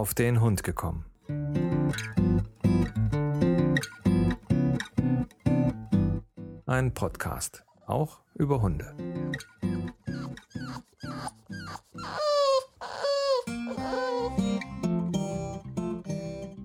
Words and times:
auf 0.00 0.14
den 0.14 0.40
Hund 0.40 0.64
gekommen. 0.64 1.04
Ein 6.64 6.94
Podcast, 6.94 7.66
auch 7.84 8.22
über 8.34 8.62
Hunde. 8.62 8.96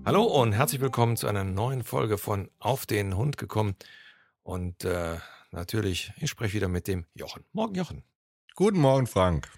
Hallo 0.06 0.22
und 0.22 0.52
herzlich 0.52 0.80
willkommen 0.80 1.18
zu 1.18 1.26
einer 1.26 1.44
neuen 1.44 1.84
Folge 1.84 2.16
von 2.16 2.48
Auf 2.58 2.86
den 2.86 3.18
Hund 3.18 3.36
gekommen. 3.36 3.76
Und 4.44 4.86
äh, 4.86 5.18
natürlich, 5.50 6.10
ich 6.16 6.30
spreche 6.30 6.54
wieder 6.54 6.68
mit 6.68 6.88
dem 6.88 7.04
Jochen. 7.12 7.44
Morgen, 7.52 7.74
Jochen. 7.74 8.02
Guten 8.54 8.78
Morgen, 8.78 9.06
Frank. 9.06 9.50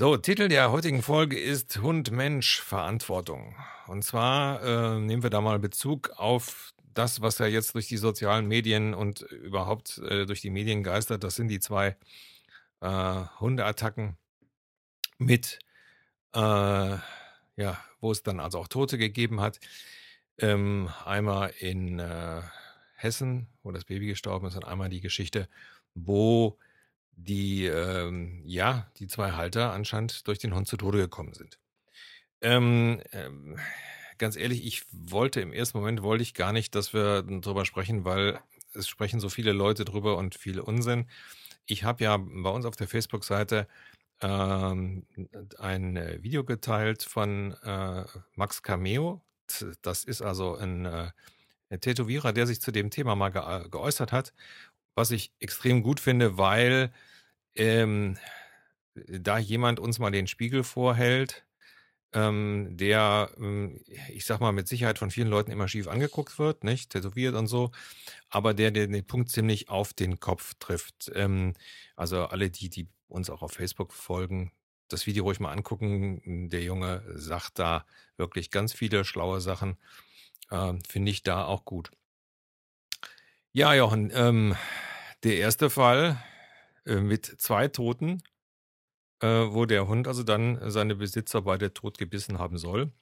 So, 0.00 0.16
Titel 0.16 0.46
der 0.46 0.70
heutigen 0.70 1.02
Folge 1.02 1.36
ist 1.36 1.82
Hund-Mensch-Verantwortung. 1.82 3.56
Und 3.88 4.04
zwar 4.04 4.62
äh, 4.62 5.00
nehmen 5.00 5.24
wir 5.24 5.30
da 5.30 5.40
mal 5.40 5.58
Bezug 5.58 6.10
auf 6.10 6.72
das, 6.94 7.20
was 7.20 7.38
ja 7.38 7.46
jetzt 7.46 7.74
durch 7.74 7.88
die 7.88 7.96
sozialen 7.96 8.46
Medien 8.46 8.94
und 8.94 9.22
überhaupt 9.22 9.98
äh, 9.98 10.24
durch 10.24 10.40
die 10.40 10.50
Medien 10.50 10.84
geistert. 10.84 11.24
Das 11.24 11.34
sind 11.34 11.48
die 11.48 11.58
zwei 11.58 11.96
äh, 12.80 13.24
Hundeattacken 13.40 14.16
mit 15.18 15.58
äh, 16.32 16.38
ja, 16.38 17.84
wo 18.00 18.12
es 18.12 18.22
dann 18.22 18.38
also 18.38 18.60
auch 18.60 18.68
Tote 18.68 18.98
gegeben 18.98 19.40
hat. 19.40 19.58
Ähm, 20.38 20.90
einmal 21.06 21.52
in 21.58 21.98
äh, 21.98 22.42
Hessen, 22.94 23.48
wo 23.64 23.72
das 23.72 23.84
Baby 23.84 24.06
gestorben 24.06 24.46
ist, 24.46 24.54
und 24.54 24.64
einmal 24.64 24.90
die 24.90 25.00
Geschichte, 25.00 25.48
wo 25.96 26.56
die, 27.18 27.66
ähm, 27.66 28.42
ja, 28.44 28.90
die 28.98 29.08
zwei 29.08 29.32
Halter 29.32 29.72
anscheinend 29.72 30.26
durch 30.28 30.38
den 30.38 30.54
Hund 30.54 30.68
zu 30.68 30.76
Tode 30.76 30.98
gekommen 30.98 31.34
sind. 31.34 31.58
Ähm, 32.40 33.02
ähm, 33.12 33.58
ganz 34.18 34.36
ehrlich, 34.36 34.64
ich 34.64 34.84
wollte 34.92 35.40
im 35.40 35.52
ersten 35.52 35.78
Moment 35.78 36.02
wollte 36.02 36.22
ich 36.22 36.34
gar 36.34 36.52
nicht, 36.52 36.74
dass 36.74 36.92
wir 36.92 37.22
darüber 37.22 37.64
sprechen, 37.64 38.04
weil 38.04 38.40
es 38.74 38.88
sprechen 38.88 39.20
so 39.20 39.28
viele 39.28 39.52
Leute 39.52 39.84
drüber 39.84 40.16
und 40.16 40.36
viel 40.36 40.60
Unsinn. 40.60 41.06
Ich 41.66 41.84
habe 41.84 42.04
ja 42.04 42.16
bei 42.16 42.50
uns 42.50 42.64
auf 42.64 42.76
der 42.76 42.88
Facebook-Seite 42.88 43.66
ähm, 44.20 45.06
ein 45.58 45.96
äh, 45.96 46.22
Video 46.22 46.44
geteilt 46.44 47.02
von 47.02 47.54
äh, 47.64 48.04
Max 48.34 48.62
Cameo. 48.62 49.22
Das 49.82 50.04
ist 50.04 50.22
also 50.22 50.56
ein, 50.56 50.84
äh, 50.84 51.10
Tätowierer, 51.76 52.32
der 52.32 52.46
sich 52.46 52.60
zu 52.62 52.72
dem 52.72 52.90
Thema 52.90 53.14
mal 53.14 53.30
ge 53.30 53.68
geäußert 53.68 54.12
hat, 54.12 54.32
was 54.94 55.10
ich 55.10 55.32
extrem 55.38 55.82
gut 55.82 56.00
finde, 56.00 56.38
weil 56.38 56.92
ähm, 57.58 58.16
da 58.94 59.38
jemand 59.38 59.80
uns 59.80 59.98
mal 59.98 60.10
den 60.10 60.26
Spiegel 60.26 60.64
vorhält, 60.64 61.44
ähm, 62.12 62.76
der, 62.76 63.30
ähm, 63.36 63.80
ich 64.08 64.24
sag 64.24 64.40
mal, 64.40 64.52
mit 64.52 64.66
Sicherheit 64.66 64.98
von 64.98 65.10
vielen 65.10 65.28
Leuten 65.28 65.50
immer 65.50 65.68
schief 65.68 65.88
angeguckt 65.88 66.38
wird, 66.38 66.64
nicht? 66.64 66.90
Tätowiert 66.90 67.34
und 67.34 67.48
so, 67.48 67.70
aber 68.30 68.54
der, 68.54 68.70
der 68.70 68.86
den 68.86 69.06
Punkt 69.06 69.30
ziemlich 69.30 69.68
auf 69.68 69.92
den 69.92 70.18
Kopf 70.20 70.54
trifft. 70.58 71.10
Ähm, 71.14 71.54
also 71.96 72.24
alle, 72.26 72.50
die, 72.50 72.70
die 72.70 72.88
uns 73.08 73.30
auch 73.30 73.42
auf 73.42 73.52
Facebook 73.52 73.92
folgen, 73.92 74.52
das 74.88 75.06
Video 75.06 75.24
ruhig 75.24 75.40
mal 75.40 75.52
angucken. 75.52 76.48
Der 76.50 76.62
Junge 76.62 77.02
sagt 77.14 77.58
da 77.58 77.84
wirklich 78.16 78.50
ganz 78.50 78.72
viele 78.72 79.04
schlaue 79.04 79.40
Sachen. 79.40 79.76
Ähm, 80.50 80.80
Finde 80.88 81.10
ich 81.10 81.22
da 81.22 81.44
auch 81.44 81.64
gut. 81.64 81.90
Ja, 83.52 83.74
Jochen, 83.74 84.10
ähm, 84.14 84.56
der 85.24 85.36
erste 85.36 85.68
Fall 85.68 86.22
äh, 86.88 87.00
mit 87.00 87.26
zwei 87.26 87.68
Toten, 87.68 88.22
äh, 89.20 89.26
wo 89.26 89.66
der 89.66 89.88
Hund 89.88 90.08
also 90.08 90.22
dann 90.22 90.70
seine 90.70 90.96
Besitzer 90.96 91.42
beide 91.42 91.72
tot 91.74 91.98
gebissen 91.98 92.38
haben 92.38 92.58
soll. 92.58 92.92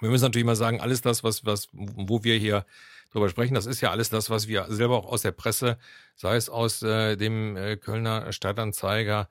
Wir 0.00 0.10
müssen 0.10 0.24
natürlich 0.24 0.46
mal 0.46 0.56
sagen, 0.56 0.80
alles 0.80 1.00
das, 1.00 1.22
was, 1.22 1.44
was, 1.46 1.68
wo 1.72 2.24
wir 2.24 2.36
hier 2.36 2.66
drüber 3.12 3.28
sprechen, 3.28 3.54
das 3.54 3.66
ist 3.66 3.80
ja 3.80 3.90
alles 3.92 4.10
das, 4.10 4.30
was 4.30 4.48
wir 4.48 4.66
selber 4.68 4.96
auch 4.96 5.06
aus 5.06 5.22
der 5.22 5.32
Presse, 5.32 5.78
sei 6.16 6.34
es 6.36 6.48
aus 6.48 6.82
äh, 6.82 7.16
dem 7.16 7.56
äh, 7.56 7.76
Kölner 7.76 8.32
Stadtanzeiger 8.32 9.28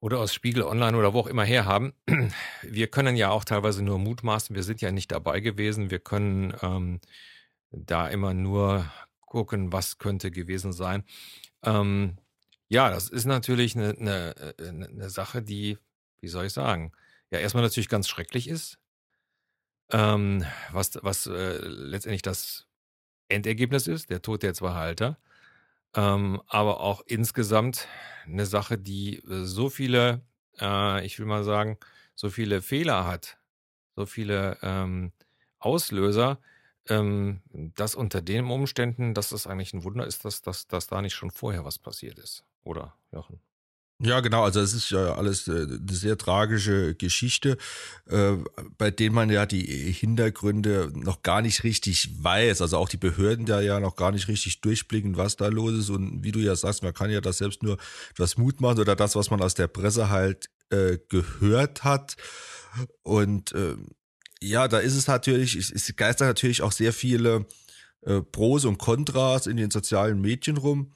oder 0.00 0.18
aus 0.18 0.34
Spiegel 0.34 0.64
Online 0.64 0.96
oder 0.96 1.14
wo 1.14 1.20
auch 1.20 1.26
immer 1.26 1.44
her 1.44 1.64
haben. 1.64 1.94
Wir 2.62 2.88
können 2.88 3.16
ja 3.16 3.30
auch 3.30 3.44
teilweise 3.44 3.82
nur 3.82 3.98
mutmaßen, 3.98 4.54
wir 4.54 4.62
sind 4.62 4.80
ja 4.82 4.90
nicht 4.90 5.12
dabei 5.12 5.40
gewesen. 5.40 5.90
Wir 5.90 5.98
können 5.98 6.54
ähm, 6.60 7.00
da 7.70 8.08
immer 8.08 8.34
nur 8.34 8.84
gucken, 9.20 9.72
was 9.72 9.98
könnte 9.98 10.30
gewesen 10.30 10.72
sein. 10.72 11.04
Ähm, 11.62 12.18
ja, 12.74 12.90
das 12.90 13.08
ist 13.08 13.24
natürlich 13.24 13.76
eine, 13.76 13.96
eine, 13.98 14.54
eine 14.58 15.04
äh, 15.04 15.08
Sache, 15.08 15.42
die, 15.42 15.78
wie 16.20 16.28
soll 16.28 16.46
ich 16.46 16.52
sagen, 16.52 16.92
ja 17.30 17.38
erstmal 17.38 17.62
natürlich 17.62 17.88
ganz 17.88 18.08
schrecklich 18.08 18.48
ist, 18.48 18.78
ähm, 19.90 20.44
was 20.72 20.98
was 21.02 21.26
äh, 21.26 21.58
letztendlich 21.62 22.22
das 22.22 22.66
Endergebnis 23.28 23.86
ist, 23.86 24.10
der 24.10 24.22
Tod 24.22 24.42
der 24.42 24.54
zwei 24.54 24.72
Halter. 24.72 25.18
Ähm, 25.94 26.42
aber 26.48 26.80
auch 26.80 27.02
insgesamt 27.06 27.86
eine 28.26 28.46
Sache, 28.46 28.76
die 28.78 29.18
äh, 29.18 29.44
so 29.44 29.70
viele, 29.70 30.22
äh, 30.60 31.06
ich 31.06 31.18
will 31.20 31.26
mal 31.26 31.44
sagen, 31.44 31.78
so 32.16 32.30
viele 32.30 32.60
Fehler 32.62 33.06
hat, 33.06 33.38
so 33.96 34.06
viele 34.06 34.58
ähm, 34.62 35.12
Auslöser, 35.60 36.40
ähm, 36.88 37.42
dass 37.52 37.94
unter 37.94 38.22
den 38.22 38.46
Umständen, 38.46 39.14
dass 39.14 39.32
es 39.32 39.46
eigentlich 39.46 39.74
ein 39.74 39.84
Wunder 39.84 40.06
ist, 40.06 40.24
dass, 40.24 40.42
dass, 40.42 40.66
dass 40.66 40.88
da 40.88 41.00
nicht 41.02 41.14
schon 41.14 41.30
vorher 41.30 41.64
was 41.64 41.78
passiert 41.78 42.18
ist. 42.18 42.44
Oder, 42.64 42.94
Jochen? 43.12 43.40
Ja, 44.00 44.20
genau. 44.20 44.42
Also 44.42 44.60
es 44.60 44.74
ist 44.74 44.90
ja 44.90 45.14
alles 45.14 45.46
äh, 45.46 45.52
eine 45.52 45.78
sehr 45.88 46.18
tragische 46.18 46.94
Geschichte, 46.96 47.56
äh, 48.06 48.32
bei 48.76 48.90
denen 48.90 49.14
man 49.14 49.30
ja 49.30 49.46
die 49.46 49.64
Hintergründe 49.92 50.90
noch 50.94 51.22
gar 51.22 51.42
nicht 51.42 51.62
richtig 51.62 52.10
weiß. 52.22 52.60
Also 52.60 52.76
auch 52.76 52.88
die 52.88 52.96
Behörden 52.96 53.46
da 53.46 53.60
ja 53.60 53.78
noch 53.78 53.94
gar 53.94 54.10
nicht 54.10 54.26
richtig 54.26 54.60
durchblicken, 54.62 55.16
was 55.16 55.36
da 55.36 55.46
los 55.46 55.74
ist. 55.74 55.90
Und 55.90 56.24
wie 56.24 56.32
du 56.32 56.40
ja 56.40 56.56
sagst, 56.56 56.82
man 56.82 56.92
kann 56.92 57.10
ja 57.10 57.20
das 57.20 57.38
selbst 57.38 57.62
nur 57.62 57.78
etwas 58.10 58.36
Mut 58.36 58.60
machen 58.60 58.80
oder 58.80 58.96
das, 58.96 59.14
was 59.14 59.30
man 59.30 59.40
aus 59.40 59.54
der 59.54 59.68
Presse 59.68 60.10
halt 60.10 60.50
äh, 60.70 60.98
gehört 61.08 61.84
hat. 61.84 62.16
Und 63.02 63.52
äh, 63.52 63.76
ja, 64.40 64.66
da 64.66 64.80
ist 64.80 64.96
es 64.96 65.06
natürlich, 65.06 65.56
es 65.56 65.96
geistern 65.96 66.26
natürlich 66.28 66.62
auch 66.62 66.72
sehr 66.72 66.92
viele 66.92 67.46
Pros 68.32 68.66
und 68.66 68.76
Kontras 68.76 69.46
in 69.46 69.56
den 69.56 69.70
sozialen 69.70 70.20
Medien 70.20 70.58
rum 70.58 70.92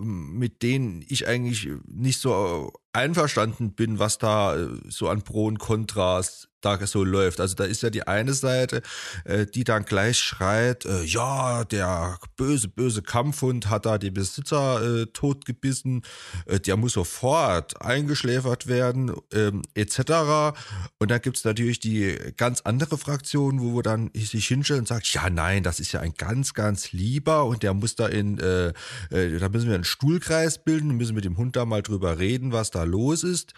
mit 0.00 0.62
denen 0.62 1.04
ich 1.08 1.28
eigentlich 1.28 1.68
nicht 1.86 2.20
so 2.20 2.72
einverstanden 2.92 3.72
bin, 3.72 3.98
was 3.98 4.18
da 4.18 4.56
äh, 4.56 4.68
so 4.88 5.08
an 5.08 5.22
Pro 5.22 5.46
und 5.46 5.58
Kontras 5.58 6.48
da 6.60 6.86
so 6.86 7.04
läuft. 7.04 7.40
Also 7.40 7.54
da 7.54 7.64
ist 7.64 7.82
ja 7.82 7.90
die 7.90 8.06
eine 8.06 8.34
Seite, 8.34 8.82
äh, 9.24 9.46
die 9.46 9.64
dann 9.64 9.84
gleich 9.84 10.18
schreit, 10.18 10.84
äh, 10.84 11.02
ja, 11.04 11.64
der 11.64 12.18
böse, 12.36 12.68
böse 12.68 13.02
Kampfhund 13.02 13.68
hat 13.68 13.86
da 13.86 13.98
die 13.98 14.10
Besitzer 14.10 15.02
äh, 15.02 15.06
totgebissen, 15.06 16.02
äh, 16.46 16.60
der 16.60 16.76
muss 16.76 16.94
sofort 16.94 17.80
eingeschläfert 17.82 18.66
werden, 18.66 19.12
ähm, 19.32 19.62
etc. 19.74 20.58
Und 20.98 21.10
dann 21.10 21.20
gibt's 21.20 21.44
natürlich 21.44 21.80
die 21.80 22.16
ganz 22.36 22.62
andere 22.62 22.98
Fraktion, 22.98 23.60
wo 23.60 23.76
wir 23.76 23.82
dann 23.82 24.10
sich 24.14 24.46
hinstellen 24.46 24.80
und 24.80 24.88
sagt, 24.88 25.12
ja, 25.12 25.30
nein, 25.30 25.62
das 25.62 25.80
ist 25.80 25.92
ja 25.92 26.00
ein 26.00 26.14
ganz, 26.16 26.54
ganz 26.54 26.92
lieber 26.92 27.44
und 27.44 27.62
der 27.62 27.74
muss 27.74 27.94
da 27.96 28.06
in, 28.06 28.38
äh, 28.38 28.72
äh, 29.10 29.38
da 29.38 29.48
müssen 29.48 29.68
wir 29.68 29.74
einen 29.74 29.84
Stuhlkreis 29.84 30.62
bilden, 30.62 30.96
müssen 30.96 31.14
mit 31.14 31.24
dem 31.24 31.36
Hund 31.36 31.56
da 31.56 31.64
mal 31.64 31.82
drüber 31.82 32.18
reden, 32.18 32.52
was 32.52 32.70
da 32.70 32.84
los 32.84 33.24
ist. 33.24 33.54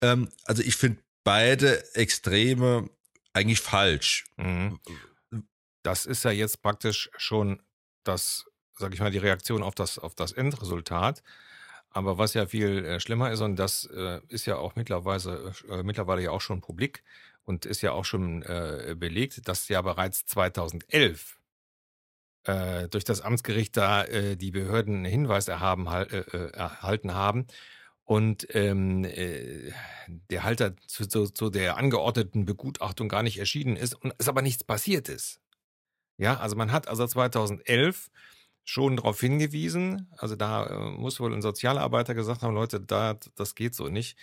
Ähm, 0.00 0.28
also 0.44 0.62
ich 0.62 0.76
finde 0.76 0.98
beide 1.24 1.94
Extreme 1.94 2.88
eigentlich 3.32 3.60
falsch. 3.60 4.24
Mhm. 4.36 4.80
Das 5.82 6.06
ist 6.06 6.24
ja 6.24 6.30
jetzt 6.30 6.62
praktisch 6.62 7.10
schon 7.16 7.62
das, 8.04 8.44
sag 8.78 8.94
ich 8.94 9.00
mal, 9.00 9.10
die 9.10 9.18
Reaktion 9.18 9.62
auf 9.62 9.74
das, 9.74 9.98
auf 9.98 10.14
das 10.14 10.32
Endresultat. 10.32 11.22
Aber 11.90 12.18
was 12.18 12.34
ja 12.34 12.46
viel 12.46 12.84
äh, 12.84 13.00
schlimmer 13.00 13.30
ist, 13.32 13.40
und 13.40 13.56
das 13.56 13.84
äh, 13.84 14.20
ist 14.28 14.46
ja 14.46 14.56
auch 14.56 14.76
mittlerweile, 14.76 15.52
äh, 15.68 15.82
mittlerweile 15.82 16.22
ja 16.22 16.30
auch 16.30 16.40
schon 16.40 16.60
publik 16.60 17.02
und 17.44 17.66
ist 17.66 17.82
ja 17.82 17.92
auch 17.92 18.04
schon 18.04 18.42
äh, 18.42 18.94
belegt, 18.98 19.46
dass 19.46 19.68
ja 19.68 19.82
bereits 19.82 20.24
2011 20.26 21.38
äh, 22.44 22.88
durch 22.88 23.04
das 23.04 23.20
Amtsgericht 23.20 23.76
da 23.76 24.04
äh, 24.04 24.36
die 24.36 24.52
Behörden 24.52 24.96
einen 24.96 25.04
Hinweis 25.04 25.48
erhaben, 25.48 25.86
erhalten 25.86 27.14
haben, 27.14 27.46
und 28.04 28.46
ähm, 28.54 29.04
äh, 29.04 29.72
der 30.30 30.42
Halter 30.42 30.76
zu, 30.86 31.06
zu, 31.06 31.26
zu 31.26 31.50
der 31.50 31.76
angeordneten 31.76 32.44
Begutachtung 32.44 33.08
gar 33.08 33.22
nicht 33.22 33.38
erschienen 33.38 33.76
ist 33.76 33.94
und 33.94 34.14
es 34.18 34.28
aber 34.28 34.42
nichts 34.42 34.64
passiert 34.64 35.08
ist. 35.08 35.40
Ja, 36.18 36.38
also 36.38 36.56
man 36.56 36.72
hat 36.72 36.88
also 36.88 37.06
2011 37.06 38.10
schon 38.64 38.96
darauf 38.96 39.20
hingewiesen, 39.20 40.08
also 40.16 40.36
da 40.36 40.66
äh, 40.66 40.90
muss 40.90 41.18
wohl 41.20 41.34
ein 41.34 41.42
Sozialarbeiter 41.42 42.14
gesagt 42.14 42.42
haben, 42.42 42.54
Leute, 42.54 42.80
da, 42.80 43.18
das 43.34 43.54
geht 43.54 43.74
so 43.74 43.88
nicht. 43.88 44.16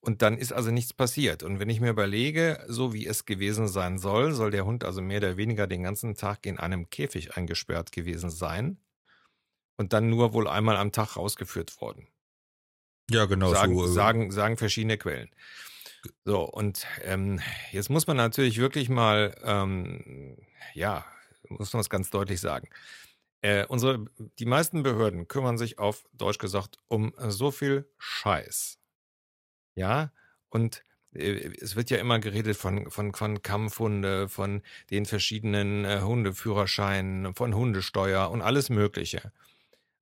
Und 0.00 0.22
dann 0.22 0.36
ist 0.36 0.52
also 0.52 0.70
nichts 0.70 0.92
passiert. 0.92 1.42
Und 1.42 1.58
wenn 1.58 1.70
ich 1.70 1.80
mir 1.80 1.90
überlege, 1.90 2.62
so 2.68 2.92
wie 2.92 3.06
es 3.06 3.24
gewesen 3.24 3.66
sein 3.66 3.98
soll, 3.98 4.32
soll 4.32 4.50
der 4.50 4.66
Hund 4.66 4.84
also 4.84 5.00
mehr 5.00 5.18
oder 5.18 5.36
weniger 5.36 5.66
den 5.66 5.82
ganzen 5.82 6.16
Tag 6.16 6.44
in 6.44 6.58
einem 6.58 6.90
Käfig 6.90 7.36
eingesperrt 7.36 7.92
gewesen 7.92 8.30
sein 8.30 8.78
und 9.76 9.92
dann 9.92 10.10
nur 10.10 10.34
wohl 10.34 10.48
einmal 10.48 10.76
am 10.76 10.92
Tag 10.92 11.16
rausgeführt 11.16 11.80
worden. 11.80 12.08
Ja, 13.10 13.24
genau. 13.26 13.52
Sagen, 13.52 13.76
so, 13.76 13.84
äh 13.84 13.88
sagen, 13.88 14.30
sagen 14.30 14.56
verschiedene 14.56 14.98
Quellen. 14.98 15.30
So, 16.24 16.42
und 16.42 16.86
ähm, 17.02 17.40
jetzt 17.72 17.90
muss 17.90 18.06
man 18.06 18.16
natürlich 18.16 18.58
wirklich 18.58 18.88
mal, 18.88 19.36
ähm, 19.42 20.36
ja, 20.74 21.04
muss 21.48 21.72
man 21.72 21.80
es 21.80 21.90
ganz 21.90 22.10
deutlich 22.10 22.40
sagen. 22.40 22.68
Äh, 23.40 23.66
unsere, 23.66 24.04
die 24.38 24.46
meisten 24.46 24.82
Behörden 24.82 25.28
kümmern 25.28 25.58
sich 25.58 25.78
auf 25.78 26.04
Deutsch 26.12 26.38
gesagt 26.38 26.76
um 26.88 27.14
so 27.18 27.50
viel 27.50 27.88
Scheiß. 27.98 28.78
Ja, 29.74 30.12
und 30.48 30.82
äh, 31.14 31.52
es 31.60 31.76
wird 31.76 31.90
ja 31.90 31.98
immer 31.98 32.18
geredet 32.18 32.56
von, 32.56 32.90
von, 32.90 33.14
von 33.14 33.42
Kampfhunde, 33.42 34.28
von 34.28 34.62
den 34.90 35.06
verschiedenen 35.06 35.84
äh, 35.84 36.00
Hundeführerscheinen, 36.00 37.34
von 37.34 37.54
Hundesteuer 37.54 38.30
und 38.30 38.42
alles 38.42 38.70
Mögliche. 38.70 39.32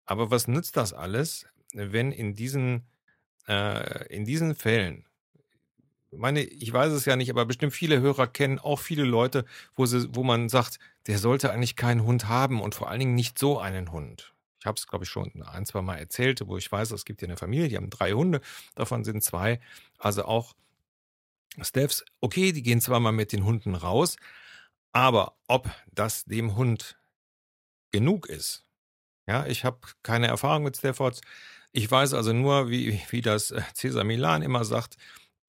Aber 0.06 0.30
was 0.30 0.48
nützt 0.48 0.76
das 0.76 0.92
alles, 0.92 1.46
wenn 1.74 2.12
in 2.12 2.34
diesen, 2.34 2.86
äh, 3.48 4.06
in 4.14 4.24
diesen 4.24 4.54
Fällen 4.54 5.06
meine, 6.18 6.42
ich 6.42 6.72
weiß 6.72 6.92
es 6.92 7.04
ja 7.04 7.16
nicht, 7.16 7.30
aber 7.30 7.46
bestimmt 7.46 7.72
viele 7.72 8.00
Hörer 8.00 8.26
kennen 8.26 8.58
auch 8.58 8.78
viele 8.78 9.04
Leute, 9.04 9.44
wo, 9.74 9.86
sie, 9.86 10.14
wo 10.14 10.22
man 10.22 10.48
sagt, 10.48 10.78
der 11.06 11.18
sollte 11.18 11.52
eigentlich 11.52 11.76
keinen 11.76 12.04
Hund 12.04 12.28
haben 12.28 12.60
und 12.60 12.74
vor 12.74 12.88
allen 12.88 13.00
Dingen 13.00 13.14
nicht 13.14 13.38
so 13.38 13.58
einen 13.58 13.92
Hund. 13.92 14.32
Ich 14.60 14.66
habe 14.66 14.76
es, 14.76 14.86
glaube 14.86 15.04
ich, 15.04 15.10
schon 15.10 15.42
ein, 15.42 15.66
zwei 15.66 15.82
Mal 15.82 15.96
erzählt, 15.96 16.42
wo 16.46 16.56
ich 16.56 16.70
weiß, 16.70 16.90
es 16.90 17.04
gibt 17.04 17.20
hier 17.20 17.28
eine 17.28 17.36
Familie, 17.36 17.68
die 17.68 17.76
haben 17.76 17.90
drei 17.90 18.12
Hunde, 18.12 18.40
davon 18.74 19.04
sind 19.04 19.22
zwei, 19.22 19.60
also 19.98 20.24
auch 20.24 20.54
Steffs, 21.60 22.04
okay, 22.20 22.52
die 22.52 22.62
gehen 22.62 22.80
zwar 22.80 23.00
mal 23.00 23.12
mit 23.12 23.32
den 23.32 23.44
Hunden 23.44 23.74
raus, 23.74 24.16
aber 24.92 25.36
ob 25.46 25.70
das 25.92 26.24
dem 26.24 26.56
Hund 26.56 26.98
genug 27.92 28.28
ist, 28.28 28.64
ja, 29.26 29.44
ich 29.46 29.64
habe 29.64 29.78
keine 30.02 30.28
Erfahrung 30.28 30.62
mit 30.62 30.76
Staffords. 30.76 31.20
Ich 31.76 31.90
weiß 31.90 32.14
also 32.14 32.32
nur, 32.32 32.70
wie, 32.70 33.02
wie 33.10 33.20
das 33.20 33.52
Cesar 33.74 34.02
Milan 34.02 34.40
immer 34.40 34.64
sagt, 34.64 34.96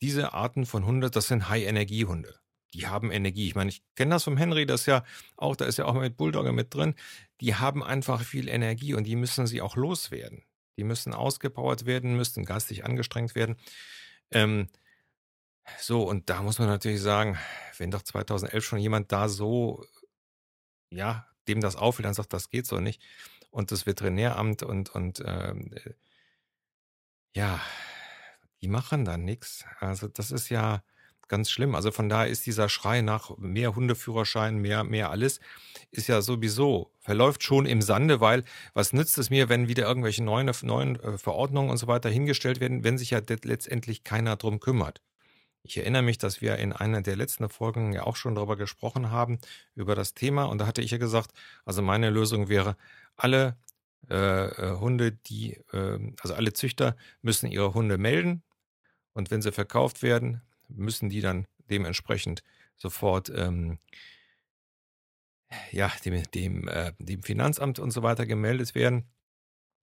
diese 0.01 0.33
Arten 0.33 0.65
von 0.65 0.85
Hunde, 0.85 1.09
das 1.09 1.29
sind 1.29 1.47
High-Energie-Hunde. 1.47 2.37
Die 2.73 2.85
haben 2.85 3.11
Energie. 3.11 3.47
Ich 3.47 3.55
meine, 3.55 3.69
ich 3.69 3.81
kenne 3.95 4.15
das 4.15 4.25
vom 4.25 4.35
Henry, 4.35 4.65
das 4.65 4.87
ja 4.87 5.05
auch, 5.37 5.55
da 5.55 5.63
ist 5.63 5.77
ja 5.77 5.85
auch 5.85 5.93
mit 5.93 6.17
Bulldogger 6.17 6.51
mit 6.51 6.73
drin. 6.73 6.95
Die 7.39 7.55
haben 7.55 7.81
einfach 7.81 8.21
viel 8.23 8.49
Energie 8.49 8.93
und 8.93 9.05
die 9.05 9.15
müssen 9.15 9.47
sie 9.47 9.61
auch 9.61 9.77
loswerden. 9.77 10.43
Die 10.77 10.83
müssen 10.83 11.13
ausgepowert 11.13 11.85
werden, 11.85 12.17
müssen 12.17 12.43
geistig 12.43 12.83
angestrengt 12.83 13.33
werden. 13.33 13.55
Ähm, 14.29 14.67
so, 15.79 16.03
und 16.03 16.29
da 16.29 16.43
muss 16.43 16.59
man 16.59 16.67
natürlich 16.67 17.01
sagen, 17.01 17.37
wenn 17.77 17.89
doch 17.89 18.01
2011 18.01 18.65
schon 18.65 18.79
jemand 18.79 19.13
da 19.13 19.29
so, 19.29 19.85
ja, 20.91 21.25
dem 21.47 21.61
das 21.61 21.77
auffällt, 21.77 22.05
dann 22.05 22.13
sagt, 22.13 22.33
das 22.33 22.49
geht 22.49 22.65
so 22.65 22.81
nicht. 22.81 23.01
Und 23.49 23.71
das 23.71 23.85
Veterinäramt 23.85 24.61
und, 24.61 24.89
und 24.89 25.21
äh, 25.21 25.55
ja, 27.37 27.61
die 28.61 28.67
machen 28.67 29.05
dann 29.05 29.23
nichts. 29.23 29.63
Also 29.79 30.07
das 30.07 30.31
ist 30.31 30.49
ja 30.49 30.81
ganz 31.27 31.51
schlimm. 31.51 31.75
Also 31.75 31.91
von 31.91 32.09
daher 32.09 32.29
ist 32.31 32.47
dieser 32.47 32.67
Schrei 32.67 33.01
nach 33.01 33.37
mehr 33.37 33.75
Hundeführerschein, 33.75 34.57
mehr, 34.57 34.83
mehr 34.83 35.11
alles, 35.11 35.39
ist 35.91 36.07
ja 36.07 36.21
sowieso, 36.21 36.91
verläuft 36.99 37.43
schon 37.43 37.67
im 37.67 37.83
Sande, 37.83 38.21
weil 38.21 38.43
was 38.73 38.91
nützt 38.91 39.19
es 39.19 39.29
mir, 39.29 39.49
wenn 39.49 39.67
wieder 39.67 39.85
irgendwelche 39.85 40.23
neuen, 40.23 40.51
neuen 40.63 40.95
äh, 40.99 41.19
Verordnungen 41.19 41.69
und 41.69 41.77
so 41.77 41.85
weiter 41.85 42.09
hingestellt 42.09 42.59
werden, 42.59 42.83
wenn 42.83 42.97
sich 42.97 43.11
ja 43.11 43.21
letztendlich 43.43 44.03
keiner 44.03 44.35
drum 44.35 44.59
kümmert. 44.59 45.03
Ich 45.61 45.77
erinnere 45.77 46.01
mich, 46.01 46.17
dass 46.17 46.41
wir 46.41 46.55
in 46.57 46.73
einer 46.73 47.03
der 47.03 47.17
letzten 47.17 47.49
Folgen 47.49 47.93
ja 47.93 48.03
auch 48.03 48.15
schon 48.15 48.33
darüber 48.33 48.55
gesprochen 48.55 49.11
haben, 49.11 49.37
über 49.75 49.93
das 49.93 50.15
Thema. 50.15 50.45
Und 50.45 50.59
da 50.59 50.65
hatte 50.65 50.81
ich 50.81 50.89
ja 50.89 50.97
gesagt, 50.97 51.33
also 51.65 51.83
meine 51.83 52.09
Lösung 52.09 52.49
wäre, 52.49 52.77
alle 53.15 53.57
äh, 54.09 54.45
äh 54.47 54.79
Hunde, 54.79 55.11
die, 55.11 55.53
äh, 55.71 56.13
also 56.21 56.33
alle 56.33 56.53
Züchter 56.53 56.95
müssen 57.21 57.51
ihre 57.51 57.73
Hunde 57.73 57.97
melden 57.97 58.43
und 59.13 59.31
wenn 59.31 59.41
sie 59.41 59.51
verkauft 59.51 60.03
werden, 60.03 60.41
müssen 60.67 61.09
die 61.09 61.21
dann 61.21 61.47
dementsprechend 61.69 62.43
sofort 62.75 63.29
ähm, 63.29 63.79
ja, 65.71 65.91
dem, 66.05 66.23
dem, 66.31 66.67
äh, 66.67 66.93
dem 66.99 67.23
Finanzamt 67.23 67.79
und 67.79 67.91
so 67.91 68.03
weiter 68.03 68.25
gemeldet 68.25 68.75
werden, 68.75 69.09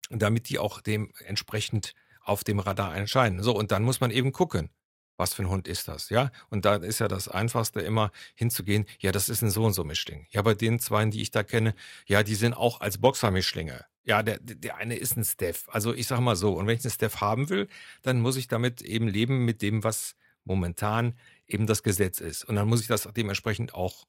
damit 0.10 0.50
die 0.50 0.60
auch 0.60 0.82
dementsprechend 0.82 1.94
auf 2.22 2.44
dem 2.44 2.60
Radar 2.60 2.96
erscheinen. 2.96 3.42
So, 3.42 3.56
und 3.56 3.72
dann 3.72 3.84
muss 3.84 4.02
man 4.02 4.12
eben 4.12 4.32
gucken, 4.32 4.70
was 5.18 5.34
für 5.34 5.44
ein 5.44 5.50
Hund 5.50 5.68
ist 5.68 5.88
das, 5.88 6.10
ja? 6.10 6.32
Und 6.50 6.66
da 6.66 6.76
ist 6.76 7.00
ja 7.00 7.08
das 7.08 7.28
Einfachste 7.28 7.82
immer 7.82 8.12
hinzugehen, 8.36 8.86
ja, 9.00 9.12
das 9.12 9.30
ist 9.30 9.42
ein 9.42 9.50
so 9.50 9.66
und 9.66 9.74
so 9.74 9.84
Mischling. 9.84 10.28
Ja, 10.30 10.44
bei 10.44 10.54
den 10.54 10.80
zwei, 10.80 11.04
die 11.06 11.22
ich 11.22 11.32
da 11.32 11.44
kenne, 11.44 11.74
ja, 12.06 12.22
die 12.22 12.36
sind 12.36 12.54
auch 12.54 12.82
als 12.82 13.00
Boxer-Mischlinge. 13.00 13.86
Ja, 14.08 14.24
der, 14.24 14.40
der 14.40 14.78
eine 14.78 14.96
ist 14.96 15.18
ein 15.18 15.26
Steph. 15.26 15.68
Also 15.68 15.94
ich 15.94 16.08
sag 16.08 16.22
mal 16.22 16.38
so, 16.38 16.54
und 16.54 16.66
wenn 16.66 16.78
ich 16.78 16.86
einen 16.86 16.92
Steph 16.92 17.18
haben 17.20 17.50
will, 17.50 17.68
dann 18.04 18.22
muss 18.22 18.38
ich 18.38 18.48
damit 18.48 18.82
eben 18.82 19.10
leben 19.10 19.44
mit 19.44 19.62
dem, 19.62 19.84
was 19.84 20.16
momentan 20.46 21.18
eben 21.46 21.68
das 21.68 21.84
Gesetz 21.84 22.22
ist. 22.22 22.46
Und 22.46 22.56
dann 22.56 22.70
muss 22.70 22.80
ich 22.80 22.88
das 22.88 23.10
dementsprechend 23.16 23.74
auch 23.74 24.08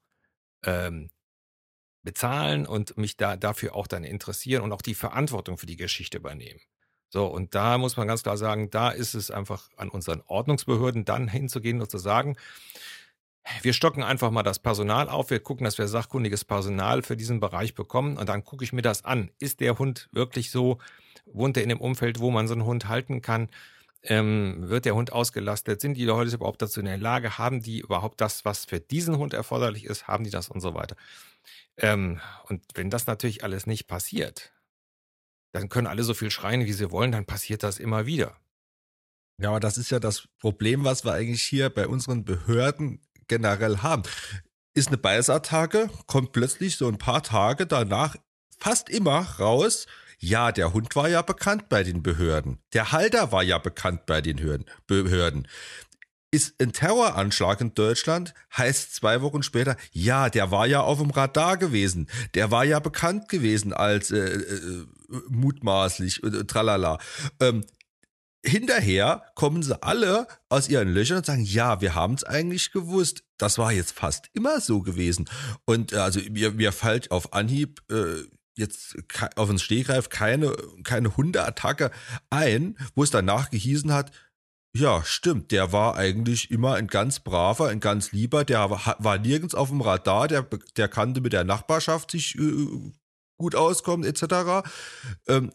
ähm, 0.63 1.09
bezahlen 2.03 2.65
und 2.65 2.97
mich 2.97 3.17
da 3.17 3.35
dafür 3.35 3.75
auch 3.75 3.87
dann 3.87 4.05
interessieren 4.05 4.63
und 4.63 4.71
auch 4.71 4.81
die 4.81 4.95
Verantwortung 4.95 5.57
für 5.57 5.65
die 5.65 5.75
Geschichte 5.75 6.17
übernehmen. 6.17 6.61
So, 7.09 7.25
und 7.25 7.53
da 7.53 7.77
muss 7.77 7.97
man 7.97 8.07
ganz 8.07 8.23
klar 8.23 8.37
sagen, 8.37 8.69
da 8.69 8.91
ist 8.91 9.15
es 9.15 9.31
einfach 9.31 9.69
an 9.75 9.89
unseren 9.89 10.21
Ordnungsbehörden 10.27 11.03
dann 11.03 11.27
hinzugehen 11.27 11.81
und 11.81 11.91
zu 11.91 11.97
sagen, 11.97 12.37
wir 13.61 13.73
stocken 13.73 14.03
einfach 14.03 14.31
mal 14.31 14.43
das 14.43 14.59
Personal 14.59 15.09
auf, 15.09 15.29
wir 15.29 15.39
gucken, 15.39 15.65
dass 15.65 15.77
wir 15.77 15.87
sachkundiges 15.87 16.45
Personal 16.45 17.01
für 17.01 17.17
diesen 17.17 17.39
Bereich 17.39 17.75
bekommen 17.75 18.17
und 18.17 18.29
dann 18.29 18.43
gucke 18.43 18.63
ich 18.63 18.73
mir 18.73 18.81
das 18.81 19.05
an. 19.05 19.31
Ist 19.39 19.59
der 19.59 19.77
Hund 19.77 20.09
wirklich 20.11 20.51
so, 20.51 20.79
wohnt 21.25 21.57
er 21.57 21.63
in 21.63 21.69
dem 21.69 21.81
Umfeld, 21.81 22.19
wo 22.19 22.31
man 22.31 22.47
so 22.47 22.53
einen 22.53 22.65
Hund 22.65 22.87
halten 22.87 23.21
kann? 23.21 23.49
Ähm, 24.01 24.69
wird 24.69 24.85
der 24.85 24.95
Hund 24.95 25.11
ausgelastet? 25.11 25.81
Sind 25.81 25.95
die 25.95 26.05
Leute 26.05 26.33
überhaupt 26.33 26.61
dazu 26.61 26.79
in 26.79 26.85
der 26.85 26.97
Lage? 26.97 27.37
Haben 27.37 27.61
die 27.61 27.79
überhaupt 27.79 28.21
das, 28.21 28.45
was 28.45 28.65
für 28.65 28.79
diesen 28.79 29.17
Hund 29.17 29.33
erforderlich 29.33 29.85
ist? 29.85 30.07
Haben 30.07 30.23
die 30.23 30.29
das 30.29 30.49
und 30.49 30.61
so 30.61 30.73
weiter? 30.73 30.95
Ähm, 31.77 32.21
und 32.45 32.63
wenn 32.75 32.89
das 32.89 33.07
natürlich 33.07 33.43
alles 33.43 33.67
nicht 33.67 33.87
passiert, 33.87 34.53
dann 35.51 35.69
können 35.69 35.87
alle 35.87 36.03
so 36.03 36.13
viel 36.13 36.31
schreien, 36.31 36.65
wie 36.65 36.73
sie 36.73 36.91
wollen, 36.91 37.11
dann 37.11 37.25
passiert 37.25 37.63
das 37.63 37.79
immer 37.79 38.05
wieder. 38.05 38.37
Ja, 39.41 39.49
aber 39.49 39.59
das 39.59 39.77
ist 39.77 39.89
ja 39.89 39.99
das 39.99 40.27
Problem, 40.39 40.83
was 40.83 41.05
wir 41.05 41.13
eigentlich 41.13 41.43
hier 41.43 41.69
bei 41.69 41.87
unseren 41.87 42.25
Behörden 42.25 43.01
generell 43.29 43.77
haben. 43.77 44.03
Ist 44.73 44.89
eine 44.89 44.97
Beißattacke, 44.97 45.89
kommt 46.05 46.33
plötzlich 46.33 46.75
so 46.75 46.89
ein 46.89 46.97
paar 46.97 47.23
Tage 47.23 47.65
danach 47.65 48.17
fast 48.59 48.89
immer 48.89 49.21
raus, 49.39 49.87
ja, 50.19 50.51
der 50.51 50.73
Hund 50.73 50.95
war 50.97 51.07
ja 51.07 51.21
bekannt 51.21 51.69
bei 51.69 51.83
den 51.83 52.03
Behörden. 52.03 52.59
Der 52.73 52.91
Halter 52.91 53.31
war 53.31 53.41
ja 53.41 53.57
bekannt 53.57 54.05
bei 54.05 54.19
den 54.19 54.65
Behörden. 54.85 55.47
Ist 56.31 56.61
ein 56.61 56.73
Terroranschlag 56.73 57.61
in 57.61 57.73
Deutschland, 57.73 58.33
heißt 58.55 58.93
zwei 58.93 59.21
Wochen 59.21 59.41
später, 59.41 59.77
ja, 59.91 60.29
der 60.29 60.51
war 60.51 60.67
ja 60.67 60.81
auf 60.81 60.99
dem 60.99 61.09
Radar 61.09 61.57
gewesen. 61.57 62.07
Der 62.35 62.51
war 62.51 62.65
ja 62.65 62.79
bekannt 62.79 63.29
gewesen 63.29 63.73
als 63.73 64.11
äh, 64.11 64.35
äh, 64.35 64.85
mutmaßlich, 65.29 66.21
äh, 66.23 66.43
tralala. 66.43 66.99
Ähm, 67.39 67.65
hinterher 68.45 69.23
kommen 69.35 69.63
sie 69.63 69.81
alle 69.81 70.27
aus 70.49 70.69
ihren 70.69 70.89
Löchern 70.89 71.17
und 71.17 71.25
sagen, 71.25 71.43
ja, 71.43 71.81
wir 71.81 71.95
haben 71.95 72.13
es 72.13 72.23
eigentlich 72.23 72.71
gewusst. 72.71 73.23
Das 73.37 73.57
war 73.57 73.71
jetzt 73.71 73.91
fast 73.91 74.29
immer 74.33 74.61
so 74.61 74.81
gewesen. 74.81 75.29
Und 75.65 75.93
äh, 75.93 75.97
also 75.97 76.19
mir, 76.29 76.51
mir 76.51 76.71
fällt 76.71 77.11
auf 77.11 77.33
Anhieb 77.33 77.81
äh, 77.91 78.23
jetzt 78.55 78.97
auf 79.35 79.47
den 79.47 79.59
Stegreif 79.59 80.09
keine, 80.09 80.55
keine 80.83 81.15
Hundeattacke 81.15 81.91
ein, 82.29 82.77
wo 82.93 83.03
es 83.03 83.09
danach 83.09 83.49
gehießen 83.49 83.93
hat, 83.93 84.11
ja, 84.75 85.03
stimmt, 85.03 85.51
der 85.51 85.71
war 85.71 85.95
eigentlich 85.95 86.51
immer 86.51 86.75
ein 86.75 86.87
ganz 86.87 87.21
braver, 87.21 87.69
ein 87.69 87.79
ganz 87.79 88.11
lieber, 88.11 88.45
der 88.45 88.69
war, 88.69 88.97
war 88.99 89.17
nirgends 89.17 89.55
auf 89.55 89.69
dem 89.69 89.81
Radar, 89.81 90.27
der, 90.27 90.43
der 90.77 90.87
kannte 90.87 91.21
mit 91.21 91.33
der 91.33 91.43
Nachbarschaft 91.43 92.11
sich 92.11 92.35
äh, 92.35 92.67
gut 93.37 93.55
auskommen, 93.55 94.07
etc. 94.07 94.67
Ähm, 95.27 95.51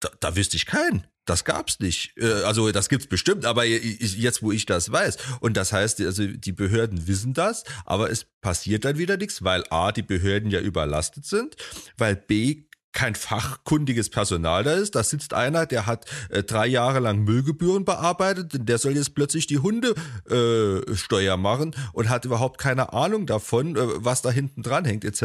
da, 0.00 0.10
da 0.18 0.34
wüsste 0.34 0.56
ich 0.56 0.66
keinen. 0.66 1.06
Das 1.24 1.44
gab's 1.44 1.78
nicht. 1.78 2.16
Äh, 2.16 2.42
also 2.42 2.70
das 2.72 2.88
gibt's 2.88 3.06
bestimmt, 3.06 3.44
aber 3.44 3.64
jetzt, 3.64 4.42
wo 4.42 4.50
ich 4.50 4.66
das 4.66 4.90
weiß. 4.90 5.18
Und 5.40 5.56
das 5.56 5.72
heißt, 5.72 6.00
also 6.00 6.26
die 6.26 6.52
Behörden 6.52 7.06
wissen 7.06 7.32
das, 7.32 7.64
aber 7.84 8.10
es 8.10 8.24
passiert 8.40 8.84
dann 8.84 8.98
wieder 8.98 9.16
nichts, 9.16 9.44
weil 9.44 9.64
A, 9.70 9.92
die 9.92 10.02
Behörden 10.02 10.50
ja 10.50 10.60
überlastet 10.60 11.24
sind, 11.24 11.56
weil 11.96 12.16
B, 12.16 12.64
kein 12.92 13.14
fachkundiges 13.14 14.10
Personal 14.10 14.64
da 14.64 14.74
ist. 14.74 14.94
Da 14.94 15.02
sitzt 15.02 15.34
einer, 15.34 15.66
der 15.66 15.86
hat 15.86 16.06
äh, 16.28 16.42
drei 16.42 16.66
Jahre 16.66 17.00
lang 17.00 17.20
Müllgebühren 17.20 17.84
bearbeitet, 17.84 18.54
und 18.54 18.68
der 18.68 18.78
soll 18.78 18.96
jetzt 18.96 19.14
plötzlich 19.14 19.46
die 19.46 19.58
Hundesteuer 19.58 21.34
äh, 21.34 21.36
machen 21.36 21.74
und 21.92 22.08
hat 22.08 22.24
überhaupt 22.24 22.58
keine 22.58 22.92
Ahnung 22.92 23.26
davon, 23.26 23.76
äh, 23.76 23.80
was 23.96 24.22
da 24.22 24.30
hinten 24.30 24.62
dran 24.62 24.84
hängt, 24.84 25.04
etc. 25.04 25.22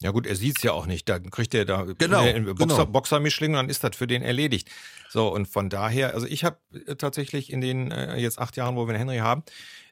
Ja 0.00 0.10
gut, 0.12 0.26
er 0.26 0.36
sieht's 0.36 0.62
ja 0.62 0.72
auch 0.72 0.86
nicht. 0.86 1.08
Da 1.08 1.18
kriegt 1.18 1.54
er 1.54 1.64
da 1.64 1.84
genau, 1.98 2.22
Boxer, 2.22 2.54
genau. 2.54 2.86
Boxermischling 2.86 3.52
und 3.52 3.56
dann 3.56 3.68
ist 3.68 3.82
das 3.84 3.96
für 3.96 4.06
den 4.06 4.22
erledigt. 4.22 4.70
So, 5.08 5.28
und 5.32 5.46
von 5.46 5.68
daher, 5.68 6.14
also 6.14 6.26
ich 6.26 6.44
habe 6.44 6.58
äh, 6.86 6.94
tatsächlich 6.94 7.52
in 7.52 7.60
den 7.60 7.90
äh, 7.90 8.16
jetzt 8.18 8.38
acht 8.38 8.56
Jahren, 8.56 8.76
wo 8.76 8.86
wir 8.86 8.94
einen 8.94 9.08
Henry 9.08 9.18
haben, 9.18 9.42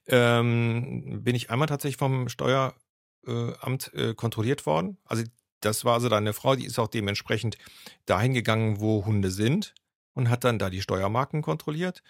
ähm, 0.06 1.22
bin 1.24 1.34
ich 1.34 1.50
einmal 1.50 1.68
tatsächlich 1.68 1.98
vom 1.98 2.28
Steueramt 2.28 3.92
äh, 3.94 4.14
kontrolliert 4.14 4.64
worden. 4.64 4.98
Also 5.04 5.24
das 5.60 5.84
war 5.84 5.94
also 5.94 6.08
dann 6.08 6.24
eine 6.24 6.32
Frau, 6.32 6.56
die 6.56 6.64
ist 6.64 6.78
auch 6.78 6.88
dementsprechend 6.88 7.58
dahin 8.06 8.34
gegangen, 8.34 8.80
wo 8.80 9.04
Hunde 9.04 9.30
sind 9.30 9.74
und 10.14 10.30
hat 10.30 10.44
dann 10.44 10.58
da 10.58 10.70
die 10.70 10.82
Steuermarken 10.82 11.42
kontrolliert. 11.42 12.02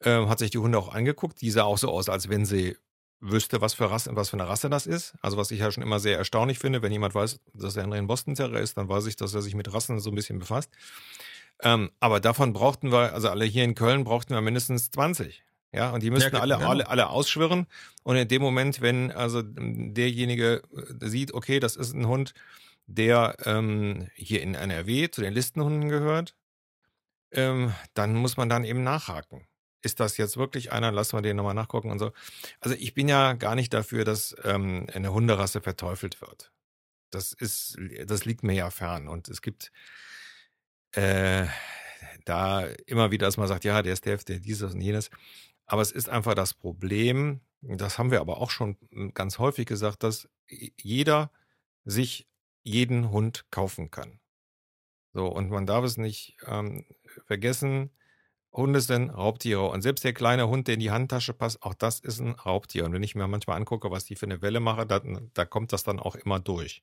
äh, 0.00 0.26
hat 0.26 0.38
sich 0.38 0.50
die 0.50 0.58
Hunde 0.58 0.78
auch 0.78 0.92
angeguckt. 0.92 1.40
Die 1.40 1.50
sah 1.50 1.64
auch 1.64 1.78
so 1.78 1.90
aus, 1.90 2.08
als 2.08 2.28
wenn 2.28 2.44
sie 2.44 2.76
wüsste, 3.20 3.60
was 3.60 3.74
für, 3.74 3.90
Rasse, 3.90 4.10
was 4.14 4.30
für 4.30 4.36
eine 4.36 4.48
Rasse 4.48 4.68
das 4.68 4.86
ist. 4.86 5.14
Also 5.22 5.36
was 5.36 5.50
ich 5.50 5.60
ja 5.60 5.70
schon 5.70 5.82
immer 5.82 5.98
sehr 5.98 6.18
erstaunlich 6.18 6.58
finde, 6.58 6.82
wenn 6.82 6.92
jemand 6.92 7.14
weiß, 7.14 7.40
dass 7.54 7.76
er 7.76 7.90
ein 7.90 8.06
Boston 8.06 8.34
Terrier 8.34 8.60
ist, 8.60 8.76
dann 8.76 8.88
weiß 8.88 9.06
ich, 9.06 9.16
dass 9.16 9.34
er 9.34 9.42
sich 9.42 9.54
mit 9.54 9.72
Rassen 9.72 9.98
so 10.00 10.10
ein 10.10 10.14
bisschen 10.14 10.38
befasst. 10.38 10.70
Ähm, 11.62 11.90
aber 12.00 12.20
davon 12.20 12.52
brauchten 12.52 12.92
wir, 12.92 13.14
also 13.14 13.30
alle 13.30 13.44
hier 13.44 13.64
in 13.64 13.74
Köln 13.74 14.04
brauchten 14.04 14.34
wir 14.34 14.40
mindestens 14.40 14.90
20. 14.90 15.44
Ja, 15.72 15.90
und 15.90 16.02
die 16.02 16.10
müssten 16.10 16.36
ja, 16.36 16.40
alle, 16.40 16.56
genau. 16.56 16.68
alle, 16.68 16.88
alle 16.88 17.08
ausschwirren. 17.08 17.66
Und 18.04 18.16
in 18.16 18.28
dem 18.28 18.42
Moment, 18.42 18.80
wenn 18.80 19.10
also 19.10 19.42
derjenige 19.42 20.62
sieht, 21.00 21.34
okay, 21.34 21.58
das 21.58 21.76
ist 21.76 21.94
ein 21.94 22.06
Hund, 22.06 22.34
der 22.86 23.36
ähm, 23.44 24.08
hier 24.14 24.42
in 24.42 24.54
NRW 24.54 25.10
zu 25.10 25.20
den 25.20 25.32
Listenhunden 25.32 25.88
gehört, 25.88 26.34
ähm, 27.32 27.74
dann 27.94 28.14
muss 28.14 28.36
man 28.36 28.48
dann 28.48 28.64
eben 28.64 28.82
nachhaken. 28.82 29.46
Ist 29.82 30.00
das 30.00 30.16
jetzt 30.16 30.36
wirklich 30.36 30.72
einer? 30.72 30.92
Lassen 30.92 31.16
wir 31.16 31.22
den 31.22 31.36
nochmal 31.36 31.54
nachgucken 31.54 31.90
und 31.90 31.98
so. 31.98 32.12
Also 32.60 32.76
ich 32.78 32.94
bin 32.94 33.08
ja 33.08 33.34
gar 33.34 33.54
nicht 33.54 33.74
dafür, 33.74 34.04
dass 34.04 34.34
ähm, 34.44 34.86
eine 34.92 35.12
Hunderasse 35.12 35.60
verteufelt 35.60 36.20
wird. 36.20 36.52
Das 37.10 37.32
ist, 37.32 37.78
das 38.06 38.24
liegt 38.24 38.42
mir 38.42 38.54
ja 38.54 38.70
fern. 38.70 39.08
Und 39.08 39.28
es 39.28 39.42
gibt 39.42 39.72
äh, 40.92 41.46
da 42.24 42.64
immer 42.86 43.10
wieder, 43.10 43.26
dass 43.26 43.36
man 43.36 43.46
sagt, 43.48 43.64
ja, 43.64 43.82
der 43.82 43.92
ist 43.92 44.06
der, 44.06 44.16
der 44.16 44.38
dieses 44.38 44.72
und 44.72 44.80
jenes. 44.80 45.10
Aber 45.66 45.82
es 45.82 45.92
ist 45.92 46.08
einfach 46.08 46.34
das 46.34 46.54
Problem, 46.54 47.40
das 47.60 47.98
haben 47.98 48.10
wir 48.10 48.20
aber 48.20 48.38
auch 48.38 48.50
schon 48.50 48.76
ganz 49.14 49.38
häufig 49.38 49.66
gesagt, 49.66 50.02
dass 50.02 50.28
jeder 50.48 51.30
sich 51.84 52.26
jeden 52.64 53.10
Hund 53.10 53.46
kaufen 53.50 53.90
kann. 53.90 54.18
So, 55.12 55.28
und 55.28 55.50
man 55.50 55.66
darf 55.66 55.84
es 55.84 55.96
nicht 55.96 56.36
ähm, 56.46 56.84
vergessen, 57.26 57.90
Hunde 58.52 58.80
sind 58.80 59.10
Raubtiere. 59.10 59.68
Und 59.68 59.82
selbst 59.82 60.04
der 60.04 60.12
kleine 60.12 60.48
Hund, 60.48 60.66
der 60.68 60.74
in 60.74 60.80
die 60.80 60.90
Handtasche 60.90 61.34
passt, 61.34 61.62
auch 61.62 61.74
das 61.74 62.00
ist 62.00 62.20
ein 62.20 62.32
Raubtier. 62.32 62.84
Und 62.84 62.92
wenn 62.92 63.02
ich 63.02 63.14
mir 63.14 63.26
manchmal 63.26 63.56
angucke, 63.56 63.90
was 63.90 64.04
die 64.04 64.16
für 64.16 64.26
eine 64.26 64.42
Welle 64.42 64.60
machen, 64.60 64.88
da, 64.88 65.00
da 65.34 65.44
kommt 65.44 65.72
das 65.72 65.82
dann 65.82 65.98
auch 65.98 66.14
immer 66.14 66.40
durch. 66.40 66.82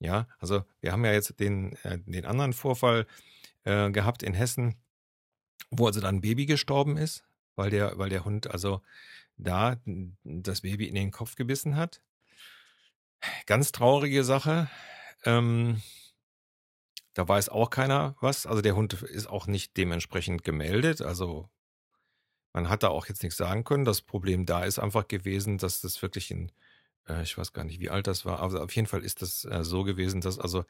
Ja, 0.00 0.28
also 0.38 0.64
wir 0.80 0.92
haben 0.92 1.04
ja 1.04 1.12
jetzt 1.12 1.40
den, 1.40 1.72
äh, 1.82 1.98
den 1.98 2.24
anderen 2.24 2.52
Vorfall 2.52 3.06
äh, 3.64 3.90
gehabt 3.90 4.22
in 4.22 4.34
Hessen, 4.34 4.76
wo 5.70 5.86
also 5.86 6.00
dann 6.00 6.16
ein 6.16 6.20
Baby 6.20 6.46
gestorben 6.46 6.96
ist, 6.96 7.24
weil 7.56 7.70
der, 7.70 7.98
weil 7.98 8.08
der 8.08 8.24
Hund 8.24 8.48
also 8.48 8.80
da 9.36 9.76
das 10.24 10.62
Baby 10.62 10.86
in 10.86 10.94
den 10.94 11.10
Kopf 11.10 11.36
gebissen 11.36 11.76
hat. 11.76 12.00
Ganz 13.46 13.72
traurige 13.72 14.22
Sache. 14.22 14.68
Ähm, 15.24 15.82
da 17.14 17.26
weiß 17.26 17.48
auch 17.48 17.70
keiner 17.70 18.16
was. 18.20 18.46
Also 18.46 18.62
der 18.62 18.76
Hund 18.76 18.92
ist 18.94 19.26
auch 19.26 19.46
nicht 19.46 19.76
dementsprechend 19.76 20.44
gemeldet. 20.44 21.02
Also 21.02 21.48
man 22.52 22.68
hat 22.68 22.82
da 22.82 22.88
auch 22.88 23.06
jetzt 23.06 23.22
nichts 23.22 23.36
sagen 23.36 23.64
können. 23.64 23.84
Das 23.84 24.02
Problem 24.02 24.46
da 24.46 24.64
ist 24.64 24.78
einfach 24.78 25.08
gewesen, 25.08 25.58
dass 25.58 25.80
das 25.80 26.00
wirklich 26.02 26.30
in, 26.30 26.52
äh, 27.08 27.22
ich 27.22 27.36
weiß 27.36 27.52
gar 27.52 27.64
nicht, 27.64 27.80
wie 27.80 27.90
alt 27.90 28.06
das 28.06 28.24
war, 28.24 28.40
aber 28.40 28.62
auf 28.62 28.74
jeden 28.74 28.86
Fall 28.86 29.04
ist 29.04 29.22
das 29.22 29.44
äh, 29.44 29.64
so 29.64 29.84
gewesen, 29.84 30.20
dass 30.20 30.38
also 30.38 30.64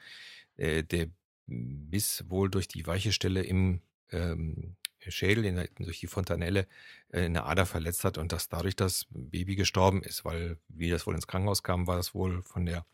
äh, 0.57 0.83
der 0.83 1.09
Biss 1.47 2.25
wohl 2.29 2.51
durch 2.51 2.69
die 2.69 2.87
weiche 2.87 3.13
Stelle 3.13 3.43
im 3.43 3.81
ähm, 4.11 4.77
Schädel, 5.07 5.45
in 5.45 5.57
der, 5.57 5.69
durch 5.79 6.01
die 6.01 6.07
Fontanelle, 6.07 6.67
äh, 7.11 7.25
eine 7.25 7.45
Ader 7.45 7.67
verletzt 7.67 8.05
hat 8.05 8.19
und 8.19 8.33
dass 8.33 8.49
dadurch 8.49 8.77
das 8.77 9.07
Baby 9.11 9.57
gestorben 9.57 10.03
ist, 10.03 10.25
weil 10.25 10.59
wie 10.69 10.91
das 10.91 11.07
wohl 11.07 11.15
ins 11.15 11.27
Krankenhaus 11.27 11.63
kam, 11.63 11.87
war 11.87 11.97
das 11.97 12.15
wohl 12.15 12.43
von 12.43 12.67
der 12.67 12.85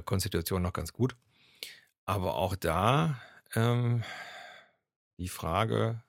Konstitution 0.00 0.62
noch 0.62 0.72
ganz 0.72 0.92
gut. 0.92 1.16
Aber 2.04 2.36
auch 2.36 2.56
da 2.56 3.20
ähm, 3.54 4.04
die 5.18 5.28
Frage 5.28 6.02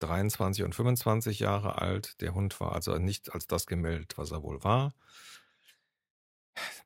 23 0.00 0.64
und 0.64 0.74
25 0.74 1.40
Jahre 1.40 1.80
alt. 1.80 2.20
Der 2.20 2.34
Hund 2.34 2.58
war 2.60 2.72
also 2.72 2.98
nicht 2.98 3.32
als 3.34 3.46
das 3.46 3.66
gemeldet, 3.66 4.16
was 4.16 4.30
er 4.30 4.42
wohl 4.42 4.62
war. 4.62 4.94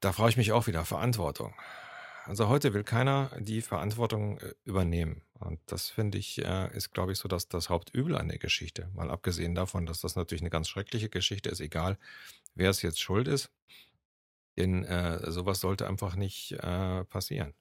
Da 0.00 0.12
frage 0.12 0.30
ich 0.30 0.36
mich 0.36 0.52
auch 0.52 0.66
wieder 0.66 0.84
Verantwortung. 0.84 1.54
Also 2.24 2.48
heute 2.48 2.72
will 2.72 2.84
keiner 2.84 3.30
die 3.40 3.62
Verantwortung 3.62 4.38
äh, 4.38 4.54
übernehmen. 4.64 5.22
Und 5.40 5.58
das 5.66 5.90
finde 5.90 6.18
ich, 6.18 6.44
äh, 6.44 6.74
ist, 6.76 6.92
glaube 6.92 7.12
ich, 7.12 7.18
so 7.18 7.28
dass 7.28 7.48
das 7.48 7.68
Hauptübel 7.68 8.16
an 8.16 8.28
der 8.28 8.38
Geschichte. 8.38 8.88
Mal 8.94 9.10
abgesehen 9.10 9.54
davon, 9.54 9.86
dass 9.86 10.00
das 10.00 10.14
natürlich 10.14 10.42
eine 10.42 10.50
ganz 10.50 10.68
schreckliche 10.68 11.08
Geschichte 11.08 11.48
ist, 11.48 11.60
egal 11.60 11.98
wer 12.54 12.70
es 12.70 12.82
jetzt 12.82 13.00
schuld 13.00 13.26
ist. 13.26 13.50
Denn 14.59 14.85
äh, 14.85 15.30
sowas 15.30 15.61
sollte 15.61 15.87
einfach 15.88 16.14
nicht 16.16 16.52
äh, 16.52 17.04
passieren. 17.04 17.54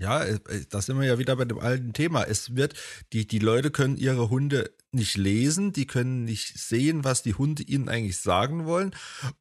Ja, 0.00 0.22
äh, 0.22 0.38
äh, 0.48 0.64
da 0.70 0.80
sind 0.80 1.00
wir 1.00 1.06
ja 1.06 1.18
wieder 1.18 1.34
bei 1.36 1.44
dem 1.44 1.58
alten 1.58 1.92
Thema. 1.92 2.22
Es 2.22 2.54
wird, 2.54 2.74
die, 3.12 3.26
die 3.26 3.40
Leute 3.40 3.70
können 3.70 3.96
ihre 3.96 4.30
Hunde 4.30 4.74
nicht 4.92 5.16
lesen, 5.16 5.72
die 5.72 5.86
können 5.86 6.24
nicht 6.24 6.56
sehen, 6.58 7.04
was 7.04 7.22
die 7.22 7.34
Hunde 7.34 7.64
ihnen 7.64 7.88
eigentlich 7.88 8.18
sagen 8.18 8.64
wollen. 8.64 8.94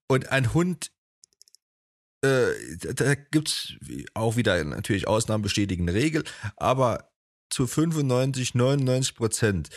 Und 0.08 0.32
ein 0.32 0.54
Hund, 0.54 0.92
äh, 2.24 2.54
da 2.96 3.14
gibt's 3.14 3.74
auch 4.16 4.36
wieder 4.36 4.64
natürlich 4.64 5.08
Ausnahmen 5.08 5.44
bestätigende 5.44 5.94
Regel, 5.94 6.24
aber 6.56 7.12
zu 7.50 7.68
95, 7.68 8.56
99 8.56 9.16
Prozent 9.16 9.70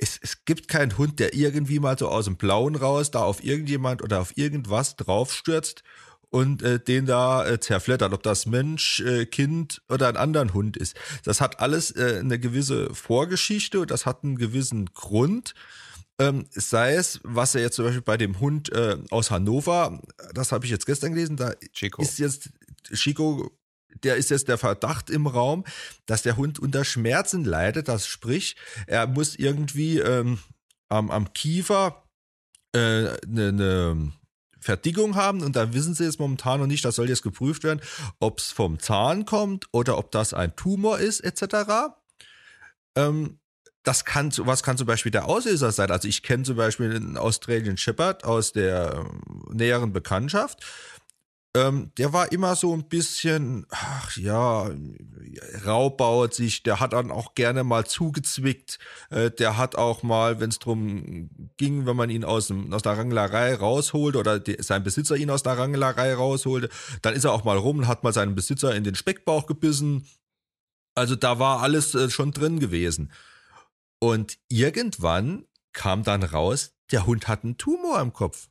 es, 0.00 0.18
es 0.22 0.44
gibt 0.46 0.68
keinen 0.68 0.96
Hund, 0.96 1.20
der 1.20 1.34
irgendwie 1.34 1.78
mal 1.78 1.98
so 1.98 2.08
aus 2.08 2.24
dem 2.24 2.36
Blauen 2.36 2.74
raus 2.74 3.10
da 3.10 3.22
auf 3.22 3.44
irgendjemand 3.44 4.02
oder 4.02 4.20
auf 4.20 4.36
irgendwas 4.36 4.96
draufstürzt 4.96 5.82
und 6.30 6.62
äh, 6.62 6.78
den 6.78 7.06
da 7.06 7.46
äh, 7.46 7.60
zerflettert, 7.60 8.12
ob 8.12 8.22
das 8.22 8.46
Mensch, 8.46 9.00
äh, 9.00 9.26
Kind 9.26 9.82
oder 9.88 10.08
ein 10.08 10.16
anderen 10.16 10.54
Hund 10.54 10.76
ist. 10.76 10.96
Das 11.24 11.40
hat 11.40 11.60
alles 11.60 11.90
äh, 11.90 12.18
eine 12.20 12.38
gewisse 12.38 12.94
Vorgeschichte 12.94 13.80
und 13.80 13.90
das 13.90 14.06
hat 14.06 14.24
einen 14.24 14.36
gewissen 14.36 14.86
Grund. 14.94 15.54
Ähm, 16.18 16.46
sei 16.50 16.94
es, 16.94 17.20
was 17.24 17.54
er 17.54 17.62
jetzt 17.62 17.76
zum 17.76 17.86
Beispiel 17.86 18.02
bei 18.02 18.16
dem 18.16 18.40
Hund 18.40 18.70
äh, 18.72 18.98
aus 19.10 19.30
Hannover, 19.30 20.00
das 20.34 20.52
habe 20.52 20.64
ich 20.64 20.70
jetzt 20.70 20.86
gestern 20.86 21.12
gelesen, 21.12 21.36
da 21.36 21.54
Chico. 21.72 22.02
ist 22.02 22.18
jetzt 22.18 22.50
Chico 22.92 23.50
der 24.04 24.16
ist 24.16 24.30
jetzt 24.30 24.48
der 24.48 24.56
Verdacht 24.56 25.10
im 25.10 25.26
Raum, 25.26 25.64
dass 26.06 26.22
der 26.22 26.36
Hund 26.36 26.58
unter 26.58 26.84
Schmerzen 26.84 27.44
leidet. 27.44 27.88
Das 27.88 28.06
sprich, 28.06 28.56
er 28.86 29.06
muss 29.08 29.34
irgendwie 29.34 29.98
ähm, 29.98 30.38
am, 30.88 31.10
am 31.10 31.32
Kiefer 31.32 32.04
eine 32.72 33.18
äh, 33.22 33.26
ne, 33.26 33.52
ne 33.52 34.12
Verdickung 34.60 35.16
haben 35.16 35.42
und 35.42 35.56
da 35.56 35.72
wissen 35.72 35.94
sie 35.94 36.04
jetzt 36.04 36.20
momentan 36.20 36.60
noch 36.60 36.66
nicht, 36.66 36.84
das 36.84 36.96
soll 36.96 37.08
jetzt 37.08 37.22
geprüft 37.22 37.64
werden, 37.64 37.80
ob 38.18 38.38
es 38.38 38.52
vom 38.52 38.78
Zahn 38.78 39.24
kommt 39.24 39.66
oder 39.72 39.98
ob 39.98 40.10
das 40.10 40.34
ein 40.34 40.54
Tumor 40.56 40.98
ist, 40.98 41.20
etc. 41.20 41.94
Ähm, 42.96 43.38
das 43.82 44.04
kann, 44.04 44.30
was 44.38 44.62
kann 44.62 44.76
zum 44.76 44.86
Beispiel 44.86 45.10
der 45.10 45.26
Auslöser 45.26 45.72
sein? 45.72 45.90
Also 45.90 46.06
ich 46.06 46.22
kenne 46.22 46.42
zum 46.42 46.56
Beispiel 46.56 46.94
einen 46.94 47.16
Australian 47.16 47.78
Shepherd 47.78 48.24
aus 48.24 48.52
der 48.52 48.94
ähm, 48.94 49.22
näheren 49.52 49.92
Bekanntschaft 49.92 50.62
ähm, 51.56 51.90
der 51.98 52.12
war 52.12 52.30
immer 52.30 52.54
so 52.54 52.72
ein 52.72 52.84
bisschen, 52.88 53.66
ach 53.70 54.16
ja, 54.16 54.70
raubauert 55.64 56.32
sich, 56.32 56.62
der 56.62 56.78
hat 56.78 56.92
dann 56.92 57.10
auch 57.10 57.34
gerne 57.34 57.64
mal 57.64 57.86
zugezwickt, 57.86 58.78
äh, 59.10 59.32
der 59.32 59.56
hat 59.56 59.74
auch 59.74 60.04
mal, 60.04 60.38
wenn 60.38 60.50
es 60.50 60.60
drum 60.60 61.30
ging, 61.56 61.86
wenn 61.86 61.96
man 61.96 62.08
ihn 62.08 62.24
aus, 62.24 62.48
dem, 62.48 62.72
aus 62.72 62.82
der 62.82 62.96
Rangelerei 62.96 63.54
rausholt 63.54 64.14
oder 64.14 64.38
die, 64.38 64.56
sein 64.60 64.84
Besitzer 64.84 65.16
ihn 65.16 65.30
aus 65.30 65.42
der 65.42 65.58
Rangelerei 65.58 66.14
rausholte, 66.14 66.68
dann 67.02 67.14
ist 67.14 67.24
er 67.24 67.32
auch 67.32 67.42
mal 67.42 67.58
rum 67.58 67.78
und 67.78 67.88
hat 67.88 68.04
mal 68.04 68.12
seinen 68.12 68.36
Besitzer 68.36 68.74
in 68.76 68.84
den 68.84 68.94
Speckbauch 68.94 69.46
gebissen. 69.46 70.06
Also 70.94 71.16
da 71.16 71.40
war 71.40 71.62
alles 71.62 71.96
äh, 71.96 72.10
schon 72.10 72.30
drin 72.30 72.60
gewesen. 72.60 73.10
Und 73.98 74.38
irgendwann 74.48 75.46
kam 75.72 76.04
dann 76.04 76.22
raus, 76.22 76.74
der 76.92 77.06
Hund 77.06 77.26
hat 77.26 77.42
einen 77.42 77.58
Tumor 77.58 78.00
im 78.00 78.12
Kopf. 78.12 78.48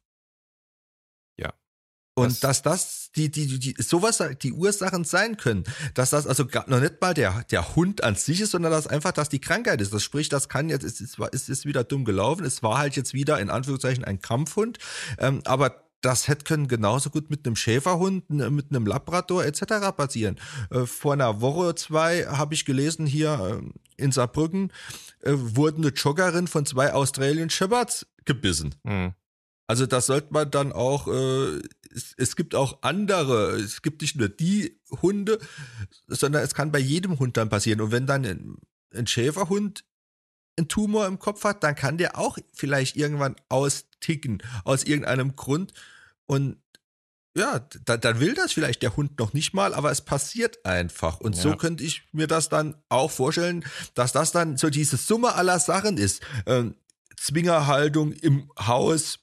Und 2.19 2.43
das 2.43 2.61
dass 2.61 2.61
das 2.61 3.11
die, 3.15 3.29
die, 3.29 3.59
die, 3.59 3.75
sowas 3.81 4.23
die 4.41 4.53
Ursachen 4.53 5.03
sein 5.03 5.37
können, 5.37 5.63
dass 5.93 6.11
das 6.11 6.27
also 6.27 6.45
noch 6.67 6.79
nicht 6.79 7.01
mal 7.01 7.13
der, 7.13 7.43
der 7.51 7.75
Hund 7.75 8.03
an 8.03 8.15
sich 8.15 8.41
ist, 8.41 8.51
sondern 8.51 8.71
dass 8.71 8.87
einfach 8.87 9.11
das 9.11 9.29
die 9.29 9.39
Krankheit 9.39 9.81
ist. 9.81 9.93
Das 9.93 10.03
spricht, 10.03 10.31
das 10.33 10.49
kann 10.49 10.69
jetzt, 10.69 10.83
es 10.83 11.01
ist, 11.01 11.17
es 11.31 11.49
ist 11.49 11.65
wieder 11.65 11.83
dumm 11.83 12.05
gelaufen. 12.05 12.45
Es 12.45 12.61
war 12.61 12.77
halt 12.77 12.95
jetzt 12.95 13.13
wieder 13.13 13.39
in 13.39 13.49
Anführungszeichen 13.49 14.03
ein 14.03 14.21
Kampfhund. 14.21 14.77
Ähm, 15.17 15.41
aber 15.45 15.83
das 16.01 16.27
hätte 16.27 16.45
können 16.45 16.67
genauso 16.67 17.09
gut 17.09 17.29
mit 17.29 17.45
einem 17.45 17.55
Schäferhund, 17.55 18.29
mit 18.29 18.69
einem 18.69 18.85
Labrador 18.85 19.43
etc. 19.43 19.91
passieren. 19.95 20.39
Äh, 20.69 20.85
vor 20.85 21.13
einer 21.13 21.41
Woche 21.41 21.75
zwei 21.75 22.25
habe 22.25 22.53
ich 22.53 22.65
gelesen 22.65 23.05
hier 23.05 23.61
äh, 23.61 24.03
in 24.03 24.11
Saarbrücken 24.11 24.71
äh, 25.21 25.33
wurde 25.35 25.77
eine 25.77 25.87
Joggerin 25.89 26.47
von 26.47 26.65
zwei 26.65 26.93
Australian 26.93 27.49
Shepherds 27.49 28.07
gebissen. 28.25 28.75
Mhm. 28.83 29.13
Also 29.67 29.85
das 29.85 30.07
sollte 30.07 30.33
man 30.33 30.49
dann 30.49 30.71
auch, 30.71 31.07
äh, 31.07 31.59
es, 31.93 32.13
es, 32.17 32.35
gibt 32.35 32.55
auch 32.55 32.79
andere, 32.81 33.55
es 33.55 33.81
gibt 33.81 34.01
nicht 34.01 34.15
nur 34.15 34.29
die 34.29 34.79
Hunde, 35.01 35.39
sondern 36.07 36.43
es 36.43 36.53
kann 36.53 36.71
bei 36.71 36.79
jedem 36.79 37.19
Hund 37.19 37.37
dann 37.37 37.49
passieren. 37.49 37.81
Und 37.81 37.91
wenn 37.91 38.07
dann 38.07 38.25
ein, 38.25 38.57
ein 38.93 39.07
Schäferhund 39.07 39.83
einen 40.57 40.67
Tumor 40.67 41.07
im 41.07 41.19
Kopf 41.19 41.43
hat, 41.43 41.63
dann 41.63 41.75
kann 41.75 41.97
der 41.97 42.17
auch 42.17 42.37
vielleicht 42.53 42.95
irgendwann 42.95 43.35
austicken, 43.49 44.43
aus 44.63 44.83
irgendeinem 44.83 45.35
Grund. 45.35 45.73
Und 46.25 46.57
ja, 47.35 47.59
da, 47.85 47.97
dann 47.97 48.19
will 48.19 48.33
das 48.33 48.53
vielleicht 48.53 48.81
der 48.81 48.95
Hund 48.95 49.19
noch 49.19 49.33
nicht 49.33 49.53
mal, 49.53 49.73
aber 49.73 49.91
es 49.91 50.01
passiert 50.01 50.65
einfach. 50.65 51.19
Und 51.19 51.35
ja. 51.35 51.41
so 51.41 51.55
könnte 51.55 51.83
ich 51.83 52.03
mir 52.11 52.27
das 52.27 52.49
dann 52.49 52.75
auch 52.89 53.11
vorstellen, 53.11 53.63
dass 53.93 54.11
das 54.11 54.31
dann 54.31 54.57
so 54.57 54.69
diese 54.69 54.97
Summe 54.97 55.35
aller 55.35 55.59
Sachen 55.59 55.97
ist. 55.97 56.21
Ähm, 56.45 56.75
Zwingerhaltung 57.15 58.13
im 58.13 58.51
Haus, 58.59 59.19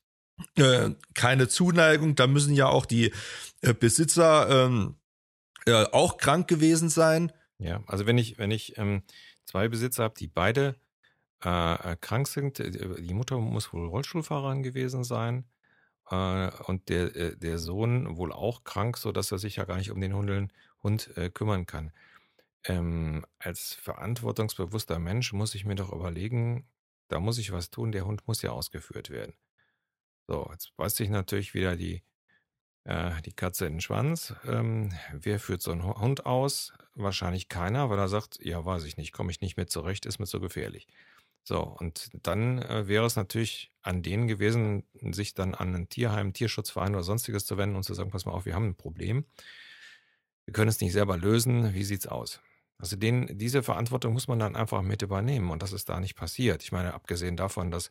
äh, 0.56 0.90
keine 1.14 1.48
Zuneigung. 1.48 2.14
Da 2.14 2.26
müssen 2.26 2.54
ja 2.54 2.66
auch 2.68 2.86
die 2.86 3.12
äh, 3.62 3.74
Besitzer 3.74 4.66
ähm, 4.66 4.96
äh, 5.66 5.84
auch 5.92 6.18
krank 6.18 6.48
gewesen 6.48 6.88
sein. 6.88 7.32
Ja, 7.58 7.82
also 7.86 8.06
wenn 8.06 8.18
ich, 8.18 8.38
wenn 8.38 8.50
ich 8.50 8.76
ähm, 8.78 9.02
zwei 9.44 9.68
Besitzer 9.68 10.04
habe, 10.04 10.14
die 10.18 10.28
beide 10.28 10.76
äh, 11.44 11.92
äh 11.92 11.96
krank 12.00 12.28
sind, 12.28 12.58
die 12.58 13.14
Mutter 13.14 13.38
muss 13.38 13.72
wohl 13.72 13.88
Rollstuhlfahrerin 13.88 14.62
gewesen 14.62 15.04
sein 15.04 15.44
und 16.08 16.88
der, 16.88 17.34
der 17.34 17.58
Sohn 17.58 18.16
wohl 18.16 18.32
auch 18.32 18.62
krank, 18.62 18.96
sodass 18.96 19.32
er 19.32 19.38
sich 19.38 19.56
ja 19.56 19.64
gar 19.64 19.76
nicht 19.76 19.90
um 19.90 20.00
den 20.00 20.14
Hund, 20.14 20.52
Hund 20.80 21.10
kümmern 21.34 21.66
kann. 21.66 21.90
Ähm, 22.68 23.24
als 23.40 23.74
verantwortungsbewusster 23.74 25.00
Mensch 25.00 25.32
muss 25.32 25.56
ich 25.56 25.64
mir 25.64 25.74
doch 25.74 25.92
überlegen, 25.92 26.64
da 27.08 27.20
muss 27.20 27.38
ich 27.38 27.50
was 27.50 27.70
tun, 27.70 27.90
der 27.90 28.06
Hund 28.06 28.26
muss 28.26 28.42
ja 28.42 28.50
ausgeführt 28.50 29.10
werden. 29.10 29.34
So, 30.28 30.48
jetzt 30.52 30.76
beißt 30.76 30.96
sich 30.96 31.08
natürlich 31.08 31.54
wieder 31.54 31.76
die, 31.76 32.02
äh, 32.84 33.22
die 33.22 33.32
Katze 33.32 33.66
in 33.66 33.74
den 33.74 33.80
Schwanz. 33.80 34.34
Ähm, 34.44 34.92
wer 35.12 35.38
führt 35.38 35.62
so 35.62 35.72
einen 35.72 35.84
Hund 35.84 36.26
aus? 36.26 36.72
Wahrscheinlich 36.94 37.48
keiner, 37.48 37.90
weil 37.90 37.98
er 37.98 38.08
sagt, 38.08 38.38
ja, 38.44 38.64
weiß 38.64 38.84
ich 38.84 38.96
nicht, 38.96 39.12
komme 39.12 39.30
ich 39.30 39.40
nicht 39.40 39.56
mehr 39.56 39.68
zurecht, 39.68 40.06
ist 40.06 40.18
mir 40.18 40.26
zu 40.26 40.40
gefährlich. 40.40 40.88
So, 41.44 41.62
und 41.62 42.10
dann 42.26 42.60
äh, 42.60 42.88
wäre 42.88 43.06
es 43.06 43.14
natürlich 43.14 43.70
an 43.82 44.02
denen 44.02 44.26
gewesen, 44.26 44.84
sich 45.12 45.34
dann 45.34 45.54
an 45.54 45.74
ein 45.76 45.88
Tierheim, 45.88 46.32
Tierschutzverein 46.32 46.94
oder 46.94 47.04
sonstiges 47.04 47.46
zu 47.46 47.56
wenden 47.56 47.76
und 47.76 47.84
zu 47.84 47.94
sagen, 47.94 48.10
pass 48.10 48.26
mal 48.26 48.32
auf, 48.32 48.46
wir 48.46 48.54
haben 48.54 48.66
ein 48.70 48.76
Problem. 48.76 49.26
Wir 50.44 50.52
können 50.52 50.68
es 50.68 50.80
nicht 50.80 50.92
selber 50.92 51.16
lösen. 51.16 51.74
Wie 51.74 51.84
sieht's 51.84 52.06
aus? 52.08 52.40
Also 52.78 52.96
den, 52.96 53.38
diese 53.38 53.62
Verantwortung 53.62 54.12
muss 54.12 54.28
man 54.28 54.38
dann 54.38 54.56
einfach 54.56 54.82
mit 54.82 55.02
übernehmen 55.02 55.50
und 55.50 55.62
das 55.62 55.72
ist 55.72 55.88
da 55.88 56.00
nicht 56.00 56.16
passiert. 56.16 56.62
Ich 56.62 56.72
meine, 56.72 56.94
abgesehen 56.94 57.36
davon, 57.36 57.70
dass 57.70 57.90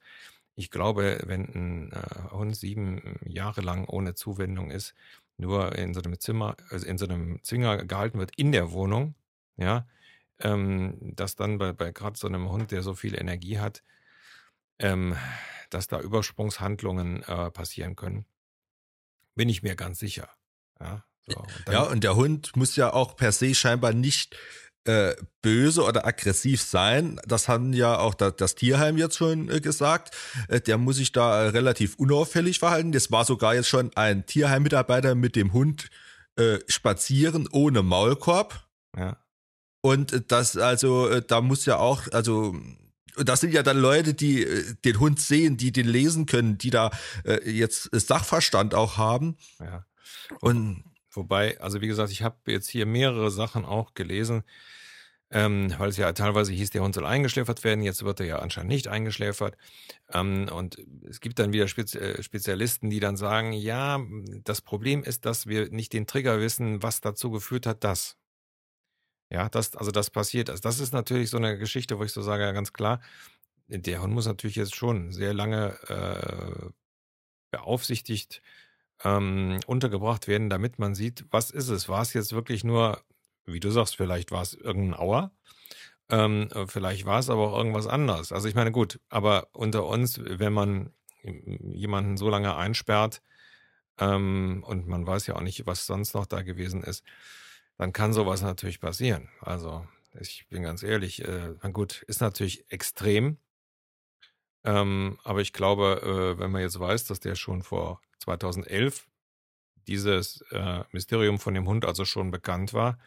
ich 0.56 0.72
glaube, 0.72 1.22
wenn 1.26 1.44
ein 1.44 1.92
äh, 1.92 2.32
Hund 2.32 2.56
sieben 2.56 3.20
Jahre 3.26 3.62
lang 3.62 3.86
ohne 3.86 4.16
Zuwendung 4.16 4.72
ist, 4.72 4.94
nur 5.38 5.76
in 5.76 5.94
so 5.94 6.02
einem 6.02 6.20
Zimmer, 6.20 6.56
also 6.70 6.86
in 6.86 6.98
so 6.98 7.06
einem 7.06 7.44
Zwinger 7.44 7.86
gehalten 7.86 8.20
wird 8.20 8.32
in 8.38 8.52
der 8.52 8.72
Wohnung, 8.72 9.16
ja, 9.58 9.86
ähm, 10.40 10.98
dass 11.16 11.36
dann 11.36 11.58
bei, 11.58 11.74
bei 11.74 11.92
gerade 11.92 12.18
so 12.18 12.28
einem 12.28 12.50
Hund, 12.50 12.72
der 12.72 12.84
so 12.84 12.94
viel 12.94 13.20
Energie 13.20 13.60
hat, 13.60 13.84
ähm, 14.80 15.16
dass 15.70 15.88
da 15.88 16.00
Übersprungshandlungen 16.00 17.24
äh, 17.24 17.52
passieren 17.52 17.96
können, 17.96 18.26
bin 19.36 19.50
ich 19.50 19.64
mir 19.64 19.76
ganz 19.76 20.00
sicher. 20.00 20.30
Ja, 20.80 21.04
so, 21.28 21.40
und 21.40 21.70
ja, 21.70 21.82
und 21.84 22.04
der 22.04 22.16
Hund 22.16 22.56
muss 22.56 22.76
ja 22.76 22.94
auch 22.94 23.16
per 23.16 23.32
se 23.32 23.56
scheinbar 23.56 23.94
nicht 23.94 24.38
äh, 24.86 25.16
böse 25.42 25.84
oder 25.84 26.06
aggressiv 26.06 26.62
sein. 26.62 27.20
Das 27.26 27.48
haben 27.48 27.74
ja 27.74 27.98
auch 27.98 28.14
da, 28.14 28.30
das 28.30 28.54
Tierheim 28.54 28.98
jetzt 28.98 29.18
schon 29.18 29.50
äh, 29.50 29.60
gesagt. 29.60 30.16
Äh, 30.48 30.62
der 30.62 30.78
muss 30.78 30.98
sich 30.98 31.12
da 31.12 31.50
relativ 31.50 31.96
unauffällig 31.96 32.60
verhalten. 32.60 32.92
Das 32.92 33.12
war 33.12 33.26
sogar 33.26 33.56
jetzt 33.56 33.68
schon 33.68 33.92
ein 33.96 34.26
Tierheimmitarbeiter 34.26 35.16
mit 35.16 35.36
dem 35.36 35.54
Hund 35.54 35.90
spazieren 36.68 37.48
ohne 37.50 37.82
Maulkorb. 37.82 38.68
Ja. 38.98 39.16
Und 39.80 40.30
das, 40.30 40.58
also, 40.58 41.22
da 41.22 41.40
muss 41.40 41.66
ja 41.66 41.78
auch, 41.78 42.12
also 42.12 42.58
das 43.16 43.40
sind 43.40 43.54
ja 43.54 43.64
dann 43.64 43.78
Leute, 43.78 44.14
die 44.14 44.46
den 44.84 45.00
Hund 45.00 45.22
sehen, 45.22 45.56
die 45.56 45.72
den 45.72 45.88
lesen 45.88 46.26
können, 46.26 46.58
die 46.58 46.72
da 46.72 46.92
jetzt 47.46 47.90
Sachverstand 47.94 48.76
auch 48.76 48.98
haben. 48.98 49.38
Ja. 49.62 49.86
Und 50.42 50.84
wobei, 51.16 51.60
also 51.60 51.82
wie 51.82 51.88
gesagt, 51.88 52.12
ich 52.12 52.22
habe 52.24 52.38
jetzt 52.48 52.70
hier 52.70 52.86
mehrere 52.86 53.32
Sachen 53.32 53.66
auch 53.66 53.94
gelesen 53.94 54.44
ähm, 55.32 55.74
weil 55.78 55.90
es 55.90 55.98
ja 55.98 56.12
teilweise 56.14 56.54
hieß, 56.54 56.70
der 56.70 56.84
Hund 56.84 56.96
soll 56.96 57.06
eingeschläfert 57.06 57.64
werden, 57.64 57.84
jetzt 57.84 58.04
wird 58.06 58.20
er 58.20 58.26
ja 58.26 58.40
anscheinend 58.40 58.70
nicht 58.70 58.88
eingeschläfert. 58.88 59.58
Ähm, 60.14 60.48
und 60.52 60.78
es 61.10 61.20
gibt 61.20 61.40
dann 61.40 61.52
wieder 61.52 61.68
Spez 61.68 61.96
äh, 61.96 62.22
Spezialisten, 62.22 62.90
die 62.90 63.00
dann 63.00 63.18
sagen, 63.18 63.52
ja, 63.52 64.00
das 64.44 64.62
Problem 64.62 65.04
ist, 65.04 65.26
dass 65.26 65.48
wir 65.48 65.70
nicht 65.72 65.94
den 65.94 66.08
Trigger 66.08 66.40
wissen, 66.40 66.84
was 66.84 67.02
dazu 67.02 67.32
geführt 67.32 67.66
hat, 67.66 67.84
dass. 67.84 68.18
Ja, 69.32 69.50
das, 69.50 69.76
also 69.76 69.92
das 69.92 70.12
passiert. 70.12 70.50
Also 70.52 70.62
das 70.62 70.80
ist 70.80 70.94
natürlich 70.94 71.32
so 71.32 71.38
eine 71.38 71.58
Geschichte, 71.58 71.98
wo 71.98 72.04
ich 72.04 72.12
so 72.14 72.22
sage, 72.22 72.44
ja, 72.44 72.52
ganz 72.52 72.74
klar, 72.74 73.02
der 73.68 74.02
Hund 74.04 74.14
muss 74.14 74.28
natürlich 74.28 74.56
jetzt 74.56 74.76
schon 74.76 75.12
sehr 75.12 75.34
lange 75.34 75.78
äh, 75.90 76.70
beaufsichtigt 77.52 78.42
ähm, 79.04 79.60
untergebracht 79.68 80.28
werden, 80.28 80.50
damit 80.50 80.80
man 80.80 80.96
sieht, 80.96 81.26
was 81.32 81.52
ist 81.52 81.70
es? 81.70 81.90
War 81.90 82.02
es 82.02 82.14
jetzt 82.14 82.34
wirklich 82.34 82.64
nur 82.64 83.02
wie 83.46 83.60
du 83.60 83.70
sagst, 83.70 83.96
vielleicht 83.96 84.32
war 84.32 84.42
es 84.42 84.54
irgendein 84.54 85.00
Auer. 85.00 85.32
Ähm, 86.10 86.50
vielleicht 86.68 87.06
war 87.06 87.20
es 87.20 87.30
aber 87.30 87.54
auch 87.54 87.58
irgendwas 87.58 87.88
anderes. 87.88 88.32
Also 88.32 88.48
ich 88.48 88.56
meine, 88.56 88.72
gut, 88.72 89.00
aber 89.10 89.48
unter 89.54 89.86
uns, 89.86 90.20
wenn 90.24 90.54
man 90.54 90.94
jemanden 91.24 92.18
so 92.18 92.30
lange 92.30 92.56
einsperrt 92.56 93.22
ähm, 94.00 94.64
und 94.68 94.88
man 94.88 95.08
weiß 95.08 95.28
ja 95.28 95.36
auch 95.36 95.42
nicht, 95.42 95.66
was 95.66 95.88
sonst 95.88 96.14
noch 96.14 96.28
da 96.28 96.44
gewesen 96.44 96.84
ist, 96.84 97.04
dann 97.78 97.94
kann 97.94 98.14
sowas 98.14 98.42
natürlich 98.42 98.80
passieren. 98.80 99.30
Also 99.42 99.88
ich 100.20 100.48
bin 100.50 100.64
ganz 100.64 100.84
ehrlich, 100.84 101.24
äh, 101.24 101.56
gut, 101.74 102.04
ist 102.04 102.22
natürlich 102.22 102.72
extrem. 102.72 103.38
Ähm, 104.64 105.20
aber 105.24 105.42
ich 105.42 105.54
glaube, 105.54 106.36
äh, 106.36 106.40
wenn 106.40 106.52
man 106.52 106.62
jetzt 106.62 106.80
weiß, 106.80 107.06
dass 107.06 107.20
der 107.20 107.36
schon 107.36 107.64
vor 107.64 108.02
2011 108.20 109.08
dieses 109.88 110.42
äh, 110.52 110.84
Mysterium 110.92 111.40
von 111.40 111.54
dem 111.54 111.68
Hund 111.68 111.86
also 111.86 112.06
schon 112.06 112.32
bekannt 112.32 112.74
war, 112.74 112.98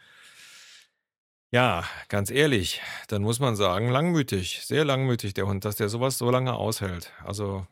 ja, 1.51 1.83
ganz 2.09 2.29
ehrlich, 2.29 2.79
dann 3.07 3.23
muss 3.23 3.39
man 3.39 3.55
sagen, 3.55 3.89
langmütig, 3.89 4.61
sehr 4.63 4.85
langmütig 4.85 5.33
der 5.33 5.47
Hund, 5.47 5.65
dass 5.65 5.77
der 5.77 5.89
sowas 5.89 6.17
so 6.19 6.29
lange 6.29 6.53
aushält. 6.53 7.11
Also, 7.25 7.65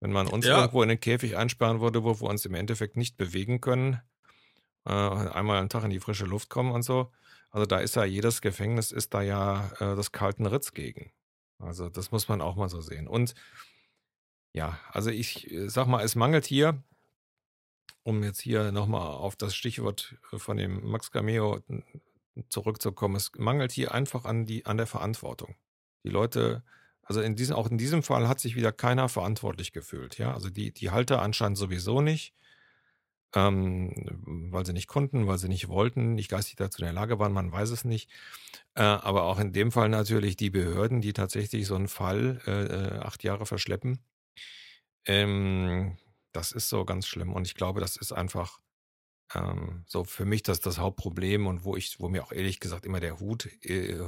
wenn 0.00 0.12
man 0.12 0.26
uns 0.26 0.46
ja. 0.46 0.60
irgendwo 0.60 0.82
in 0.82 0.88
den 0.88 1.00
Käfig 1.00 1.36
einsperren 1.36 1.80
würde, 1.80 2.04
wo 2.04 2.18
wir 2.20 2.28
uns 2.28 2.46
im 2.46 2.54
Endeffekt 2.54 2.96
nicht 2.96 3.18
bewegen 3.18 3.60
können, 3.60 4.00
äh, 4.86 4.92
einmal 4.92 5.58
am 5.58 5.68
Tag 5.68 5.84
in 5.84 5.90
die 5.90 6.00
frische 6.00 6.24
Luft 6.24 6.48
kommen 6.48 6.72
und 6.72 6.82
so, 6.82 7.12
also 7.50 7.66
da 7.66 7.78
ist 7.80 7.96
ja 7.96 8.04
jedes 8.04 8.40
Gefängnis 8.40 8.92
ist 8.92 9.12
da 9.12 9.20
ja 9.22 9.70
äh, 9.78 9.94
das 9.94 10.12
kalten 10.12 10.46
Ritz 10.46 10.72
gegen. 10.72 11.12
Also 11.58 11.90
das 11.90 12.10
muss 12.10 12.28
man 12.28 12.40
auch 12.40 12.56
mal 12.56 12.68
so 12.68 12.80
sehen. 12.80 13.08
Und 13.08 13.34
ja, 14.56 14.78
also 14.90 15.10
ich 15.10 15.52
äh, 15.52 15.68
sag 15.68 15.86
mal, 15.86 16.02
es 16.02 16.14
mangelt 16.14 16.46
hier, 16.46 16.82
um 18.02 18.22
jetzt 18.22 18.40
hier 18.40 18.72
nochmal 18.72 19.06
auf 19.06 19.36
das 19.36 19.54
Stichwort 19.54 20.16
von 20.22 20.56
dem 20.56 20.82
Max 20.88 21.10
Cameo 21.10 21.60
zurückzukommen. 22.48 23.16
Es 23.16 23.32
mangelt 23.36 23.70
hier 23.70 23.92
einfach 23.92 24.24
an, 24.24 24.46
die, 24.46 24.64
an 24.64 24.78
der 24.78 24.86
Verantwortung. 24.86 25.56
Die 26.04 26.08
Leute, 26.08 26.62
also 27.02 27.20
in 27.20 27.36
diesem, 27.36 27.54
auch 27.54 27.70
in 27.70 27.76
diesem 27.76 28.02
Fall 28.02 28.28
hat 28.28 28.40
sich 28.40 28.56
wieder 28.56 28.72
keiner 28.72 29.10
verantwortlich 29.10 29.72
gefühlt. 29.72 30.16
Ja, 30.16 30.32
also 30.32 30.48
die, 30.48 30.72
die 30.72 30.90
Halter 30.90 31.20
anscheinend 31.20 31.58
sowieso 31.58 32.00
nicht, 32.00 32.32
ähm, 33.34 33.92
weil 34.50 34.64
sie 34.64 34.72
nicht 34.72 34.88
konnten, 34.88 35.26
weil 35.26 35.36
sie 35.36 35.48
nicht 35.48 35.68
wollten, 35.68 36.14
nicht 36.14 36.30
geistig 36.30 36.56
dazu 36.56 36.80
in 36.80 36.86
der 36.86 36.94
Lage 36.94 37.18
waren, 37.18 37.32
man 37.32 37.52
weiß 37.52 37.70
es 37.70 37.84
nicht. 37.84 38.08
Äh, 38.74 38.82
aber 38.82 39.24
auch 39.24 39.38
in 39.38 39.52
dem 39.52 39.70
Fall 39.70 39.90
natürlich 39.90 40.36
die 40.36 40.50
Behörden, 40.50 41.02
die 41.02 41.12
tatsächlich 41.12 41.66
so 41.66 41.74
einen 41.74 41.88
Fall 41.88 42.40
äh, 42.46 42.96
äh 42.96 42.98
acht 43.00 43.22
Jahre 43.22 43.44
verschleppen. 43.44 44.00
Ähm, 45.06 45.96
das 46.32 46.52
ist 46.52 46.68
so 46.68 46.84
ganz 46.84 47.06
schlimm 47.06 47.32
und 47.32 47.46
ich 47.46 47.54
glaube, 47.54 47.80
das 47.80 47.96
ist 47.96 48.12
einfach 48.12 48.60
ähm, 49.34 49.84
so 49.86 50.04
für 50.04 50.24
mich 50.24 50.42
das 50.42 50.60
das 50.60 50.78
Hauptproblem 50.78 51.46
und 51.46 51.64
wo 51.64 51.76
ich, 51.76 51.98
wo 52.00 52.08
mir 52.08 52.24
auch 52.24 52.32
ehrlich 52.32 52.60
gesagt 52.60 52.86
immer 52.86 53.00
der 53.00 53.18
Hut 53.20 53.46
äh, 53.64 53.98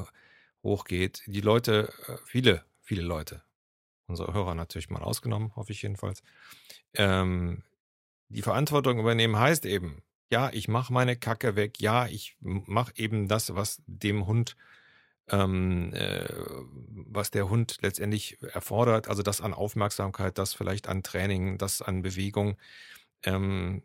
hochgeht. 0.63 1.23
Die 1.27 1.41
Leute, 1.41 1.93
äh, 2.07 2.17
viele, 2.25 2.65
viele 2.81 3.03
Leute, 3.03 3.43
unsere 4.07 4.33
Hörer 4.33 4.55
natürlich 4.55 4.91
mal 4.91 5.03
ausgenommen, 5.03 5.55
hoffe 5.57 5.73
ich 5.73 5.83
jedenfalls, 5.83 6.23
ähm, 6.95 7.63
die 8.29 8.43
Verantwortung 8.43 8.99
übernehmen 8.99 9.39
heißt 9.39 9.65
eben, 9.67 10.03
ja, 10.31 10.51
ich 10.53 10.69
mache 10.69 10.93
meine 10.93 11.17
Kacke 11.17 11.57
weg, 11.57 11.81
ja, 11.81 12.07
ich 12.07 12.37
mache 12.41 12.93
eben 12.97 13.29
das, 13.29 13.55
was 13.55 13.83
dem 13.87 14.27
Hund, 14.27 14.57
ähm, 15.31 15.93
äh, 15.95 16.27
was 17.11 17.31
der 17.31 17.49
Hund 17.49 17.79
letztendlich 17.81 18.39
erfordert, 18.43 19.09
also 19.09 19.23
das 19.23 19.41
an 19.41 19.55
Aufmerksamkeit, 19.55 20.39
das 20.39 20.55
vielleicht 20.55 20.89
an 20.89 21.03
Training, 21.03 21.59
das 21.59 21.83
an 21.83 22.03
Bewegung. 22.03 22.57
Ähm, 23.23 23.83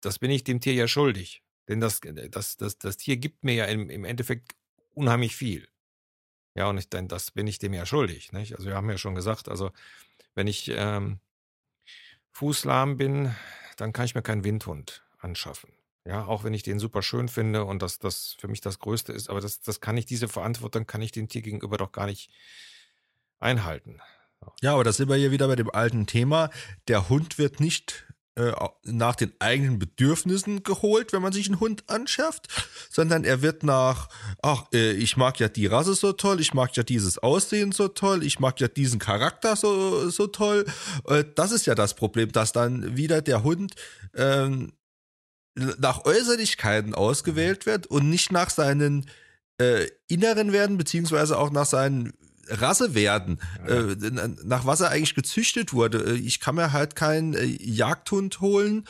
das 0.00 0.18
bin 0.18 0.30
ich 0.30 0.44
dem 0.44 0.60
Tier 0.60 0.74
ja 0.74 0.88
schuldig. 0.88 1.42
Denn 1.68 1.80
das, 1.80 2.00
äh, 2.00 2.28
das, 2.30 2.56
das, 2.56 2.78
das 2.78 2.96
Tier 2.96 3.16
gibt 3.16 3.44
mir 3.44 3.54
ja 3.54 3.64
im, 3.66 3.90
im 3.90 4.04
Endeffekt 4.04 4.56
unheimlich 4.94 5.36
viel. 5.36 5.68
Ja, 6.54 6.68
und 6.68 6.78
ich, 6.78 6.88
dann, 6.88 7.08
das 7.08 7.30
bin 7.30 7.46
ich 7.46 7.58
dem 7.58 7.72
ja 7.74 7.86
schuldig. 7.86 8.32
Nicht? 8.32 8.56
Also 8.56 8.68
wir 8.68 8.74
haben 8.74 8.90
ja 8.90 8.98
schon 8.98 9.14
gesagt, 9.14 9.48
also 9.48 9.70
wenn 10.34 10.46
ich 10.46 10.70
ähm, 10.74 11.20
fußlahm 12.32 12.96
bin, 12.96 13.34
dann 13.76 13.92
kann 13.92 14.04
ich 14.04 14.14
mir 14.14 14.22
keinen 14.22 14.44
Windhund 14.44 15.04
anschaffen. 15.18 15.72
Ja, 16.04 16.24
auch 16.24 16.44
wenn 16.44 16.54
ich 16.54 16.62
den 16.62 16.78
super 16.78 17.02
schön 17.02 17.28
finde 17.28 17.64
und 17.64 17.82
das, 17.82 17.98
das 17.98 18.36
für 18.38 18.48
mich 18.48 18.60
das 18.60 18.78
Größte 18.78 19.12
ist, 19.12 19.28
aber 19.28 19.40
das, 19.40 19.60
das 19.60 19.80
kann 19.80 19.96
ich, 19.96 20.06
diese 20.06 20.28
Verantwortung 20.28 20.86
kann 20.86 21.02
ich 21.02 21.12
dem 21.12 21.28
Tier 21.28 21.42
gegenüber 21.42 21.76
doch 21.76 21.92
gar 21.92 22.06
nicht 22.06 22.30
einhalten. 23.38 24.00
Ja, 24.62 24.74
aber 24.74 24.84
da 24.84 24.92
sind 24.92 25.10
wir 25.10 25.16
hier 25.16 25.30
wieder 25.30 25.48
bei 25.48 25.56
dem 25.56 25.70
alten 25.70 26.06
Thema. 26.06 26.48
Der 26.88 27.10
Hund 27.10 27.36
wird 27.36 27.60
nicht 27.60 28.06
äh, 28.36 28.52
nach 28.84 29.16
den 29.16 29.32
eigenen 29.38 29.78
Bedürfnissen 29.78 30.62
geholt, 30.62 31.12
wenn 31.12 31.20
man 31.20 31.32
sich 31.32 31.48
einen 31.48 31.60
Hund 31.60 31.84
anschafft, 31.88 32.46
sondern 32.88 33.24
er 33.24 33.42
wird 33.42 33.64
nach, 33.64 34.08
ach, 34.40 34.64
äh, 34.72 34.92
ich 34.92 35.16
mag 35.16 35.38
ja 35.40 35.48
die 35.48 35.66
Rasse 35.66 35.94
so 35.94 36.12
toll, 36.12 36.40
ich 36.40 36.54
mag 36.54 36.74
ja 36.76 36.82
dieses 36.82 37.18
Aussehen 37.18 37.72
so 37.72 37.88
toll, 37.88 38.24
ich 38.24 38.38
mag 38.38 38.58
ja 38.60 38.68
diesen 38.68 38.98
Charakter 38.98 39.56
so, 39.56 40.08
so 40.08 40.26
toll. 40.26 40.64
Äh, 41.06 41.24
das 41.34 41.52
ist 41.52 41.66
ja 41.66 41.74
das 41.74 41.94
Problem, 41.94 42.32
dass 42.32 42.52
dann 42.52 42.96
wieder 42.96 43.20
der 43.20 43.42
Hund 43.42 43.74
ähm, 44.14 44.72
nach 45.54 46.04
Äußerlichkeiten 46.04 46.94
ausgewählt 46.94 47.66
wird 47.66 47.86
und 47.86 48.08
nicht 48.08 48.32
nach 48.32 48.50
seinen 48.50 49.06
äh, 49.58 49.88
inneren 50.08 50.52
Werten, 50.52 50.78
beziehungsweise 50.78 51.38
auch 51.38 51.50
nach 51.50 51.66
seinen 51.66 52.12
Rasse 52.48 52.94
werden, 52.94 53.40
ja. 53.66 53.90
äh, 53.90 54.28
nach 54.44 54.66
was 54.66 54.80
er 54.80 54.90
eigentlich 54.90 55.14
gezüchtet 55.14 55.72
wurde. 55.72 56.14
Äh, 56.14 56.16
ich 56.16 56.40
kann 56.40 56.56
mir 56.56 56.72
halt 56.72 56.96
keinen 56.96 57.34
äh, 57.34 57.44
Jagdhund 57.44 58.40
holen, 58.40 58.84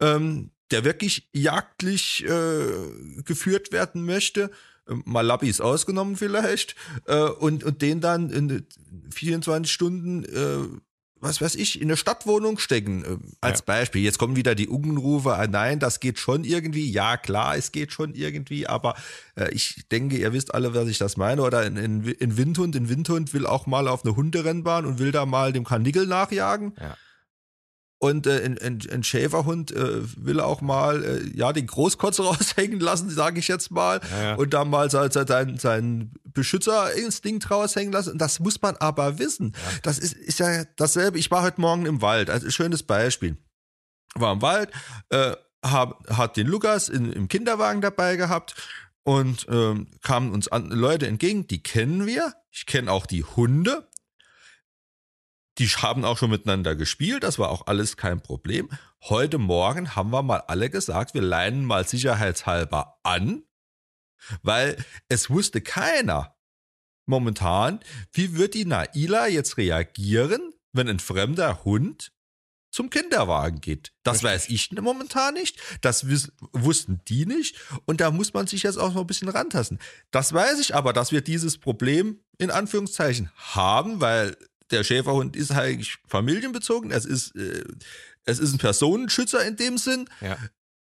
ähm, 0.00 0.50
der 0.70 0.84
wirklich 0.84 1.28
jagdlich 1.32 2.24
äh, 2.24 3.22
geführt 3.24 3.72
werden 3.72 4.04
möchte. 4.04 4.50
Ähm, 4.88 5.02
Malabis 5.06 5.60
ausgenommen 5.60 6.16
vielleicht. 6.16 6.76
Äh, 7.06 7.22
und, 7.22 7.64
und 7.64 7.82
den 7.82 8.00
dann 8.00 8.30
in 8.30 8.66
24 9.10 9.72
Stunden 9.72 10.24
äh, 10.24 10.80
was 11.20 11.40
weiß 11.40 11.54
ich, 11.56 11.80
in 11.80 11.88
eine 11.88 11.96
Stadtwohnung 11.96 12.58
stecken, 12.58 13.04
äh, 13.04 13.16
als 13.40 13.60
ja. 13.60 13.64
Beispiel. 13.66 14.02
Jetzt 14.02 14.18
kommen 14.18 14.36
wieder 14.36 14.54
die 14.54 14.68
Unkenrufe, 14.68 15.34
ah, 15.34 15.46
nein, 15.46 15.78
das 15.78 16.00
geht 16.00 16.18
schon 16.18 16.44
irgendwie. 16.44 16.90
Ja, 16.90 17.16
klar, 17.16 17.56
es 17.56 17.72
geht 17.72 17.92
schon 17.92 18.14
irgendwie, 18.14 18.66
aber 18.66 18.94
äh, 19.36 19.50
ich 19.52 19.88
denke, 19.90 20.16
ihr 20.16 20.32
wisst 20.32 20.54
alle, 20.54 20.74
was 20.74 20.88
ich 20.88 20.98
das 20.98 21.16
meine. 21.16 21.42
Oder 21.42 21.66
in, 21.66 21.76
in, 21.76 22.04
in 22.04 22.36
Windhund, 22.36 22.76
in 22.76 22.88
Windhund 22.88 23.34
will 23.34 23.46
auch 23.46 23.66
mal 23.66 23.88
auf 23.88 24.04
eine 24.04 24.16
Hunderennbahn 24.16 24.86
und 24.86 24.98
will 24.98 25.12
da 25.12 25.26
mal 25.26 25.52
dem 25.52 25.64
Karnickel 25.64 26.06
nachjagen. 26.06 26.74
Ja. 26.80 26.96
Und 28.00 28.28
äh, 28.28 28.44
ein, 28.44 28.58
ein, 28.58 28.78
ein 28.92 29.02
Schäferhund 29.02 29.72
äh, 29.72 30.02
will 30.16 30.38
auch 30.40 30.60
mal 30.60 31.04
äh, 31.04 31.36
ja 31.36 31.52
den 31.52 31.66
Großkotz 31.66 32.20
raushängen 32.20 32.78
lassen, 32.78 33.10
sage 33.10 33.40
ich 33.40 33.48
jetzt 33.48 33.72
mal, 33.72 34.00
ja, 34.10 34.22
ja. 34.22 34.34
und 34.36 34.54
dann 34.54 34.70
mal 34.70 34.88
seinen, 34.90 35.10
seinen, 35.10 35.58
seinen 35.58 36.14
Beschützerinstinkt 36.24 37.50
raushängen 37.50 37.92
lassen. 37.92 38.12
Und 38.12 38.18
das 38.18 38.38
muss 38.38 38.62
man 38.62 38.76
aber 38.76 39.18
wissen. 39.18 39.52
Ja. 39.54 39.78
Das 39.82 39.98
ist, 39.98 40.14
ist 40.14 40.38
ja 40.38 40.64
dasselbe. 40.76 41.18
Ich 41.18 41.30
war 41.32 41.42
heute 41.42 41.60
Morgen 41.60 41.86
im 41.86 42.00
Wald, 42.00 42.30
also 42.30 42.48
schönes 42.50 42.84
Beispiel. 42.84 43.36
War 44.14 44.32
im 44.32 44.42
Wald, 44.42 44.70
äh, 45.10 45.34
hab, 45.64 46.08
hat 46.08 46.36
den 46.36 46.46
Lukas 46.46 46.88
in, 46.88 47.12
im 47.12 47.26
Kinderwagen 47.26 47.80
dabei 47.80 48.14
gehabt 48.14 48.54
und 49.02 49.46
ähm, 49.50 49.88
kamen 50.02 50.32
uns 50.32 50.48
an, 50.48 50.70
Leute 50.70 51.06
entgegen, 51.08 51.48
die 51.48 51.62
kennen 51.62 52.06
wir. 52.06 52.34
Ich 52.52 52.66
kenne 52.66 52.92
auch 52.92 53.06
die 53.06 53.24
Hunde. 53.24 53.88
Die 55.58 55.68
haben 55.68 56.04
auch 56.04 56.18
schon 56.18 56.30
miteinander 56.30 56.76
gespielt, 56.76 57.24
das 57.24 57.38
war 57.38 57.50
auch 57.50 57.66
alles 57.66 57.96
kein 57.96 58.20
Problem. 58.20 58.68
Heute 59.02 59.38
Morgen 59.38 59.96
haben 59.96 60.10
wir 60.10 60.22
mal 60.22 60.42
alle 60.46 60.70
gesagt, 60.70 61.14
wir 61.14 61.22
leinen 61.22 61.64
mal 61.64 61.86
sicherheitshalber 61.86 63.00
an, 63.02 63.42
weil 64.42 64.76
es 65.08 65.30
wusste 65.30 65.60
keiner 65.60 66.36
momentan, 67.06 67.80
wie 68.12 68.36
wird 68.36 68.54
die 68.54 68.66
Naila 68.66 69.26
jetzt 69.26 69.56
reagieren, 69.56 70.52
wenn 70.72 70.88
ein 70.88 71.00
fremder 71.00 71.64
Hund 71.64 72.12
zum 72.70 72.90
Kinderwagen 72.90 73.60
geht. 73.60 73.92
Das 74.04 74.22
weiß 74.22 74.50
ich 74.50 74.70
momentan 74.72 75.34
nicht. 75.34 75.58
Das 75.80 76.06
wussten 76.52 77.00
die 77.08 77.24
nicht. 77.24 77.56
Und 77.86 78.00
da 78.00 78.10
muss 78.10 78.34
man 78.34 78.46
sich 78.46 78.62
jetzt 78.62 78.76
auch 78.76 78.92
noch 78.92 79.00
ein 79.00 79.06
bisschen 79.06 79.30
rantasten. 79.30 79.78
Das 80.10 80.32
weiß 80.32 80.60
ich 80.60 80.74
aber, 80.74 80.92
dass 80.92 81.10
wir 81.10 81.22
dieses 81.22 81.58
Problem 81.58 82.20
in 82.36 82.50
Anführungszeichen 82.50 83.32
haben, 83.34 84.00
weil 84.00 84.36
der 84.70 84.84
Schäferhund 84.84 85.36
ist 85.36 85.50
eigentlich 85.50 85.98
familienbezogen. 86.06 86.90
Es 86.90 87.04
ist, 87.04 87.34
äh, 87.36 87.64
es 88.24 88.38
ist 88.38 88.52
ein 88.52 88.58
Personenschützer 88.58 89.44
in 89.46 89.56
dem 89.56 89.78
Sinn. 89.78 90.08
Ja. 90.20 90.36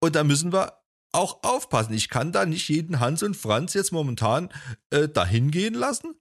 Und 0.00 0.16
da 0.16 0.24
müssen 0.24 0.52
wir 0.52 0.78
auch 1.12 1.42
aufpassen. 1.42 1.94
Ich 1.94 2.08
kann 2.08 2.32
da 2.32 2.44
nicht 2.44 2.68
jeden 2.68 3.00
Hans 3.00 3.22
und 3.22 3.37
Franz 3.37 3.74
jetzt 3.74 3.92
momentan 3.92 4.50
äh, 4.90 5.08
dahin 5.08 5.50
gehen 5.50 5.74
lassen. 5.74 6.14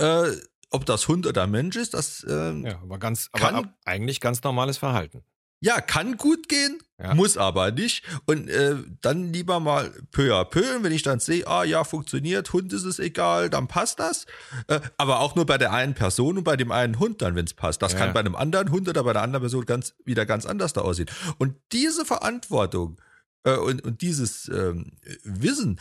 Äh, 0.00 0.32
ob 0.70 0.84
das 0.84 1.08
Hund 1.08 1.26
oder 1.26 1.46
Mensch 1.46 1.76
ist, 1.76 1.94
das 1.94 2.24
äh, 2.24 2.52
ja, 2.60 2.78
aber 2.82 2.98
ganz, 2.98 3.30
aber 3.32 3.74
eigentlich 3.84 4.20
ganz 4.20 4.42
normales 4.42 4.76
Verhalten. 4.76 5.24
Ja, 5.60 5.80
kann 5.80 6.16
gut 6.16 6.48
gehen, 6.48 6.78
ja. 6.98 7.14
muss 7.14 7.36
aber 7.36 7.72
nicht. 7.72 8.04
Und 8.26 8.48
äh, 8.48 8.76
dann 9.00 9.32
lieber 9.32 9.58
mal 9.58 9.90
peu 10.12 10.32
à 10.32 10.44
peu. 10.44 10.76
Und 10.76 10.84
wenn 10.84 10.92
ich 10.92 11.02
dann 11.02 11.18
sehe, 11.18 11.46
ah 11.48 11.64
ja, 11.64 11.82
funktioniert, 11.82 12.52
Hund 12.52 12.72
ist 12.72 12.84
es 12.84 13.00
egal, 13.00 13.50
dann 13.50 13.66
passt 13.66 13.98
das. 13.98 14.26
Äh, 14.68 14.80
aber 14.98 15.18
auch 15.18 15.34
nur 15.34 15.46
bei 15.46 15.58
der 15.58 15.72
einen 15.72 15.94
Person 15.94 16.38
und 16.38 16.44
bei 16.44 16.56
dem 16.56 16.70
einen 16.70 17.00
Hund 17.00 17.22
dann, 17.22 17.34
wenn 17.34 17.44
es 17.44 17.54
passt. 17.54 17.82
Das 17.82 17.92
ja. 17.92 17.98
kann 17.98 18.12
bei 18.12 18.20
einem 18.20 18.36
anderen 18.36 18.70
Hund 18.70 18.88
oder 18.88 19.02
bei 19.02 19.12
der 19.12 19.22
anderen 19.22 19.42
Person 19.42 19.66
ganz 19.66 19.94
wieder 20.04 20.26
ganz 20.26 20.46
anders 20.46 20.72
da 20.74 20.82
aussehen. 20.82 21.10
Und 21.38 21.56
diese 21.72 22.04
Verantwortung 22.04 23.00
äh, 23.42 23.56
und, 23.56 23.84
und 23.84 24.00
dieses 24.00 24.48
ähm, 24.48 24.92
Wissen 25.24 25.80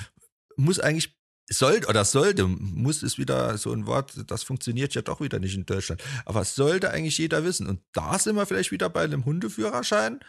muss 0.56 0.80
eigentlich 0.80 1.17
sollte 1.50 1.88
oder 1.88 2.06
sollte, 2.06 2.46
muss 2.46 3.04
es 3.04 3.18
wieder 3.18 3.58
so 3.58 3.72
ein 3.72 3.86
Wort, 3.86 4.14
das 4.28 4.44
funktioniert 4.44 4.94
ja 4.96 5.02
doch 5.02 5.22
wieder 5.22 5.40
nicht 5.40 5.56
in 5.56 5.66
Deutschland. 5.66 6.04
Aber 6.26 6.42
es 6.42 6.56
sollte 6.56 6.92
eigentlich 6.92 7.18
jeder 7.18 7.44
wissen. 7.44 7.68
Und 7.68 7.82
da 7.94 8.20
sind 8.20 8.36
wir 8.36 8.46
vielleicht 8.46 8.72
wieder 8.72 8.90
bei 8.90 9.04
einem 9.04 9.26
Hundeführerschein, 9.26 10.20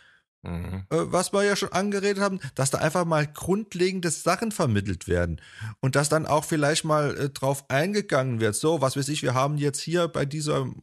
mhm. 0.43 0.85
äh, 0.91 0.97
was 0.97 1.33
wir 1.33 1.43
ja 1.43 1.57
schon 1.57 1.73
angeredet 1.73 2.23
haben, 2.23 2.41
dass 2.55 2.71
da 2.71 2.79
einfach 2.79 3.05
mal 3.05 3.27
grundlegende 3.27 4.11
Sachen 4.11 4.53
vermittelt 4.53 5.09
werden. 5.09 5.41
Und 5.81 5.97
dass 5.97 6.09
dann 6.09 6.27
auch 6.27 6.45
vielleicht 6.45 6.85
mal 6.85 7.17
äh, 7.17 7.31
drauf 7.31 7.69
eingegangen 7.69 8.41
wird. 8.41 8.55
So, 8.55 8.81
was 8.81 8.97
weiß 8.97 9.09
ich, 9.09 9.23
wir 9.23 9.35
haben 9.35 9.59
jetzt 9.59 9.81
hier 9.81 10.07
bei 10.09 10.25
diesem 10.25 10.83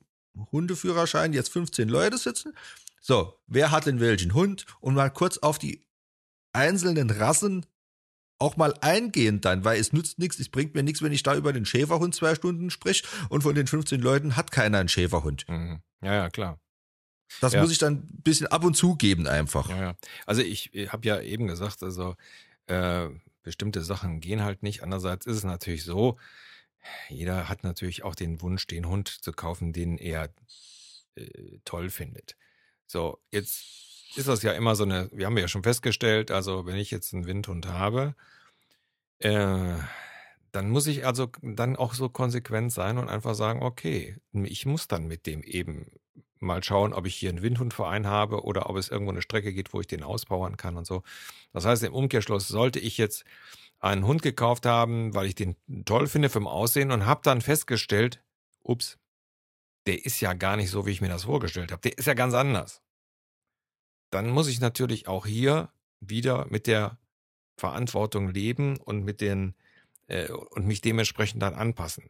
Hundeführerschein 0.51 1.31
jetzt 1.31 1.53
15 1.53 1.87
Leute 1.87 2.17
sitzen. 2.17 2.53
So, 2.99 3.39
wer 3.47 3.71
hat 3.71 3.85
denn 3.85 4.01
welchen 4.01 4.33
Hund? 4.33 4.65
Und 4.81 4.95
mal 4.95 5.09
kurz 5.09 5.37
auf 5.37 5.59
die 5.59 5.85
einzelnen 6.51 7.09
Rassen 7.09 7.65
auch 8.39 8.57
mal 8.57 8.73
eingehen 8.81 9.41
dann, 9.41 9.63
weil 9.63 9.79
es 9.79 9.93
nützt 9.93 10.19
nichts, 10.19 10.39
es 10.39 10.49
bringt 10.49 10.75
mir 10.75 10.83
nichts, 10.83 11.01
wenn 11.01 11.13
ich 11.13 11.23
da 11.23 11.35
über 11.35 11.53
den 11.53 11.65
Schäferhund 11.65 12.13
zwei 12.13 12.35
Stunden 12.35 12.69
sprich 12.69 13.03
und 13.29 13.43
von 13.43 13.55
den 13.55 13.67
15 13.67 14.01
Leuten 14.01 14.35
hat 14.35 14.51
keiner 14.51 14.79
einen 14.79 14.89
Schäferhund. 14.89 15.47
Mhm. 15.47 15.79
Ja, 16.01 16.13
ja, 16.13 16.29
klar. 16.29 16.59
Das 17.41 17.53
ja. 17.53 17.61
muss 17.61 17.71
ich 17.71 17.77
dann 17.77 17.93
ein 17.93 18.21
bisschen 18.23 18.47
ab 18.47 18.63
und 18.63 18.75
zu 18.75 18.95
geben 18.95 19.27
einfach. 19.27 19.69
Ja, 19.69 19.81
ja. 19.81 19.95
Also 20.25 20.41
ich, 20.41 20.73
ich 20.73 20.91
habe 20.91 21.07
ja 21.07 21.21
eben 21.21 21.47
gesagt, 21.47 21.81
also 21.81 22.15
äh, 22.67 23.07
bestimmte 23.43 23.81
Sachen 23.83 24.19
gehen 24.19 24.43
halt 24.43 24.63
nicht. 24.63 24.83
Andererseits 24.83 25.25
ist 25.25 25.37
es 25.37 25.43
natürlich 25.43 25.83
so, 25.83 26.17
jeder 27.09 27.49
hat 27.49 27.63
natürlich 27.63 28.03
auch 28.03 28.15
den 28.15 28.41
Wunsch, 28.41 28.67
den 28.67 28.87
Hund 28.87 29.07
zu 29.07 29.31
kaufen, 29.31 29.73
den 29.73 29.97
er 29.97 30.29
äh, 31.15 31.59
toll 31.63 31.89
findet. 31.89 32.35
So, 32.85 33.19
jetzt 33.31 33.94
ist 34.17 34.27
das 34.27 34.43
ja 34.43 34.53
immer 34.53 34.75
so 34.75 34.83
eine, 34.83 35.09
wir 35.11 35.25
haben 35.25 35.37
ja 35.37 35.47
schon 35.47 35.63
festgestellt, 35.63 36.31
also 36.31 36.65
wenn 36.65 36.75
ich 36.75 36.91
jetzt 36.91 37.13
einen 37.13 37.25
Windhund 37.25 37.67
habe, 37.67 38.15
äh, 39.19 39.75
dann 40.51 40.69
muss 40.69 40.87
ich 40.87 41.05
also 41.05 41.27
dann 41.41 41.75
auch 41.75 41.93
so 41.93 42.09
konsequent 42.09 42.71
sein 42.71 42.97
und 42.97 43.09
einfach 43.09 43.35
sagen, 43.35 43.61
okay, 43.61 44.17
ich 44.31 44.65
muss 44.65 44.87
dann 44.87 45.07
mit 45.07 45.25
dem 45.25 45.43
eben 45.43 45.91
mal 46.39 46.63
schauen, 46.63 46.93
ob 46.93 47.05
ich 47.05 47.15
hier 47.15 47.29
einen 47.29 47.41
Windhundverein 47.41 48.07
habe 48.07 48.43
oder 48.43 48.69
ob 48.69 48.77
es 48.77 48.89
irgendwo 48.89 49.11
eine 49.11 49.21
Strecke 49.21 49.53
geht, 49.53 49.73
wo 49.73 49.81
ich 49.81 49.87
den 49.87 50.03
auspowern 50.03 50.57
kann 50.57 50.77
und 50.77 50.85
so. 50.85 51.03
Das 51.51 51.65
heißt, 51.65 51.83
im 51.83 51.93
Umkehrschluss 51.93 52.47
sollte 52.47 52.79
ich 52.79 52.97
jetzt 52.97 53.25
einen 53.79 54.05
Hund 54.05 54.21
gekauft 54.21 54.65
haben, 54.65 55.13
weil 55.13 55.27
ich 55.27 55.35
den 55.35 55.55
toll 55.85 56.07
finde 56.07 56.29
vom 56.29 56.47
Aussehen 56.47 56.91
und 56.91 57.05
habe 57.05 57.21
dann 57.23 57.41
festgestellt, 57.41 58.23
ups, 58.63 58.97
der 59.87 60.05
ist 60.05 60.21
ja 60.21 60.33
gar 60.33 60.55
nicht 60.57 60.69
so, 60.69 60.85
wie 60.85 60.91
ich 60.91 61.01
mir 61.01 61.09
das 61.09 61.25
vorgestellt 61.25 61.71
habe. 61.71 61.81
Der 61.81 61.97
ist 61.97 62.05
ja 62.05 62.13
ganz 62.13 62.33
anders 62.33 62.84
dann 64.15 64.29
muss 64.29 64.47
ich 64.47 64.61
natürlich 64.61 65.09
auch 65.09 65.25
hier 65.25 65.69
wieder 65.99 66.47
mit 66.49 66.67
der 66.67 66.97
Verantwortung 67.57 68.29
leben 68.29 68.77
und 68.77 69.03
mit 69.03 69.19
den 69.19 69.55
äh, 70.07 70.29
und 70.31 70.65
mich 70.65 70.79
dementsprechend 70.79 71.41
dann 71.41 71.53
anpassen. 71.53 72.09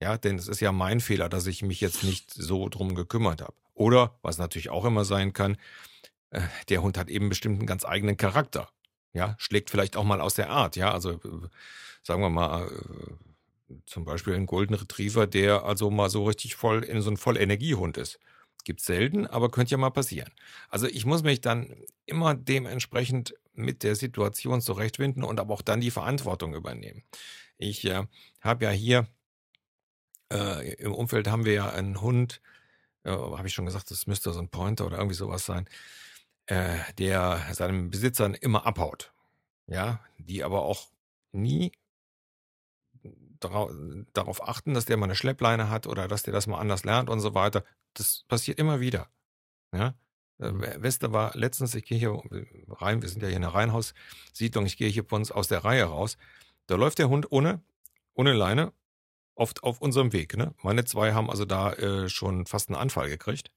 Ja, 0.00 0.18
denn 0.18 0.36
es 0.36 0.48
ist 0.48 0.60
ja 0.60 0.72
mein 0.72 1.00
Fehler, 1.00 1.28
dass 1.28 1.46
ich 1.46 1.62
mich 1.62 1.80
jetzt 1.80 2.02
nicht 2.02 2.32
so 2.32 2.68
drum 2.68 2.96
gekümmert 2.96 3.40
habe. 3.40 3.54
Oder, 3.74 4.18
was 4.22 4.38
natürlich 4.38 4.70
auch 4.70 4.84
immer 4.84 5.04
sein 5.04 5.32
kann, 5.32 5.56
äh, 6.30 6.40
der 6.70 6.82
Hund 6.82 6.98
hat 6.98 7.08
eben 7.08 7.28
bestimmt 7.28 7.58
einen 7.58 7.66
ganz 7.66 7.84
eigenen 7.84 8.16
Charakter. 8.16 8.68
Ja, 9.12 9.36
schlägt 9.38 9.70
vielleicht 9.70 9.96
auch 9.96 10.04
mal 10.04 10.20
aus 10.20 10.34
der 10.34 10.50
Art. 10.50 10.74
Ja, 10.74 10.92
also 10.92 11.12
äh, 11.12 11.48
sagen 12.02 12.20
wir 12.20 12.30
mal, 12.30 12.66
äh, 12.66 13.74
zum 13.86 14.04
Beispiel 14.04 14.34
ein 14.34 14.46
Golden 14.46 14.74
Retriever, 14.74 15.28
der 15.28 15.64
also 15.64 15.88
mal 15.90 16.10
so 16.10 16.24
richtig 16.24 16.56
voll 16.56 16.82
in 16.82 17.00
so 17.00 17.10
ein 17.10 17.16
Vollenergiehund 17.16 17.96
ist. 17.96 18.18
Gibt 18.68 18.82
selten, 18.82 19.26
aber 19.26 19.50
könnte 19.50 19.70
ja 19.70 19.78
mal 19.78 19.88
passieren. 19.88 20.30
Also 20.68 20.88
ich 20.88 21.06
muss 21.06 21.22
mich 21.22 21.40
dann 21.40 21.74
immer 22.04 22.34
dementsprechend 22.34 23.34
mit 23.54 23.82
der 23.82 23.96
Situation 23.96 24.60
zurechtfinden 24.60 25.24
und 25.24 25.40
aber 25.40 25.54
auch 25.54 25.62
dann 25.62 25.80
die 25.80 25.90
Verantwortung 25.90 26.54
übernehmen. 26.54 27.02
Ich 27.56 27.86
äh, 27.86 28.04
habe 28.42 28.66
ja 28.66 28.70
hier 28.70 29.06
äh, 30.30 30.74
im 30.74 30.92
Umfeld 30.92 31.28
haben 31.28 31.46
wir 31.46 31.54
ja 31.54 31.70
einen 31.70 32.02
Hund, 32.02 32.42
äh, 33.04 33.10
habe 33.10 33.48
ich 33.48 33.54
schon 33.54 33.64
gesagt, 33.64 33.90
das 33.90 34.06
müsste 34.06 34.34
so 34.34 34.38
ein 34.38 34.50
Pointer 34.50 34.84
oder 34.84 34.98
irgendwie 34.98 35.16
sowas 35.16 35.46
sein, 35.46 35.66
äh, 36.44 36.76
der 36.98 37.42
seinem 37.54 37.88
Besitzern 37.88 38.34
immer 38.34 38.66
abhaut. 38.66 39.14
Ja, 39.66 40.00
die 40.18 40.44
aber 40.44 40.64
auch 40.64 40.88
nie 41.32 41.72
darauf 43.40 44.48
achten, 44.48 44.74
dass 44.74 44.84
der 44.84 44.96
mal 44.96 45.06
eine 45.06 45.14
Schleppleine 45.14 45.70
hat 45.70 45.86
oder 45.86 46.08
dass 46.08 46.22
der 46.22 46.32
das 46.32 46.46
mal 46.46 46.58
anders 46.58 46.84
lernt 46.84 47.10
und 47.10 47.20
so 47.20 47.34
weiter. 47.34 47.64
Das 47.94 48.24
passiert 48.28 48.58
immer 48.58 48.80
wieder. 48.80 49.08
Ja? 49.72 49.94
Äh, 50.38 50.52
Wester 50.82 51.12
war 51.12 51.36
letztens, 51.36 51.74
ich 51.74 51.84
gehe 51.84 51.98
hier 51.98 52.22
rein, 52.68 53.02
wir 53.02 53.08
sind 53.08 53.22
ja 53.22 53.28
hier 53.28 53.36
in 53.36 53.42
der 53.42 53.54
Reihenhaussiedlung, 53.54 54.66
ich 54.66 54.76
gehe 54.76 54.88
hier 54.88 55.06
bei 55.06 55.16
uns 55.16 55.32
aus 55.32 55.48
der 55.48 55.64
Reihe 55.64 55.84
raus. 55.84 56.16
Da 56.66 56.76
läuft 56.76 56.98
der 56.98 57.08
Hund 57.08 57.30
ohne, 57.30 57.62
ohne 58.14 58.32
Leine 58.32 58.72
oft 59.34 59.62
auf 59.62 59.80
unserem 59.80 60.12
Weg. 60.12 60.36
Ne? 60.36 60.54
Meine 60.62 60.84
zwei 60.84 61.12
haben 61.14 61.30
also 61.30 61.44
da 61.44 61.72
äh, 61.74 62.08
schon 62.08 62.46
fast 62.46 62.68
einen 62.68 62.76
Anfall 62.76 63.08
gekriegt. 63.08 63.50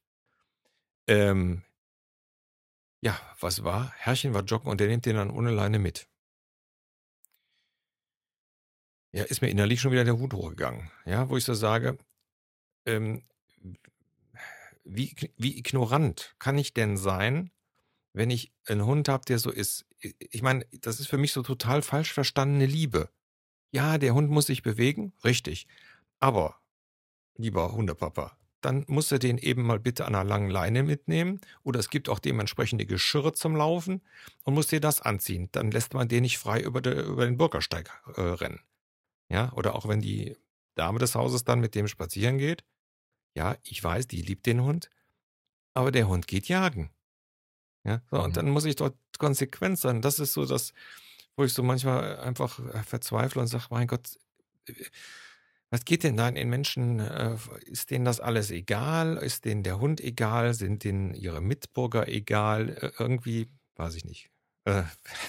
Ähm, 1.08 1.64
ja, 3.02 3.20
was 3.40 3.64
war? 3.64 3.92
Herrchen 3.98 4.34
war 4.34 4.44
joggen 4.44 4.70
und 4.70 4.80
der 4.80 4.88
nimmt 4.88 5.06
den 5.06 5.16
dann 5.16 5.32
ohne 5.32 5.52
Leine 5.52 5.80
mit. 5.80 6.08
Ja, 9.14 9.24
ist 9.24 9.42
mir 9.42 9.50
innerlich 9.50 9.82
schon 9.82 9.92
wieder 9.92 10.06
der 10.06 10.18
Hut 10.18 10.34
hochgegangen. 10.34 10.90
Ja, 11.06 11.30
wo 11.30 11.38
ich 11.38 11.44
so 11.44 11.54
sage, 11.54 11.98
ähm, 12.86 13.24
wie, 14.84 15.16
wie 15.38 15.58
ignorant 15.58 16.36
kann 16.40 16.58
ich 16.58 16.74
denn 16.74 16.98
sein, 16.98 17.52
wenn 18.14 18.30
ich 18.30 18.52
einen 18.66 18.86
Hund 18.86 19.10
habe, 19.10 19.26
der 19.26 19.40
so 19.40 19.52
ist? 19.52 19.86
Ich 20.18 20.42
meine, 20.42 20.66
das 20.82 21.00
ist 21.00 21.08
für 21.08 21.18
mich 21.18 21.34
so 21.34 21.44
total 21.44 21.82
falsch 21.82 22.14
verstandene 22.14 22.66
Liebe. 22.66 23.10
Ja, 23.72 23.98
der 23.98 24.14
Hund 24.14 24.30
muss 24.30 24.48
sich 24.48 24.64
bewegen, 24.64 25.14
richtig. 25.24 25.68
Aber, 26.20 26.60
lieber 27.38 27.72
Hundepapa, 27.74 28.38
dann 28.62 28.86
muss 28.88 29.12
er 29.12 29.20
den 29.20 29.38
eben 29.38 29.64
mal 29.64 29.80
bitte 29.80 30.06
an 30.06 30.16
einer 30.16 30.28
langen 30.28 30.50
Leine 30.50 30.84
mitnehmen. 30.84 31.42
Oder 31.64 31.80
es 31.80 31.90
gibt 31.90 32.10
auch 32.10 32.20
dementsprechende 32.20 32.86
Geschirre 32.86 33.34
zum 33.34 33.56
Laufen 33.56 34.02
und 34.44 34.54
muss 34.54 34.68
dir 34.68 34.80
das 34.80 35.02
anziehen. 35.02 35.50
Dann 35.52 35.72
lässt 35.72 35.94
man 35.94 36.08
den 36.08 36.22
nicht 36.22 36.38
frei 36.38 36.62
über 36.62 36.82
den 36.82 37.38
Bürgersteig 37.38 37.90
äh, 38.16 38.22
rennen. 38.22 38.60
Ja, 39.32 39.52
oder 39.54 39.76
auch 39.76 39.88
wenn 39.88 40.02
die 40.02 40.36
Dame 40.76 41.00
des 41.00 41.16
Hauses 41.16 41.46
dann 41.46 41.62
mit 41.62 41.74
dem 41.74 41.88
spazieren 41.88 42.38
geht, 42.38 42.66
ja, 43.34 43.56
ich 43.64 43.82
weiß, 43.82 44.08
die 44.08 44.22
liebt 44.22 44.46
den 44.46 44.62
Hund, 44.62 44.90
aber 45.74 45.92
der 45.92 46.10
Hund 46.10 46.28
geht 46.28 46.50
jagen. 46.50 46.92
Ja, 47.86 48.02
so, 48.12 48.18
mhm. 48.18 48.24
und 48.26 48.38
dann 48.38 48.50
muss 48.50 48.66
ich 48.66 48.76
dort 48.76 48.98
konsequent 49.18 49.80
sein. 49.80 50.02
Das 50.02 50.20
ist 50.20 50.34
so 50.34 50.46
das, 50.46 50.74
wo 51.38 51.46
ich 51.46 51.54
so 51.54 51.64
manchmal 51.64 52.20
einfach 52.20 52.60
äh, 52.60 52.84
verzweifle 52.84 53.42
und 53.42 53.48
sage, 53.48 53.68
mein 53.70 53.88
Gott, 53.88 54.20
äh, 54.68 54.74
was 55.70 55.86
geht 55.86 56.04
denn 56.04 56.18
da 56.18 56.28
in 56.28 56.36
den 56.36 56.50
Menschen? 56.50 57.00
Äh, 57.00 57.38
ist 57.64 57.90
denen 57.90 58.04
das 58.04 58.20
alles 58.20 58.52
egal? 58.52 59.16
Ist 59.16 59.46
denen 59.46 59.64
der 59.64 59.80
Hund 59.80 60.02
egal? 60.02 60.54
Sind 60.54 60.84
denen 60.84 61.14
ihre 61.14 61.40
Mitbürger 61.40 62.10
egal? 62.10 62.92
Irgendwie, 63.00 63.48
weiß 63.78 63.96
ich 63.96 64.04
nicht. 64.04 64.30
Äh, 64.66 64.84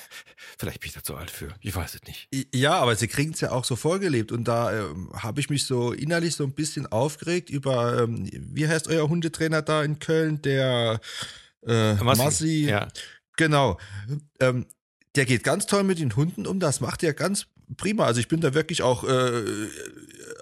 vielleicht 0.58 0.80
bin 0.80 0.88
ich 0.88 0.94
da 0.94 1.02
zu 1.02 1.16
alt 1.16 1.30
für. 1.30 1.54
Ich 1.60 1.74
weiß 1.74 1.94
es 1.94 2.02
nicht. 2.04 2.28
Ja, 2.54 2.74
aber 2.74 2.96
sie 2.96 3.08
kriegen 3.08 3.32
es 3.32 3.40
ja 3.40 3.52
auch 3.52 3.64
so 3.64 3.76
vorgelebt. 3.76 4.32
Und 4.32 4.44
da 4.44 4.72
äh, 4.72 4.94
habe 5.14 5.40
ich 5.40 5.50
mich 5.50 5.66
so 5.66 5.92
innerlich 5.92 6.36
so 6.36 6.44
ein 6.44 6.52
bisschen 6.52 6.86
aufgeregt 6.86 7.50
über, 7.50 8.02
ähm, 8.02 8.28
wie 8.32 8.68
heißt 8.68 8.88
euer 8.88 9.08
Hundetrainer 9.08 9.62
da 9.62 9.82
in 9.82 9.98
Köln? 9.98 10.42
Der 10.42 11.00
äh, 11.66 11.94
Massi. 11.94 12.22
Massi. 12.22 12.64
Ja. 12.68 12.88
Genau. 13.36 13.78
Ähm, 14.40 14.66
der 15.14 15.26
geht 15.26 15.44
ganz 15.44 15.66
toll 15.66 15.84
mit 15.84 15.98
den 15.98 16.16
Hunden 16.16 16.46
um. 16.46 16.60
Das 16.60 16.80
macht 16.80 17.02
er 17.02 17.14
ganz 17.14 17.46
prima. 17.76 18.04
Also 18.04 18.20
ich 18.20 18.28
bin 18.28 18.40
da 18.40 18.54
wirklich 18.54 18.82
auch, 18.82 19.04
äh, 19.04 19.42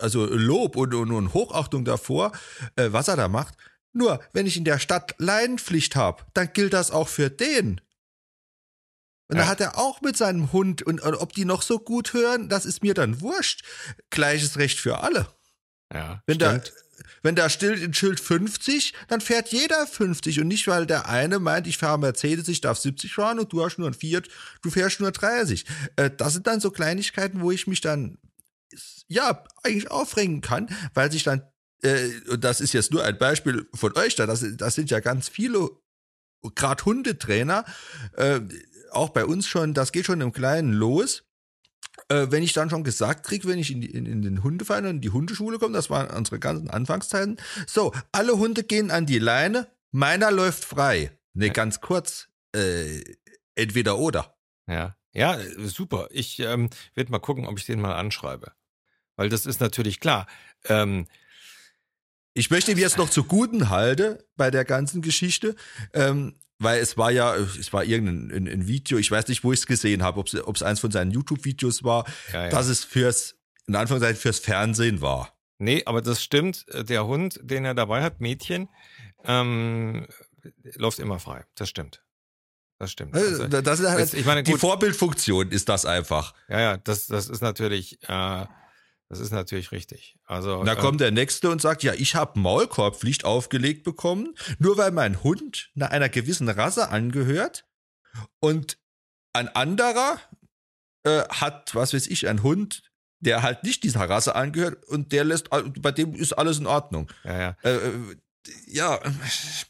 also 0.00 0.26
Lob 0.26 0.76
und, 0.76 0.94
und, 0.94 1.12
und 1.12 1.34
Hochachtung 1.34 1.84
davor, 1.84 2.32
äh, 2.76 2.88
was 2.90 3.08
er 3.08 3.16
da 3.16 3.28
macht. 3.28 3.54
Nur, 3.92 4.20
wenn 4.32 4.46
ich 4.46 4.56
in 4.56 4.64
der 4.64 4.78
Stadt 4.78 5.14
Leinenpflicht 5.18 5.96
habe, 5.96 6.22
dann 6.34 6.52
gilt 6.52 6.72
das 6.72 6.90
auch 6.90 7.08
für 7.08 7.30
den. 7.30 7.80
Und 9.30 9.36
ja. 9.36 9.44
da 9.44 9.48
hat 9.48 9.60
er 9.60 9.78
auch 9.78 10.00
mit 10.00 10.16
seinem 10.16 10.52
Hund, 10.52 10.82
und, 10.82 11.00
und, 11.00 11.14
ob 11.14 11.32
die 11.32 11.44
noch 11.44 11.62
so 11.62 11.78
gut 11.78 12.12
hören, 12.12 12.48
das 12.48 12.66
ist 12.66 12.82
mir 12.82 12.94
dann 12.94 13.20
wurscht. 13.20 13.62
Gleiches 14.10 14.58
Recht 14.58 14.78
für 14.78 15.02
alle. 15.02 15.28
Ja. 15.92 16.22
Wenn 16.26 16.36
stimmt. 16.36 16.66
da, 16.66 17.04
wenn 17.22 17.36
da 17.36 17.48
steht 17.48 17.96
Schild 17.96 18.20
50, 18.20 18.94
dann 19.08 19.20
fährt 19.20 19.48
jeder 19.52 19.86
50 19.86 20.40
und 20.40 20.48
nicht, 20.48 20.66
weil 20.66 20.86
der 20.86 21.08
eine 21.08 21.38
meint, 21.38 21.66
ich 21.66 21.78
fahre 21.78 21.98
Mercedes, 21.98 22.48
ich 22.48 22.60
darf 22.60 22.78
70 22.78 23.14
fahren 23.14 23.38
und 23.38 23.52
du 23.52 23.64
hast 23.64 23.78
nur 23.78 23.88
ein 23.88 23.94
Fiat, 23.94 24.28
du 24.62 24.70
fährst 24.70 25.00
nur 25.00 25.12
30. 25.12 25.64
Äh, 25.96 26.10
das 26.16 26.32
sind 26.32 26.46
dann 26.46 26.60
so 26.60 26.70
Kleinigkeiten, 26.70 27.40
wo 27.40 27.50
ich 27.50 27.66
mich 27.66 27.80
dann, 27.80 28.18
ja, 29.08 29.44
eigentlich 29.62 29.90
aufregen 29.90 30.40
kann, 30.40 30.68
weil 30.94 31.12
sich 31.12 31.22
dann, 31.22 31.42
äh, 31.82 32.08
und 32.28 32.42
das 32.42 32.60
ist 32.60 32.72
jetzt 32.72 32.90
nur 32.90 33.04
ein 33.04 33.18
Beispiel 33.18 33.68
von 33.74 33.96
euch 33.96 34.14
da, 34.14 34.26
das, 34.26 34.44
das 34.56 34.74
sind 34.74 34.90
ja 34.90 35.00
ganz 35.00 35.28
viele, 35.28 35.70
gerade 36.54 36.84
Hundetrainer, 36.84 37.64
äh, 38.16 38.40
auch 38.92 39.10
bei 39.10 39.24
uns 39.24 39.46
schon, 39.46 39.74
das 39.74 39.92
geht 39.92 40.06
schon 40.06 40.20
im 40.20 40.32
Kleinen 40.32 40.72
los. 40.72 41.24
Äh, 42.08 42.28
wenn 42.30 42.42
ich 42.42 42.52
dann 42.52 42.70
schon 42.70 42.84
gesagt 42.84 43.26
kriege, 43.26 43.48
wenn 43.48 43.58
ich 43.58 43.70
in, 43.70 43.80
die, 43.80 43.90
in, 43.90 44.06
in 44.06 44.22
den 44.22 44.42
Hundeverein 44.42 44.84
und 44.84 44.90
in 44.96 45.00
die 45.00 45.10
Hundeschule 45.10 45.58
komme, 45.58 45.74
das 45.74 45.90
waren 45.90 46.08
unsere 46.16 46.38
ganzen 46.38 46.70
Anfangszeiten, 46.70 47.36
so, 47.66 47.92
alle 48.12 48.38
Hunde 48.38 48.64
gehen 48.64 48.90
an 48.90 49.06
die 49.06 49.18
Leine, 49.18 49.68
meiner 49.90 50.30
läuft 50.30 50.64
frei. 50.64 51.12
Ne, 51.34 51.46
ja. 51.46 51.52
ganz 51.52 51.80
kurz, 51.80 52.28
äh, 52.54 53.02
entweder 53.54 53.98
oder. 53.98 54.36
Ja, 54.66 54.96
ja, 55.12 55.38
super. 55.58 56.08
Ich 56.10 56.38
ähm, 56.38 56.70
werde 56.94 57.10
mal 57.10 57.18
gucken, 57.18 57.46
ob 57.46 57.58
ich 57.58 57.66
den 57.66 57.80
mal 57.80 57.94
anschreibe. 57.94 58.52
Weil 59.16 59.28
das 59.28 59.46
ist 59.46 59.60
natürlich 59.60 60.00
klar. 60.00 60.26
Ähm, 60.64 61.06
ich 62.32 62.50
möchte 62.50 62.72
ihm 62.72 62.78
jetzt 62.78 62.96
noch 62.96 63.10
zu 63.10 63.24
guten 63.24 63.70
halte 63.70 64.26
bei 64.36 64.50
der 64.50 64.64
ganzen 64.64 65.02
Geschichte. 65.02 65.56
Ähm, 65.92 66.36
weil 66.60 66.80
es 66.80 66.96
war 66.96 67.10
ja, 67.10 67.34
es 67.34 67.72
war 67.72 67.84
irgendein 67.84 68.30
ein, 68.30 68.46
ein 68.46 68.68
Video, 68.68 68.98
ich 68.98 69.10
weiß 69.10 69.26
nicht, 69.28 69.42
wo 69.42 69.52
ich 69.52 69.60
es 69.60 69.66
gesehen 69.66 70.02
habe, 70.02 70.20
ob 70.20 70.56
es 70.56 70.62
eins 70.62 70.78
von 70.78 70.90
seinen 70.90 71.10
YouTube-Videos 71.10 71.82
war, 71.82 72.04
ja, 72.32 72.44
ja. 72.44 72.48
dass 72.50 72.68
es 72.68 72.84
fürs, 72.84 73.34
in 73.66 73.74
Anführungszeichen, 73.74 74.20
fürs 74.20 74.38
Fernsehen 74.38 75.00
war. 75.00 75.34
Nee, 75.58 75.82
aber 75.86 76.02
das 76.02 76.22
stimmt. 76.22 76.66
Der 76.72 77.06
Hund, 77.06 77.40
den 77.42 77.64
er 77.64 77.74
dabei 77.74 78.02
hat, 78.02 78.20
Mädchen, 78.20 78.68
ähm, 79.24 80.06
läuft 80.74 80.98
immer 80.98 81.18
frei. 81.18 81.44
Das 81.54 81.68
stimmt. 81.68 82.02
Das 82.78 82.92
stimmt. 82.92 83.14
Äh, 83.14 83.18
also, 83.18 83.46
das 83.46 83.80
ist 83.80 83.88
halt, 83.88 84.14
ich 84.14 84.24
meine, 84.24 84.42
gut, 84.42 84.54
die 84.54 84.58
Vorbildfunktion 84.58 85.50
ist 85.50 85.68
das 85.68 85.84
einfach. 85.84 86.34
Ja, 86.48 86.60
ja, 86.60 86.76
das, 86.76 87.06
das 87.06 87.28
ist 87.28 87.42
natürlich, 87.42 87.98
äh, 88.08 88.46
das 89.10 89.18
ist 89.18 89.32
natürlich 89.32 89.72
richtig. 89.72 90.16
Also 90.24 90.62
da 90.62 90.76
kommt 90.76 91.00
der 91.00 91.10
nächste 91.10 91.50
und 91.50 91.60
sagt, 91.60 91.82
ja, 91.82 91.92
ich 91.94 92.14
habe 92.14 92.38
Maulkorbpflicht 92.38 93.24
aufgelegt 93.24 93.82
bekommen, 93.82 94.36
nur 94.60 94.76
weil 94.76 94.92
mein 94.92 95.24
Hund 95.24 95.70
nach 95.74 95.90
einer 95.90 96.08
gewissen 96.08 96.48
Rasse 96.48 96.90
angehört 96.90 97.66
und 98.38 98.78
ein 99.32 99.48
anderer 99.48 100.20
äh, 101.02 101.22
hat, 101.28 101.74
was 101.74 101.92
weiß 101.92 102.06
ich, 102.06 102.28
ein 102.28 102.44
Hund, 102.44 102.84
der 103.18 103.42
halt 103.42 103.64
nicht 103.64 103.82
dieser 103.82 104.08
Rasse 104.08 104.36
angehört 104.36 104.84
und 104.86 105.10
der 105.10 105.24
lässt, 105.24 105.50
bei 105.50 105.90
dem 105.90 106.14
ist 106.14 106.32
alles 106.34 106.60
in 106.60 106.66
Ordnung. 106.66 107.10
Ja, 107.24 107.38
ja. 107.40 107.56
Äh, 107.64 107.74
äh 107.74 108.16
ja, 108.66 109.00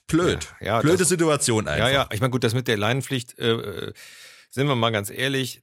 blöd. 0.07 0.49
Ja, 0.61 0.67
ja, 0.67 0.81
Blöde 0.81 0.99
das, 0.99 1.09
Situation 1.09 1.67
einfach. 1.67 1.89
Ja, 1.89 1.93
ja, 1.93 2.09
ich 2.13 2.21
meine, 2.21 2.31
gut, 2.31 2.45
das 2.45 2.55
mit 2.55 2.69
der 2.69 2.77
Leinenpflicht, 2.77 3.39
äh, 3.39 3.53
äh 3.53 3.93
sind 4.51 4.67
wir 4.67 4.75
mal 4.77 4.91
ganz 4.91 5.11
ehrlich, 5.11 5.63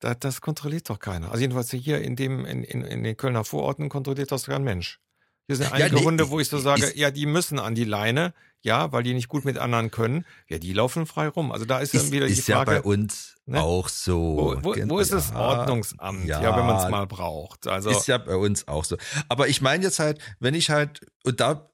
das, 0.00 0.18
das 0.20 0.40
kontrolliert 0.40 0.88
doch 0.90 0.98
keiner. 0.98 1.30
Also 1.30 1.40
jedenfalls 1.40 1.70
hier 1.70 2.00
in 2.00 2.16
dem, 2.16 2.44
in, 2.44 2.62
in, 2.64 2.82
in 2.82 3.04
den 3.04 3.16
Kölner 3.16 3.44
Vororten 3.44 3.88
kontrolliert 3.88 4.32
das 4.32 4.46
kein 4.46 4.64
Mensch. 4.64 5.00
Hier 5.46 5.56
sind 5.56 5.72
einige 5.72 5.94
ja, 5.96 6.00
nee, 6.00 6.04
Hunde, 6.04 6.28
wo 6.30 6.40
ich 6.40 6.48
so 6.48 6.58
sage, 6.58 6.92
ja, 6.94 7.10
die 7.10 7.24
müssen 7.24 7.58
an 7.58 7.74
die 7.74 7.84
Leine, 7.84 8.34
ja, 8.60 8.92
weil 8.92 9.02
die 9.02 9.14
nicht 9.14 9.28
gut 9.28 9.46
mit 9.46 9.56
anderen 9.56 9.90
können. 9.90 10.26
Ja, 10.46 10.58
die 10.58 10.74
laufen 10.74 11.06
frei 11.06 11.28
rum. 11.28 11.52
Also 11.52 11.64
da 11.64 11.78
ist, 11.78 11.94
ist 11.94 12.04
dann 12.04 12.12
wieder 12.12 12.26
die 12.26 12.34
ist 12.34 12.44
Frage. 12.44 12.70
Ist 12.70 12.76
ja 12.76 12.82
bei 12.82 12.86
uns 12.86 13.36
ne? 13.46 13.62
auch 13.62 13.88
so. 13.88 14.58
Wo, 14.62 14.64
wo, 14.64 14.90
wo 14.90 14.98
ist 14.98 15.12
das 15.12 15.32
Ordnungsamt? 15.34 16.26
Ja, 16.26 16.42
ja 16.42 16.54
wenn 16.54 16.66
man 16.66 16.84
es 16.84 16.90
mal 16.90 17.06
braucht. 17.06 17.66
Also 17.66 17.88
ist 17.88 18.06
ja 18.08 18.18
bei 18.18 18.36
uns 18.36 18.68
auch 18.68 18.84
so. 18.84 18.98
Aber 19.28 19.48
ich 19.48 19.62
meine 19.62 19.84
jetzt 19.84 20.00
halt, 20.00 20.20
wenn 20.38 20.52
ich 20.52 20.68
halt 20.68 21.06
und 21.24 21.40
da, 21.40 21.70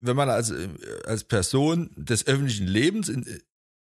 wenn 0.00 0.16
man 0.16 0.28
als 0.28 0.52
als 1.04 1.22
Person 1.22 1.90
des 1.94 2.26
öffentlichen 2.26 2.66
Lebens 2.66 3.08
in, 3.08 3.24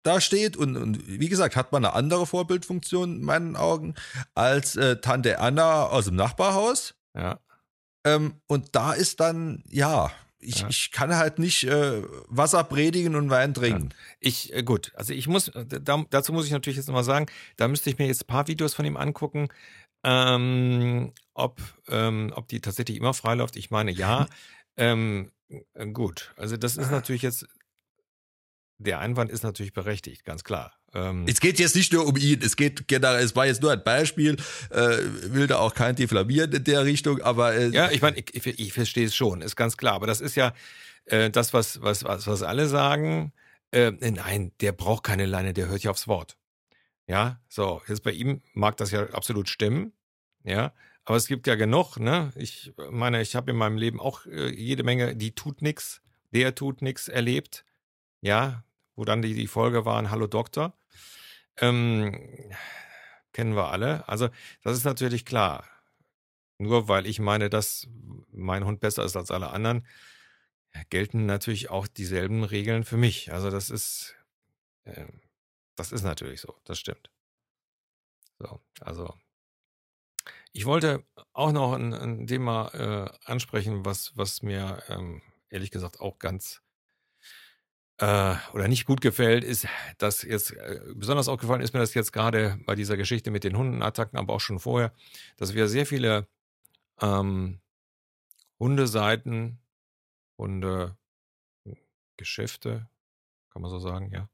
da 0.02 0.20
steht 0.20 0.56
und, 0.56 0.76
und 0.76 1.06
wie 1.06 1.28
gesagt, 1.28 1.56
hat 1.56 1.72
man 1.72 1.84
eine 1.84 1.94
andere 1.94 2.26
Vorbildfunktion 2.26 3.16
in 3.16 3.24
meinen 3.24 3.56
Augen 3.56 3.94
als 4.34 4.76
äh, 4.76 5.00
Tante 5.00 5.38
Anna 5.38 5.86
aus 5.86 6.06
dem 6.06 6.16
Nachbarhaus. 6.16 6.94
Ja. 7.16 7.40
Ähm, 8.04 8.40
und 8.46 8.74
da 8.74 8.92
ist 8.92 9.20
dann, 9.20 9.62
ja, 9.68 10.10
ich, 10.40 10.60
ja. 10.60 10.68
ich 10.68 10.92
kann 10.92 11.16
halt 11.16 11.38
nicht 11.38 11.64
äh, 11.64 12.02
Wasser 12.28 12.62
predigen 12.64 13.16
und 13.16 13.28
Wein 13.30 13.54
trinken. 13.54 13.90
Ja. 13.90 13.96
Ich, 14.20 14.52
äh, 14.54 14.62
gut, 14.62 14.92
also 14.94 15.12
ich 15.12 15.26
muss, 15.26 15.48
äh, 15.48 15.66
da, 15.66 16.04
dazu 16.10 16.32
muss 16.32 16.46
ich 16.46 16.52
natürlich 16.52 16.76
jetzt 16.76 16.86
nochmal 16.86 17.04
sagen, 17.04 17.26
da 17.56 17.66
müsste 17.66 17.90
ich 17.90 17.98
mir 17.98 18.06
jetzt 18.06 18.22
ein 18.22 18.28
paar 18.28 18.46
Videos 18.46 18.74
von 18.74 18.84
ihm 18.84 18.96
angucken, 18.96 19.48
ähm, 20.04 21.12
ob, 21.34 21.60
ähm, 21.88 22.32
ob 22.36 22.46
die 22.48 22.60
tatsächlich 22.60 22.98
immer 22.98 23.14
freiläuft. 23.14 23.56
Ich 23.56 23.70
meine, 23.70 23.90
ja. 23.90 24.26
ähm, 24.76 25.32
gut, 25.92 26.32
also 26.36 26.56
das 26.56 26.76
ist 26.76 26.90
natürlich 26.90 27.22
jetzt 27.22 27.46
der 28.78 29.00
Einwand 29.00 29.30
ist 29.30 29.42
natürlich 29.42 29.72
berechtigt, 29.72 30.24
ganz 30.24 30.44
klar. 30.44 30.72
Ähm, 30.94 31.26
es 31.28 31.40
geht 31.40 31.58
jetzt 31.58 31.76
nicht 31.76 31.92
nur 31.92 32.06
um 32.06 32.16
ihn, 32.16 32.40
es 32.42 32.56
geht 32.56 32.88
generell, 32.88 33.22
es 33.22 33.36
war 33.36 33.46
jetzt 33.46 33.62
nur 33.62 33.72
ein 33.72 33.82
Beispiel, 33.84 34.36
äh, 34.70 34.98
will 35.24 35.46
da 35.46 35.58
auch 35.58 35.74
kein 35.74 35.96
diffamieren 35.96 36.52
in 36.52 36.64
der 36.64 36.84
Richtung, 36.84 37.20
aber 37.20 37.54
äh, 37.54 37.68
ja, 37.68 37.90
ich 37.90 38.00
meine, 38.00 38.18
ich, 38.18 38.34
ich, 38.34 38.58
ich 38.58 38.72
verstehe 38.72 39.06
es 39.06 39.14
schon, 39.14 39.42
ist 39.42 39.56
ganz 39.56 39.76
klar, 39.76 39.94
aber 39.94 40.06
das 40.06 40.20
ist 40.20 40.34
ja 40.34 40.54
äh, 41.06 41.30
das, 41.30 41.52
was 41.52 41.82
was 41.82 42.04
was 42.04 42.26
was 42.26 42.42
alle 42.42 42.68
sagen. 42.68 43.32
Äh, 43.70 43.90
nein, 43.90 44.52
der 44.60 44.72
braucht 44.72 45.04
keine 45.04 45.26
Leine, 45.26 45.52
der 45.52 45.68
hört 45.68 45.82
ja 45.82 45.90
aufs 45.90 46.08
Wort. 46.08 46.38
Ja, 47.06 47.40
so 47.48 47.82
jetzt 47.88 48.02
bei 48.02 48.12
ihm 48.12 48.40
mag 48.54 48.76
das 48.78 48.90
ja 48.90 49.10
absolut 49.10 49.48
stimmen, 49.48 49.92
ja, 50.44 50.72
aber 51.04 51.16
es 51.16 51.26
gibt 51.26 51.46
ja 51.46 51.54
genug, 51.54 51.98
ne? 51.98 52.32
Ich 52.36 52.72
meine, 52.90 53.20
ich 53.20 53.34
habe 53.34 53.50
in 53.50 53.56
meinem 53.56 53.76
Leben 53.76 54.00
auch 54.00 54.24
äh, 54.26 54.48
jede 54.54 54.84
Menge, 54.84 55.16
die 55.16 55.34
tut 55.34 55.62
nix 55.62 56.02
der 56.32 56.54
tut 56.54 56.82
nichts 56.82 57.08
erlebt. 57.08 57.64
Ja, 58.20 58.64
wo 58.98 59.04
dann 59.04 59.22
die, 59.22 59.32
die 59.32 59.46
Folge 59.46 59.84
waren, 59.84 60.10
Hallo 60.10 60.26
Doktor. 60.26 60.76
Ähm, 61.58 62.52
kennen 63.32 63.54
wir 63.54 63.68
alle. 63.68 64.08
Also, 64.08 64.28
das 64.62 64.76
ist 64.76 64.84
natürlich 64.84 65.24
klar. 65.24 65.64
Nur 66.58 66.88
weil 66.88 67.06
ich 67.06 67.20
meine, 67.20 67.48
dass 67.48 67.86
mein 68.32 68.64
Hund 68.64 68.80
besser 68.80 69.04
ist 69.04 69.16
als 69.16 69.30
alle 69.30 69.50
anderen, 69.50 69.86
gelten 70.90 71.26
natürlich 71.26 71.70
auch 71.70 71.86
dieselben 71.86 72.42
Regeln 72.42 72.82
für 72.82 72.96
mich. 72.96 73.32
Also, 73.32 73.50
das 73.50 73.70
ist, 73.70 74.16
äh, 74.82 75.06
das 75.76 75.92
ist 75.92 76.02
natürlich 76.02 76.40
so. 76.40 76.56
Das 76.64 76.80
stimmt. 76.80 77.08
So, 78.40 78.60
also 78.80 79.14
ich 80.52 80.66
wollte 80.66 81.04
auch 81.32 81.52
noch 81.52 81.74
ein, 81.74 81.94
ein 81.94 82.26
Thema 82.26 82.74
äh, 82.74 83.30
ansprechen, 83.30 83.84
was, 83.84 84.16
was 84.16 84.42
mir 84.42 84.82
ähm, 84.88 85.22
ehrlich 85.50 85.70
gesagt 85.70 86.00
auch 86.00 86.18
ganz 86.18 86.62
äh, 87.98 88.34
oder 88.52 88.68
nicht 88.68 88.86
gut 88.86 89.00
gefällt, 89.00 89.44
ist, 89.44 89.66
dass 89.98 90.22
jetzt 90.22 90.52
äh, 90.52 90.80
besonders 90.94 91.28
aufgefallen 91.28 91.60
ist 91.60 91.74
mir 91.74 91.80
das 91.80 91.94
jetzt 91.94 92.12
gerade 92.12 92.58
bei 92.64 92.74
dieser 92.74 92.96
Geschichte 92.96 93.30
mit 93.30 93.44
den 93.44 93.56
Hundenattacken, 93.56 94.18
aber 94.18 94.34
auch 94.34 94.40
schon 94.40 94.60
vorher, 94.60 94.92
dass 95.36 95.54
wir 95.54 95.68
sehr 95.68 95.86
viele 95.86 96.26
ähm, 97.00 97.60
Hundeseiten, 98.58 99.58
Hundegeschäfte, 100.38 100.96
kann 103.50 103.62
man 103.62 103.70
so 103.70 103.78
sagen, 103.78 104.10
ja, 104.12 104.28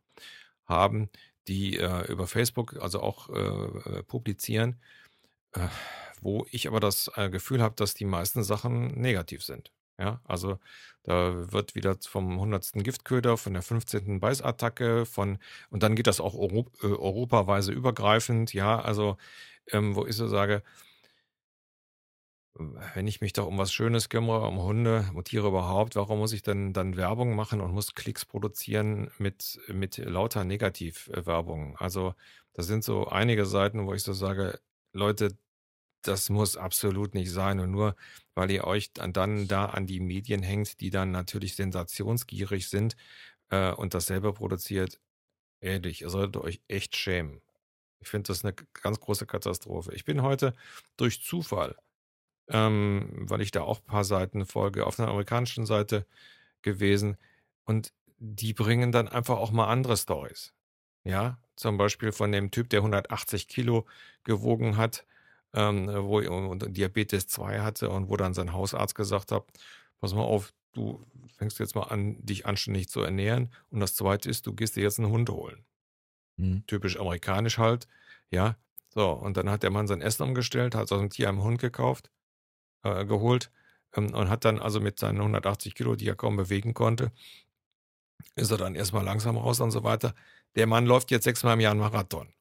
haben, 0.67 1.11
die 1.49 1.79
äh, 1.79 2.11
über 2.11 2.27
Facebook 2.27 2.77
also 2.81 3.01
auch 3.01 3.29
äh, 3.29 4.03
publizieren, 4.03 4.81
äh, 5.53 5.69
wo 6.21 6.47
ich 6.51 6.69
aber 6.69 6.81
das 6.81 7.11
äh, 7.17 7.31
Gefühl 7.31 7.63
habe, 7.63 7.75
dass 7.77 7.95
die 7.95 8.07
meisten 8.07 8.43
Sachen 8.43 9.01
negativ 9.01 9.45
sind. 9.45 9.73
Ja, 9.99 10.21
also 10.25 10.59
da 11.05 11.53
wird 11.53 11.75
wieder 11.77 11.97
vom 12.03 12.39
100. 12.39 12.83
Giftköder, 12.83 13.37
von 13.37 13.53
der 13.53 13.63
15. 13.63 14.19
Beißattacke, 14.21 15.07
von 15.07 15.39
und 15.71 15.83
dann 15.85 15.95
geht 15.95 16.09
das 16.09 16.21
auch 16.21 16.35
Europ 16.35 16.73
äh, 16.83 16.87
europaweise 16.87 17.73
übergreifend. 17.73 18.53
Ja, 18.55 18.81
also 18.81 19.17
ähm, 19.71 19.95
wo 19.97 20.07
ich 20.07 20.17
so 20.17 20.29
sage, 20.29 20.63
wenn 22.95 23.09
ich 23.09 23.21
mich 23.21 23.33
doch 23.33 23.47
um 23.47 23.59
was 23.59 23.73
Schönes 23.73 24.09
kümmere, 24.09 24.47
um 24.47 24.63
Hunde, 24.63 25.11
um 25.15 25.25
Tiere 25.25 25.49
überhaupt, 25.49 25.97
warum 25.97 26.21
muss 26.21 26.33
ich 26.33 26.43
denn 26.43 26.73
dann 26.73 26.97
Werbung 26.97 27.35
machen 27.35 27.61
und 27.61 27.73
muss 27.73 27.95
Klicks 27.95 28.25
produzieren 28.25 29.11
mit, 29.19 29.61
mit 29.69 29.99
lauter 29.99 30.45
Negativwerbung? 30.45 31.77
Also, 31.79 32.15
das 32.53 32.67
sind 32.67 32.85
so 32.85 33.09
einige 33.09 33.45
Seiten, 33.47 33.87
wo 33.87 33.95
ich 33.95 34.03
so 34.05 34.13
sage, 34.13 34.61
Leute, 34.93 35.37
das 36.09 36.31
muss 36.31 36.57
absolut 36.57 37.15
nicht 37.15 37.31
sein. 37.31 37.61
Und 37.61 37.71
nur 37.71 37.97
weil 38.35 38.51
ihr 38.51 38.65
euch 38.65 38.93
dann 38.93 39.49
da 39.49 39.67
an 39.67 39.87
die 39.87 40.01
Medien 40.01 40.43
hängt, 40.43 40.81
die 40.81 40.91
dann 40.91 41.11
natürlich 41.11 41.57
sensationsgierig 41.57 42.69
sind 42.69 42.97
äh, 43.51 43.73
und 43.73 43.95
das 43.95 44.07
selber 44.07 44.33
produziert, 44.33 45.01
ehrlich, 45.61 46.03
ihr 46.03 46.11
solltet 46.11 46.37
euch 46.37 46.61
echt 46.69 46.97
schämen. 46.97 47.41
Ich 48.01 48.09
finde 48.09 48.29
das 48.29 48.45
eine 48.45 48.55
ganz 48.75 49.01
große 49.01 49.27
Katastrophe. 49.27 49.95
Ich 49.95 50.05
bin 50.05 50.23
heute 50.23 50.55
durch 50.97 51.23
Zufall, 51.23 51.77
ähm, 52.49 53.11
weil 53.29 53.41
ich 53.41 53.51
da 53.51 53.63
auch 53.63 53.81
ein 53.81 53.87
paar 53.87 54.05
Seiten 54.05 54.47
folge, 54.47 54.87
auf 54.87 54.99
einer 54.99 55.09
amerikanischen 55.09 55.67
Seite 55.67 56.07
gewesen 56.63 57.17
und 57.65 57.93
die 58.19 58.53
bringen 58.55 58.93
dann 58.93 59.09
einfach 59.09 59.39
auch 59.39 59.53
mal 59.53 59.69
andere 59.69 59.97
Stories. 59.97 60.55
Ja, 61.05 61.39
zum 61.57 61.77
Beispiel 61.77 62.13
von 62.13 62.33
dem 62.33 62.51
Typ, 62.51 62.71
der 62.71 62.81
180 62.81 63.49
Kilo 63.49 63.87
gewogen 64.25 64.77
hat 64.77 65.05
ähm, 65.55 65.89
wo 65.89 66.19
und 66.19 66.77
Diabetes 66.77 67.29
2 67.29 67.61
hatte 67.61 67.89
und 67.91 68.09
wo 68.11 68.17
dann 68.17 68.35
sein 68.35 68.53
Hausarzt 68.53 68.95
gesagt 68.95 69.33
hat, 69.33 69.45
pass 70.01 70.15
mal 70.15 70.23
auf, 70.23 70.53
du 70.73 71.05
fängst 71.37 71.59
jetzt 71.59 71.75
mal 71.75 71.85
an, 71.85 72.17
dich 72.25 72.47
anständig 72.47 72.89
zu 72.89 73.01
ernähren. 73.01 73.51
Und 73.71 73.81
das 73.81 73.95
zweite 73.95 74.29
ist, 74.29 74.47
du 74.47 74.53
gehst 74.53 74.77
dir 74.77 74.83
jetzt 74.83 74.99
einen 74.99 75.11
Hund 75.11 75.31
holen. 75.31 75.65
Mhm. 76.37 76.67
Typisch 76.67 76.99
amerikanisch 76.99 77.59
halt, 77.59 77.87
ja. 78.31 78.57
So, 78.91 79.11
und 79.11 79.37
dann 79.37 79.51
hat 79.51 79.63
der 79.63 79.71
Mann 79.71 79.87
sein 79.87 80.01
Essen 80.01 80.23
umgestellt, 80.23 80.75
hat 80.75 80.93
aus 80.93 81.01
dem 81.01 81.11
Tier 81.11 81.29
einen 81.29 81.43
Hund 81.43 81.61
gekauft, 81.61 82.11
äh, 82.83 83.05
geholt 83.05 83.51
ähm, 83.97 84.15
und 84.15 84.29
hat 84.29 84.45
dann 84.45 84.59
also 84.59 84.81
mit 84.81 84.99
seinen 84.99 85.19
180 85.19 85.75
Kilo, 85.75 85.97
die 85.97 86.09
er 86.09 86.17
kaum 86.17 86.37
bewegen 86.37 86.75
konnte, 86.75 87.13
ist 88.37 88.51
er 88.51 88.59
dann 88.59 88.75
erstmal 88.75 89.05
langsam 89.05 89.37
raus 89.37 89.61
und 89.61 89.71
so 89.71 89.85
weiter. 89.85 90.15
Der 90.55 90.67
Mann 90.67 90.87
läuft 90.87 91.11
jetzt 91.11 91.25
sechsmal 91.25 91.55
im 91.55 91.61
Jahr 91.61 91.73
einen 91.73 91.81
Marathon. 91.81 92.33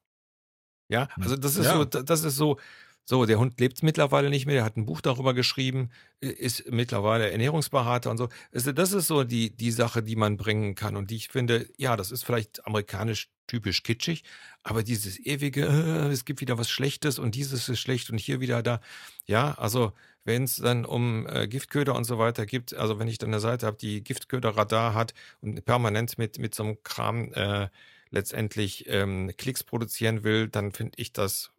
Ja, 0.88 1.08
hm. 1.14 1.22
also 1.22 1.36
das 1.36 1.56
ist 1.56 1.66
ja. 1.66 1.74
so, 1.74 1.84
das 1.84 2.24
ist 2.24 2.36
so, 2.36 2.58
so, 3.06 3.26
der 3.26 3.38
Hund 3.38 3.60
lebt 3.60 3.82
mittlerweile 3.82 4.30
nicht 4.30 4.46
mehr, 4.46 4.54
der 4.54 4.64
hat 4.64 4.78
ein 4.78 4.86
Buch 4.86 5.02
darüber 5.02 5.34
geschrieben, 5.34 5.90
ist 6.20 6.70
mittlerweile 6.70 7.30
Ernährungsberater 7.30 8.10
und 8.10 8.16
so. 8.16 8.30
Also 8.52 8.72
das 8.72 8.92
ist 8.92 9.08
so 9.08 9.24
die, 9.24 9.54
die 9.54 9.70
Sache, 9.72 10.02
die 10.02 10.16
man 10.16 10.38
bringen 10.38 10.74
kann 10.74 10.96
und 10.96 11.10
die 11.10 11.16
ich 11.16 11.28
finde, 11.28 11.68
ja, 11.76 11.96
das 11.96 12.10
ist 12.10 12.24
vielleicht 12.24 12.66
amerikanisch 12.66 13.28
typisch 13.46 13.82
kitschig, 13.82 14.24
aber 14.62 14.82
dieses 14.82 15.18
ewige, 15.18 15.66
äh, 15.66 16.10
es 16.10 16.24
gibt 16.24 16.40
wieder 16.40 16.56
was 16.56 16.70
Schlechtes 16.70 17.18
und 17.18 17.34
dieses 17.34 17.68
ist 17.68 17.78
schlecht 17.78 18.08
und 18.08 18.18
hier 18.18 18.40
wieder 18.40 18.62
da. 18.62 18.80
Ja, 19.26 19.52
also 19.58 19.92
wenn 20.24 20.44
es 20.44 20.56
dann 20.56 20.86
um 20.86 21.26
äh, 21.26 21.46
Giftköder 21.46 21.94
und 21.94 22.04
so 22.04 22.18
weiter 22.18 22.46
gibt, 22.46 22.74
also 22.74 22.98
wenn 22.98 23.08
ich 23.08 23.18
dann 23.18 23.28
eine 23.30 23.40
Seite 23.40 23.66
habe, 23.66 23.76
die 23.76 24.02
Giftköderradar 24.02 24.94
hat 24.94 25.12
und 25.42 25.62
permanent 25.66 26.16
mit, 26.16 26.38
mit 26.38 26.54
so 26.54 26.62
einem 26.62 26.82
Kram 26.82 27.32
äh, 27.34 27.68
letztendlich 28.08 28.86
ähm, 28.88 29.30
Klicks 29.36 29.62
produzieren 29.62 30.24
will, 30.24 30.48
dann 30.48 30.72
finde 30.72 30.92
ich 30.96 31.12
das 31.12 31.50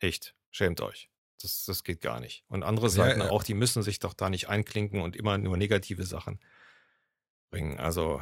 echt 0.00 0.34
Schämt 0.58 0.80
euch. 0.80 1.08
Das, 1.40 1.66
das 1.66 1.84
geht 1.84 2.00
gar 2.00 2.18
nicht. 2.18 2.42
Und 2.48 2.64
andere 2.64 2.90
Seiten 2.90 3.20
ja, 3.20 3.26
ja. 3.26 3.30
auch, 3.30 3.44
die 3.44 3.54
müssen 3.54 3.84
sich 3.84 4.00
doch 4.00 4.12
da 4.12 4.28
nicht 4.28 4.48
einklinken 4.48 5.02
und 5.02 5.14
immer 5.14 5.38
nur 5.38 5.56
negative 5.56 6.04
Sachen 6.04 6.40
bringen. 7.48 7.78
Also, 7.78 8.20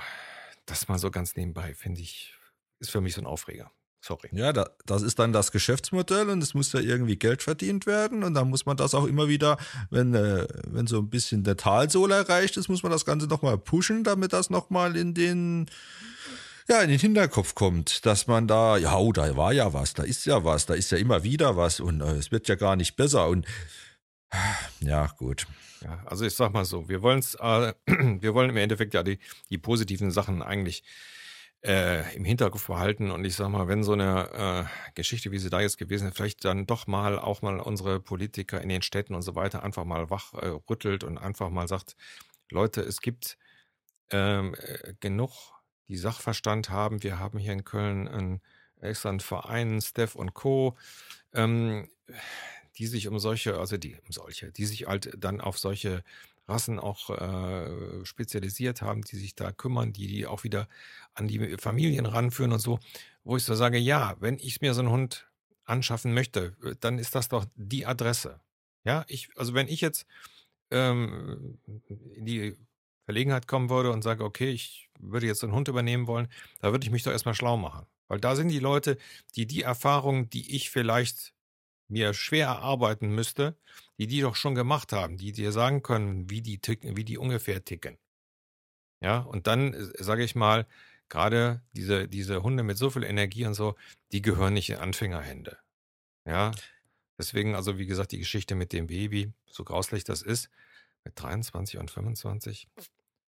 das 0.67 0.87
mal 0.87 0.99
so 0.99 1.11
ganz 1.11 1.35
nebenbei, 1.35 1.73
finde 1.73 2.03
ich, 2.03 2.35
ist 2.79 2.91
für 2.91 3.01
mich 3.01 3.15
so 3.15 3.23
ein 3.23 3.27
Aufreger. 3.27 3.73
Sorry. 4.03 4.29
Ja, 4.33 4.53
da, 4.53 4.69
das 4.85 5.01
ist 5.01 5.19
dann 5.19 5.33
das 5.33 5.51
Geschäftsmodell 5.51 6.29
und 6.29 6.43
es 6.43 6.53
muss 6.53 6.75
ja 6.75 6.81
irgendwie 6.81 7.17
Geld 7.17 7.43
verdient 7.43 7.87
werden 7.87 8.23
und 8.23 8.35
dann 8.35 8.51
muss 8.51 8.67
man 8.67 8.77
das 8.77 8.95
auch 8.95 9.07
immer 9.07 9.29
wieder, 9.29 9.57
wenn, 9.89 10.15
äh, 10.15 10.47
wenn 10.67 10.87
so 10.87 10.99
ein 10.99 11.09
bisschen 11.09 11.43
der 11.43 11.57
Talsohl 11.57 12.13
erreicht 12.13 12.59
ist, 12.59 12.69
muss 12.69 12.83
man 12.83 12.93
das 12.93 13.07
Ganze 13.07 13.29
nochmal 13.29 13.57
pushen, 13.57 14.05
damit 14.05 14.35
das 14.35 14.51
nochmal 14.51 14.95
in 14.95 15.15
den 15.15 15.71
ja, 16.69 16.83
in 16.83 16.91
den 16.91 16.99
Hinterkopf 16.99 17.55
kommt, 17.55 18.07
dass 18.07 18.27
man 18.27 18.49
da, 18.49 18.77
ja, 18.77 18.97
oh, 18.97 19.13
da 19.13 19.37
war 19.37 19.53
ja 19.53 19.73
was, 19.73 19.95
da 19.95 20.03
ist 20.03 20.27
ja 20.27 20.45
was, 20.45 20.67
da 20.67 20.75
ist 20.75 20.91
ja 20.91 20.99
immer 20.99 21.23
wieder 21.23 21.57
was 21.57 21.81
und 21.81 22.01
äh, 22.01 22.13
es 22.13 22.33
wird 22.33 22.49
ja 22.49 22.57
gar 22.57 22.77
nicht 22.77 22.97
besser 22.97 23.29
und 23.29 23.47
ja, 24.81 25.07
gut. 25.19 25.47
Ja, 25.83 26.03
also 26.07 26.25
ich 26.25 26.35
sag 26.35 26.53
mal 26.53 26.65
so, 26.65 26.89
wir 26.89 27.03
wollen 27.03 27.21
äh, 27.41 27.73
wir 28.21 28.35
wollen 28.35 28.51
im 28.51 28.57
Endeffekt 28.57 28.95
ja 28.95 29.03
die, 29.03 29.19
die 29.51 29.59
positiven 29.59 30.11
Sachen 30.11 30.43
eigentlich 30.43 30.83
äh, 31.65 32.15
im 32.17 32.25
Hinterkopf 32.25 32.67
behalten 32.67 33.11
und 33.11 33.25
ich 33.25 33.35
sag 33.35 33.49
mal, 33.49 33.69
wenn 33.69 33.83
so 33.83 33.93
eine 33.93 34.69
äh, 34.69 34.93
Geschichte, 34.95 35.31
wie 35.33 35.39
sie 35.39 35.51
da 35.51 35.61
jetzt 35.61 35.79
gewesen 35.79 36.09
ist, 36.09 36.17
vielleicht 36.17 36.45
dann 36.45 36.67
doch 36.67 36.87
mal 36.87 37.19
auch 37.19 37.43
mal 37.43 37.61
unsere 37.61 38.01
Politiker 38.01 38.61
in 38.61 38.69
den 38.69 38.83
Städten 38.83 39.15
und 39.15 39.23
so 39.23 39.35
weiter 39.35 39.63
einfach 39.63 39.85
mal 39.85 40.11
wach 40.11 40.35
äh, 40.35 40.49
rüttelt 40.69 41.05
und 41.05 41.19
einfach 41.19 41.51
mal 41.51 41.69
sagt, 41.69 41.97
Leute, 42.51 42.81
es 42.83 43.01
gibt 43.01 43.39
ähm, 44.11 44.55
äh, 44.59 44.95
genug 45.01 45.56
die 45.89 45.97
Sachverstand 45.97 46.71
haben. 46.71 47.03
Wir 47.03 47.19
haben 47.19 47.39
hier 47.39 47.53
in 47.53 47.65
Köln 47.65 48.09
einen, 48.09 48.41
extra 48.81 49.11
einen 49.11 49.21
Verein, 49.21 49.81
Steph 49.81 50.15
und 50.15 50.35
Co., 50.35 50.77
ähm, 51.33 51.89
die 52.79 52.87
sich 52.87 53.09
um 53.09 53.19
solche, 53.19 53.59
also 53.59 53.77
die 53.77 53.97
um 53.97 54.13
solche, 54.13 54.53
die 54.53 54.67
sich 54.67 54.87
halt 54.87 55.13
dann 55.17 55.41
auf 55.41 55.59
solche 55.59 56.05
Rassen 56.49 56.79
auch 56.79 57.11
äh, 57.11 58.05
spezialisiert 58.05 58.83
haben, 58.83 59.03
die 59.03 59.17
sich 59.17 59.35
da 59.35 59.51
kümmern, 59.51 59.93
die 59.93 60.07
die 60.07 60.27
auch 60.27 60.45
wieder 60.45 60.69
an 61.15 61.27
die 61.27 61.57
Familien 61.59 62.07
ranführen 62.07 62.53
und 62.53 62.61
so, 62.61 62.79
wo 63.25 63.37
ich 63.37 63.45
so 63.45 63.55
sage, 63.55 63.79
ja, 63.79 64.17
wenn 64.21 64.39
ich 64.39 64.61
mir 64.61 64.75
so 64.75 64.81
einen 64.81 64.91
Hund 64.91 65.29
anschaffen 65.65 66.15
möchte, 66.15 66.57
dann 66.81 66.99
ist 66.99 67.15
das 67.15 67.29
doch 67.29 67.47
die 67.57 67.87
Adresse. 67.87 68.41
Ja, 68.85 69.05
ich, 69.09 69.31
also 69.37 69.55
wenn 69.55 69.67
ich 69.67 69.81
jetzt 69.81 70.07
ähm, 70.71 71.59
in 72.15 72.25
die 72.25 72.57
Verlegenheit 73.07 73.47
kommen 73.47 73.71
würde 73.71 73.93
und 73.93 74.03
sage, 74.03 74.25
okay, 74.25 74.51
ich 74.51 74.91
würde 74.99 75.27
jetzt 75.27 75.43
einen 75.43 75.55
Hund 75.55 75.69
übernehmen 75.69 76.07
wollen, 76.07 76.29
da 76.61 76.73
würde 76.73 76.85
ich 76.85 76.91
mich 76.91 77.05
doch 77.05 77.13
erstmal 77.13 77.35
schlau 77.35 77.57
machen. 77.57 77.87
Weil 78.09 78.21
da 78.21 78.37
sind 78.37 78.49
die 78.49 78.59
Leute, 78.59 78.99
die 79.37 79.47
die 79.47 79.63
Erfahrungen, 79.63 80.29
die 80.29 80.55
ich 80.55 80.71
vielleicht 80.71 81.33
mir 81.89 82.15
schwer 82.15 82.47
erarbeiten 82.47 83.09
müsste, 83.09 83.57
die 83.99 84.07
die 84.07 84.21
doch 84.21 84.35
schon 84.35 84.55
gemacht 84.55 84.93
haben, 84.93 85.17
die 85.17 85.33
dir 85.33 85.53
sagen 85.53 85.83
können, 85.83 86.29
wie 86.31 86.43
die 86.43 86.59
ticken, 86.59 86.97
wie 86.97 87.05
die 87.05 87.17
ungefähr 87.17 87.65
ticken. 87.65 87.97
Ja, 89.01 89.19
und 89.21 89.47
dann 89.47 89.73
äh, 89.73 90.03
sage 90.03 90.25
ich 90.25 90.35
mal, 90.35 90.67
gerade 91.09 91.63
diese, 91.73 92.09
diese 92.09 92.43
Hunde 92.43 92.63
mit 92.65 92.79
so 92.79 92.91
viel 92.91 93.05
Energie 93.05 93.47
und 93.47 93.55
so, 93.55 93.77
die 94.13 94.23
gehören 94.23 94.55
nicht 94.55 94.71
in 94.71 94.79
Anfängerhände. 94.79 95.59
Ja, 96.27 96.53
deswegen, 97.19 97.55
also 97.55 97.79
wie 97.79 97.87
gesagt, 97.87 98.13
die 98.13 98.19
Geschichte 98.19 98.57
mit 98.57 98.73
dem 98.73 98.89
Baby, 98.89 99.33
so 99.49 99.63
grauslich 99.65 100.03
das 100.03 100.23
ist, 100.23 100.51
mit 101.05 101.21
23 101.21 101.79
und 101.79 101.91
25, 101.91 102.69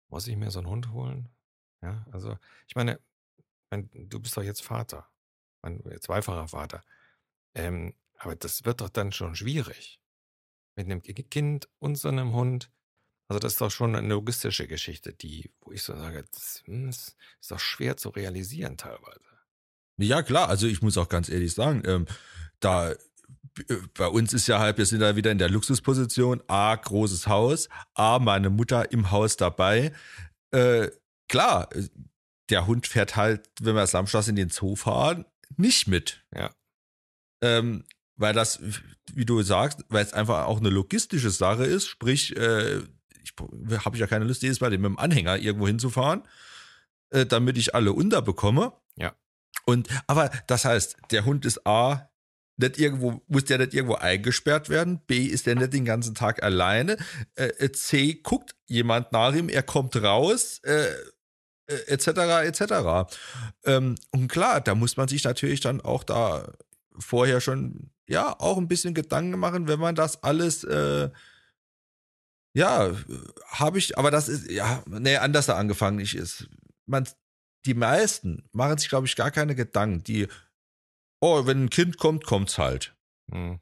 muss 0.09 0.27
ich 0.27 0.37
mir 0.37 0.51
so 0.51 0.59
einen 0.59 0.69
Hund 0.69 0.93
holen? 0.93 1.29
Ja, 1.83 2.07
also 2.11 2.39
ich 2.67 2.75
meine, 2.75 3.01
du 3.71 4.21
bist 4.21 4.37
doch 4.37 4.43
jetzt 4.43 4.63
Vater, 4.63 5.09
ein 5.63 5.83
zweifacher 6.01 6.49
Vater. 6.49 6.85
Ähm, 7.55 7.95
aber 8.15 8.37
das 8.37 8.65
wird 8.65 8.81
doch 8.81 8.89
dann 8.89 9.13
schon 9.13 9.37
schwierig. 9.37 10.01
Mit 10.77 10.87
einem 10.87 11.03
Kind 11.03 11.69
und 11.79 11.97
so 11.97 12.09
einem 12.09 12.33
Hund. 12.33 12.71
Also 13.29 13.41
das 13.41 13.55
ist 13.55 13.61
doch 13.61 13.71
schon 13.71 13.95
eine 13.95 14.09
logistische 14.09 14.67
Geschichte, 14.67 15.13
die, 15.13 15.53
wo 15.61 15.73
ich 15.73 15.83
so 15.83 15.95
sage, 15.97 16.25
das, 16.33 16.63
hm, 16.65 16.89
ist 16.89 17.17
doch 17.49 17.59
schwer 17.59 17.97
zu 17.97 18.09
realisieren 18.09 18.77
teilweise. 18.77 19.21
Ja, 19.99 20.23
klar, 20.23 20.49
also 20.49 20.67
ich 20.67 20.81
muss 20.81 20.97
auch 20.97 21.09
ganz 21.09 21.29
ehrlich 21.29 21.53
sagen, 21.53 21.83
ähm, 21.85 22.07
da 22.61 22.95
bei 23.95 24.07
uns 24.07 24.33
ist 24.33 24.47
ja 24.47 24.59
halt, 24.59 24.79
wir 24.79 24.87
sind 24.87 25.01
da 25.01 25.17
wieder 25.17 25.31
in 25.31 25.39
der 25.39 25.51
Luxusposition, 25.51 26.43
A, 26.47 26.75
großes 26.75 27.27
Haus, 27.27 27.69
A, 27.95 28.19
meine 28.19 28.51
Mutter 28.51 28.93
im 28.93 29.11
Haus 29.11 29.37
dabei. 29.37 29.93
Äh, 30.51 30.89
klar, 31.29 31.69
der 32.51 32.67
Hund 32.67 32.87
fährt 32.87 33.17
halt, 33.17 33.49
wenn 33.61 33.75
wir 33.75 33.87
samstags 33.87 34.29
in 34.29 34.37
den 34.37 34.51
Zoo 34.51 34.77
fahren, 34.77 35.25
nicht 35.57 35.89
mit. 35.89 36.25
Ja. 36.35 36.51
Ähm, 37.43 37.85
weil 38.17 38.35
das, 38.35 38.61
wie 39.13 39.25
du 39.25 39.43
sagst, 39.43 39.85
weil 39.89 40.05
es 40.05 40.13
einfach 40.13 40.47
auch 40.47 40.59
eine 40.59 40.71
logistische 40.71 41.31
Sache 41.31 41.65
ist, 41.65 41.87
sprich, 41.87 42.37
äh, 42.37 42.79
ich 43.23 43.35
habe 43.85 43.97
ich 43.97 44.01
ja 44.01 44.07
keine 44.07 44.25
Lust, 44.25 44.43
jedes 44.43 44.61
Mal 44.61 44.71
mit 44.71 44.85
dem 44.85 44.99
Anhänger 44.99 45.39
irgendwo 45.39 45.67
hinzufahren, 45.67 46.23
äh, 47.11 47.27
damit 47.27 47.59
ich 47.59 47.75
alle 47.75 47.93
unterbekomme. 47.93 48.73
Ja. 48.97 49.15
Und, 49.67 49.89
aber 50.07 50.31
das 50.47 50.65
heißt, 50.65 50.97
der 51.11 51.25
Hund 51.25 51.45
ist 51.45 51.67
A, 51.67 52.09
nicht 52.59 52.79
irgendwo, 52.79 53.23
muss 53.29 53.45
der 53.45 53.59
nicht 53.59 53.75
irgendwo 53.75 53.95
eingesperrt 53.95 54.69
werden. 54.69 55.01
B, 55.07 55.25
ist 55.25 55.47
der 55.47 55.55
nicht 55.55 55.73
den 55.73 55.85
ganzen 55.85 56.15
Tag 56.15 56.43
alleine. 56.43 56.97
Äh, 57.35 57.71
C, 57.71 58.15
guckt 58.15 58.55
jemand 58.67 59.13
nach 59.13 59.35
ihm, 59.35 59.49
er 59.49 59.63
kommt 59.63 59.97
raus, 59.97 60.61
äh, 60.65 60.89
etc., 61.67 62.07
äh, 62.09 62.47
etc. 62.47 63.17
Ähm, 63.65 63.95
und 64.11 64.29
klar, 64.29 64.61
da 64.61 64.75
muss 64.75 64.97
man 64.97 65.09
sich 65.09 65.25
natürlich 65.25 65.61
dann 65.61 65.81
auch 65.81 66.03
da 66.03 66.53
vorher 66.99 67.41
schon, 67.41 67.91
ja, 68.09 68.35
auch 68.39 68.59
ein 68.59 68.69
bisschen 68.69 68.95
Gedanken 68.95 69.39
machen, 69.39 69.69
wenn 69.69 69.79
man 69.79 69.95
das 69.95 70.23
alles, 70.23 70.65
äh, 70.65 71.11
ja, 72.55 72.93
habe 73.47 73.79
ich, 73.79 73.97
aber 73.97 74.11
das 74.11 74.29
ist, 74.29 74.51
ja, 74.51 74.83
nee, 74.87 75.17
anders 75.17 75.47
da 75.47 75.57
angefangen. 75.57 76.01
Ich 76.01 76.17
ist, 76.17 76.49
man, 76.87 77.07
die 77.67 77.75
meisten 77.75 78.49
machen 78.53 78.79
sich, 78.79 78.89
glaube 78.89 79.07
ich, 79.07 79.15
gar 79.15 79.31
keine 79.31 79.55
Gedanken. 79.55 80.03
Die, 80.05 80.27
oh, 81.21 81.47
wenn 81.47 81.65
ein 81.65 81.71
Kind 81.71 81.99
kommt, 81.99 82.25
kommt's 82.25 82.59
halt. 82.59 82.95
Mhm. 83.27 83.61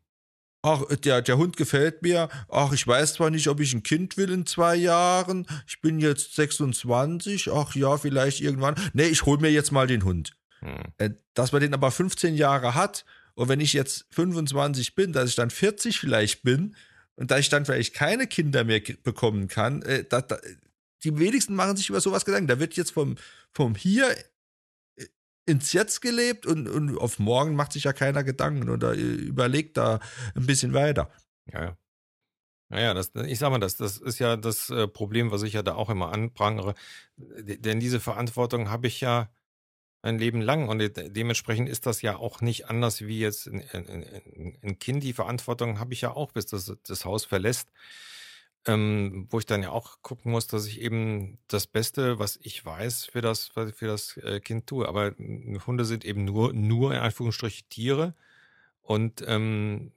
Ach, 0.62 0.82
der, 1.04 1.22
der 1.22 1.38
Hund 1.38 1.56
gefällt 1.56 2.02
mir. 2.02 2.28
Ach, 2.48 2.72
ich 2.72 2.84
weiß 2.86 3.14
zwar 3.14 3.30
nicht, 3.30 3.46
ob 3.48 3.60
ich 3.60 3.72
ein 3.72 3.84
Kind 3.84 4.16
will 4.16 4.30
in 4.30 4.46
zwei 4.46 4.74
Jahren. 4.74 5.46
Ich 5.68 5.80
bin 5.80 6.00
jetzt 6.00 6.34
26. 6.34 7.52
Ach 7.52 7.74
ja, 7.76 7.96
vielleicht 7.98 8.40
irgendwann. 8.40 8.74
Nee, 8.92 9.06
ich 9.06 9.24
hol 9.26 9.38
mir 9.38 9.50
jetzt 9.50 9.70
mal 9.70 9.86
den 9.86 10.02
Hund. 10.04 10.36
Mhm. 10.60 11.14
Dass 11.34 11.52
man 11.52 11.60
den 11.60 11.74
aber 11.74 11.90
15 11.90 12.34
Jahre 12.34 12.74
hat 12.74 13.04
und 13.36 13.48
wenn 13.48 13.60
ich 13.60 13.74
jetzt 13.74 14.06
25 14.10 14.94
bin, 14.94 15.12
dass 15.12 15.28
ich 15.28 15.36
dann 15.36 15.50
40 15.50 16.00
vielleicht 16.00 16.42
bin 16.42 16.74
und 17.14 17.30
dass 17.30 17.40
ich 17.40 17.48
dann 17.48 17.64
vielleicht 17.64 17.94
keine 17.94 18.26
Kinder 18.26 18.64
mehr 18.64 18.80
bekommen 19.02 19.46
kann, 19.46 19.82
äh, 19.82 20.04
da, 20.08 20.22
da, 20.22 20.38
die 21.04 21.18
wenigsten 21.18 21.54
machen 21.54 21.76
sich 21.76 21.90
über 21.90 22.00
sowas 22.00 22.24
Gedanken. 22.24 22.48
Da 22.48 22.58
wird 22.58 22.74
jetzt 22.74 22.92
vom, 22.92 23.16
vom 23.52 23.74
Hier 23.74 24.16
ins 25.46 25.72
Jetzt 25.72 26.02
gelebt 26.02 26.44
und, 26.44 26.68
und 26.68 26.98
auf 26.98 27.18
morgen 27.18 27.54
macht 27.54 27.72
sich 27.72 27.84
ja 27.84 27.92
keiner 27.92 28.24
Gedanken 28.24 28.68
oder 28.68 28.94
äh, 28.94 29.00
überlegt 29.00 29.76
da 29.76 30.00
ein 30.34 30.46
bisschen 30.46 30.72
weiter. 30.74 31.10
Ja, 31.52 31.62
ja. 31.62 31.78
Naja, 32.68 32.94
das, 32.94 33.12
ich 33.14 33.38
sag 33.38 33.50
mal, 33.50 33.60
das, 33.60 33.76
das 33.76 33.96
ist 33.96 34.18
ja 34.18 34.36
das 34.36 34.70
äh, 34.70 34.88
Problem, 34.88 35.30
was 35.30 35.44
ich 35.44 35.52
ja 35.52 35.62
da 35.62 35.76
auch 35.76 35.88
immer 35.88 36.12
anprangere. 36.12 36.74
Denn 37.16 37.78
diese 37.78 38.00
Verantwortung 38.00 38.70
habe 38.70 38.88
ich 38.88 39.00
ja 39.00 39.30
ein 40.02 40.18
Leben 40.18 40.40
lang 40.40 40.68
und 40.68 40.80
dementsprechend 40.96 41.68
ist 41.68 41.86
das 41.86 42.02
ja 42.02 42.16
auch 42.16 42.40
nicht 42.40 42.68
anders 42.68 43.02
wie 43.02 43.20
jetzt 43.20 43.46
ein, 43.46 43.62
ein, 43.72 44.58
ein 44.62 44.78
Kind. 44.80 45.04
Die 45.04 45.12
Verantwortung 45.12 45.78
habe 45.78 45.94
ich 45.94 46.00
ja 46.00 46.10
auch, 46.12 46.32
bis 46.32 46.46
das 46.46 46.72
das 46.82 47.04
Haus 47.04 47.24
verlässt 47.24 47.70
ähm, 48.66 49.28
wo 49.30 49.38
ich 49.38 49.46
dann 49.46 49.62
ja 49.62 49.70
auch 49.70 50.02
gucken 50.02 50.32
muss, 50.32 50.48
dass 50.48 50.66
ich 50.66 50.80
eben 50.80 51.38
das 51.48 51.66
Beste, 51.66 52.18
was 52.18 52.38
ich 52.42 52.64
weiß, 52.64 53.06
für 53.06 53.20
das, 53.20 53.46
für 53.48 53.86
das 53.86 54.16
äh, 54.18 54.40
Kind 54.40 54.66
tue. 54.66 54.88
Aber 54.88 55.14
Hunde 55.66 55.84
sind 55.84 56.04
eben 56.04 56.24
nur, 56.24 56.52
nur 56.52 56.92
in 56.92 56.98
Anführungsstrichen 56.98 57.68
Tiere. 57.68 58.14
Und 58.82 59.24
ähm, 59.26 59.92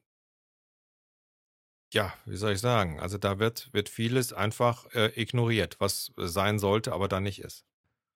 ja, 1.91 2.13
wie 2.26 2.38
soll 2.38 2.53
ich 2.53 2.59
sagen? 2.59 2.99
Also 2.99 3.17
da 3.17 3.39
wird, 3.39 3.70
wird 3.74 3.89
vieles 3.89 4.34
einfach 4.34 4.86
äh, 4.93 5.11
ignoriert, 5.20 5.78
was 5.80 6.11
sein 6.17 6.59
sollte, 6.59 6.93
aber 6.93 7.07
da 7.07 7.20
nicht 7.20 7.41
ist. 7.41 7.65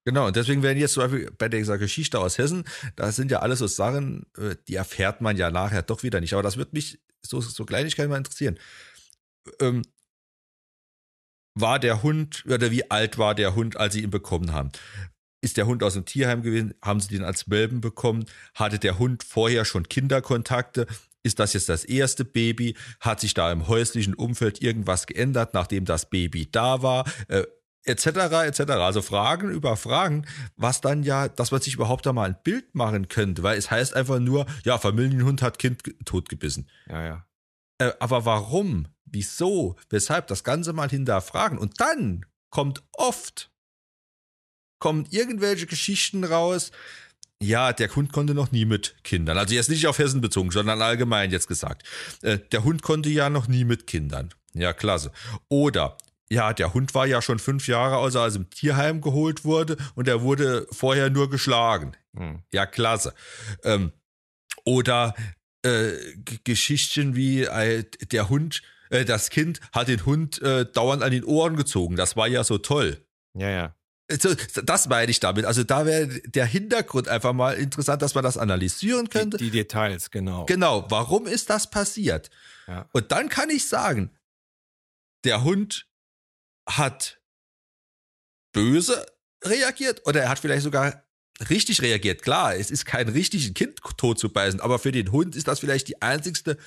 Genau, 0.05 0.27
und 0.27 0.35
deswegen 0.35 0.61
werden 0.61 0.77
jetzt 0.77 0.93
zum 0.93 1.03
Beispiel 1.03 1.31
bei 1.37 1.49
dieser 1.49 1.77
Geschichte 1.77 2.19
aus 2.19 2.37
Hessen, 2.37 2.65
das 2.95 3.15
sind 3.15 3.31
ja 3.31 3.39
alles 3.39 3.59
so 3.59 3.67
Sachen, 3.67 4.27
äh, 4.37 4.55
die 4.67 4.75
erfährt 4.75 5.21
man 5.21 5.37
ja 5.37 5.49
nachher 5.49 5.81
doch 5.81 6.03
wieder 6.03 6.19
nicht. 6.19 6.33
Aber 6.33 6.43
das 6.43 6.57
wird 6.57 6.73
mich 6.73 6.99
so, 7.21 7.41
so 7.41 7.65
Kleinigkeiten 7.65 8.09
mal 8.09 8.17
interessieren. 8.17 8.59
Ähm, 9.59 9.81
war 11.55 11.79
der 11.79 12.03
Hund 12.03 12.43
oder 12.47 12.71
wie 12.71 12.89
alt 12.89 13.17
war 13.17 13.35
der 13.35 13.55
Hund, 13.55 13.77
als 13.77 13.93
sie 13.93 14.03
ihn 14.03 14.09
bekommen 14.09 14.53
haben? 14.53 14.71
Ist 15.41 15.57
der 15.57 15.67
Hund 15.67 15.83
aus 15.83 15.93
dem 15.93 16.05
Tierheim 16.05 16.41
gewesen? 16.41 16.73
Haben 16.81 16.99
sie 16.99 17.09
den 17.09 17.23
als 17.23 17.49
Welpen 17.49 17.81
bekommen? 17.81 18.25
Hatte 18.55 18.79
der 18.79 18.97
Hund 18.97 19.23
vorher 19.23 19.65
schon 19.65 19.89
Kinderkontakte? 19.89 20.87
Ist 21.21 21.39
das 21.39 21.53
jetzt 21.53 21.69
das 21.69 21.83
erste 21.83 22.25
Baby? 22.25 22.75
Hat 22.99 23.19
sich 23.19 23.33
da 23.33 23.51
im 23.51 23.67
häuslichen 23.67 24.13
Umfeld 24.13 24.61
irgendwas 24.61 25.05
geändert, 25.05 25.53
nachdem 25.53 25.85
das 25.85 26.09
Baby 26.09 26.49
da 26.49 26.81
war? 26.81 27.05
Äh, 27.27 27.43
etc. 27.85 28.07
etc. 28.45 28.59
Also 28.71 29.01
Fragen 29.01 29.49
über 29.49 29.75
Fragen, 29.75 30.25
was 30.55 30.81
dann 30.81 31.03
ja, 31.03 31.27
dass 31.27 31.51
man 31.51 31.61
sich 31.61 31.75
überhaupt 31.75 32.05
da 32.05 32.13
mal 32.13 32.29
ein 32.29 32.37
Bild 32.43 32.73
machen 32.75 33.07
könnte, 33.07 33.43
weil 33.43 33.57
es 33.57 33.69
heißt 33.69 33.95
einfach 33.95 34.19
nur, 34.19 34.45
ja, 34.63 34.77
Familienhund 34.77 35.41
hat 35.41 35.59
Kind 35.59 35.83
totgebissen. 36.05 36.69
Ja, 36.89 37.03
ja. 37.03 37.25
Äh, 37.87 37.93
aber 37.99 38.25
warum? 38.25 38.87
wieso, 39.13 39.77
weshalb, 39.89 40.27
das 40.27 40.43
Ganze 40.43 40.73
mal 40.73 40.89
hinterfragen. 40.89 41.57
Und 41.57 41.79
dann 41.79 42.25
kommt 42.49 42.83
oft, 42.91 43.51
kommen 44.79 45.07
irgendwelche 45.09 45.67
Geschichten 45.67 46.23
raus, 46.23 46.71
ja, 47.41 47.73
der 47.73 47.93
Hund 47.93 48.13
konnte 48.13 48.33
noch 48.33 48.53
nie 48.53 48.63
mit 48.63 48.95
Kindern. 49.03 49.37
Also 49.37 49.53
jetzt 49.53 49.69
nicht 49.69 49.85
auf 49.87 49.99
Hessen 49.99 50.21
bezogen, 50.21 50.51
sondern 50.51 50.81
allgemein 50.81 51.29
jetzt 51.29 51.49
gesagt. 51.49 51.85
Äh, 52.21 52.39
der 52.51 52.63
Hund 52.63 52.83
konnte 52.83 53.09
ja 53.09 53.29
noch 53.29 53.49
nie 53.49 53.65
mit 53.65 53.85
Kindern. 53.85 54.29
Ja, 54.53 54.71
klasse. 54.71 55.11
Oder, 55.49 55.97
ja, 56.29 56.53
der 56.53 56.73
Hund 56.73 56.95
war 56.95 57.05
ja 57.05 57.21
schon 57.21 57.39
fünf 57.39 57.67
Jahre 57.67 57.97
alt, 57.97 58.15
als 58.15 58.35
er 58.35 58.41
im 58.41 58.49
Tierheim 58.49 59.01
geholt 59.01 59.43
wurde 59.43 59.75
und 59.95 60.07
er 60.07 60.21
wurde 60.21 60.67
vorher 60.71 61.09
nur 61.09 61.29
geschlagen. 61.29 61.97
Hm. 62.15 62.43
Ja, 62.53 62.65
klasse. 62.65 63.13
Ähm, 63.63 63.91
oder 64.63 65.13
äh, 65.63 65.93
Geschichten 66.43 67.15
wie 67.15 67.43
äh, 67.43 67.83
der 68.11 68.29
Hund 68.29 68.61
äh, 68.89 69.05
das 69.05 69.29
Kind 69.29 69.59
hat 69.71 69.87
den 69.87 70.05
Hund 70.05 70.41
äh, 70.41 70.65
dauernd 70.65 71.03
an 71.03 71.11
den 71.11 71.23
Ohren 71.23 71.55
gezogen. 71.55 71.95
Das 71.95 72.15
war 72.15 72.27
ja 72.27 72.43
so 72.43 72.57
toll. 72.57 73.03
Ja, 73.33 73.49
ja. 73.49 73.75
Also, 74.11 74.35
das 74.63 74.87
meine 74.89 75.09
ich 75.09 75.19
damit. 75.19 75.45
Also 75.45 75.63
da 75.63 75.85
wäre 75.85 76.07
der 76.07 76.45
Hintergrund 76.45 77.07
einfach 77.07 77.33
mal 77.33 77.53
interessant, 77.53 78.01
dass 78.01 78.13
man 78.13 78.23
das 78.23 78.37
analysieren 78.37 79.09
könnte. 79.09 79.37
Die, 79.37 79.45
die 79.45 79.51
Details, 79.51 80.11
genau. 80.11 80.45
Genau, 80.45 80.85
warum 80.89 81.25
ist 81.25 81.49
das 81.49 81.69
passiert? 81.69 82.29
Ja. 82.67 82.87
Und 82.91 83.11
dann 83.11 83.29
kann 83.29 83.49
ich 83.49 83.67
sagen, 83.67 84.11
der 85.23 85.43
Hund 85.43 85.87
hat 86.67 87.21
böse 88.51 89.05
reagiert 89.43 90.05
oder 90.05 90.21
er 90.21 90.29
hat 90.29 90.39
vielleicht 90.39 90.63
sogar 90.63 91.02
richtig 91.49 91.81
reagiert. 91.81 92.21
Klar, 92.21 92.55
es 92.55 92.71
ist 92.71 92.85
kein 92.85 93.09
richtiges 93.09 93.53
Kind 93.53 93.79
tot 93.97 94.19
zu 94.19 94.29
beißen, 94.29 94.59
aber 94.59 94.79
für 94.79 94.91
den 94.91 95.11
Hund 95.11 95.35
ist 95.35 95.47
das 95.47 95.59
vielleicht 95.59 95.87
die 95.87 96.01
einzigste 96.01 96.57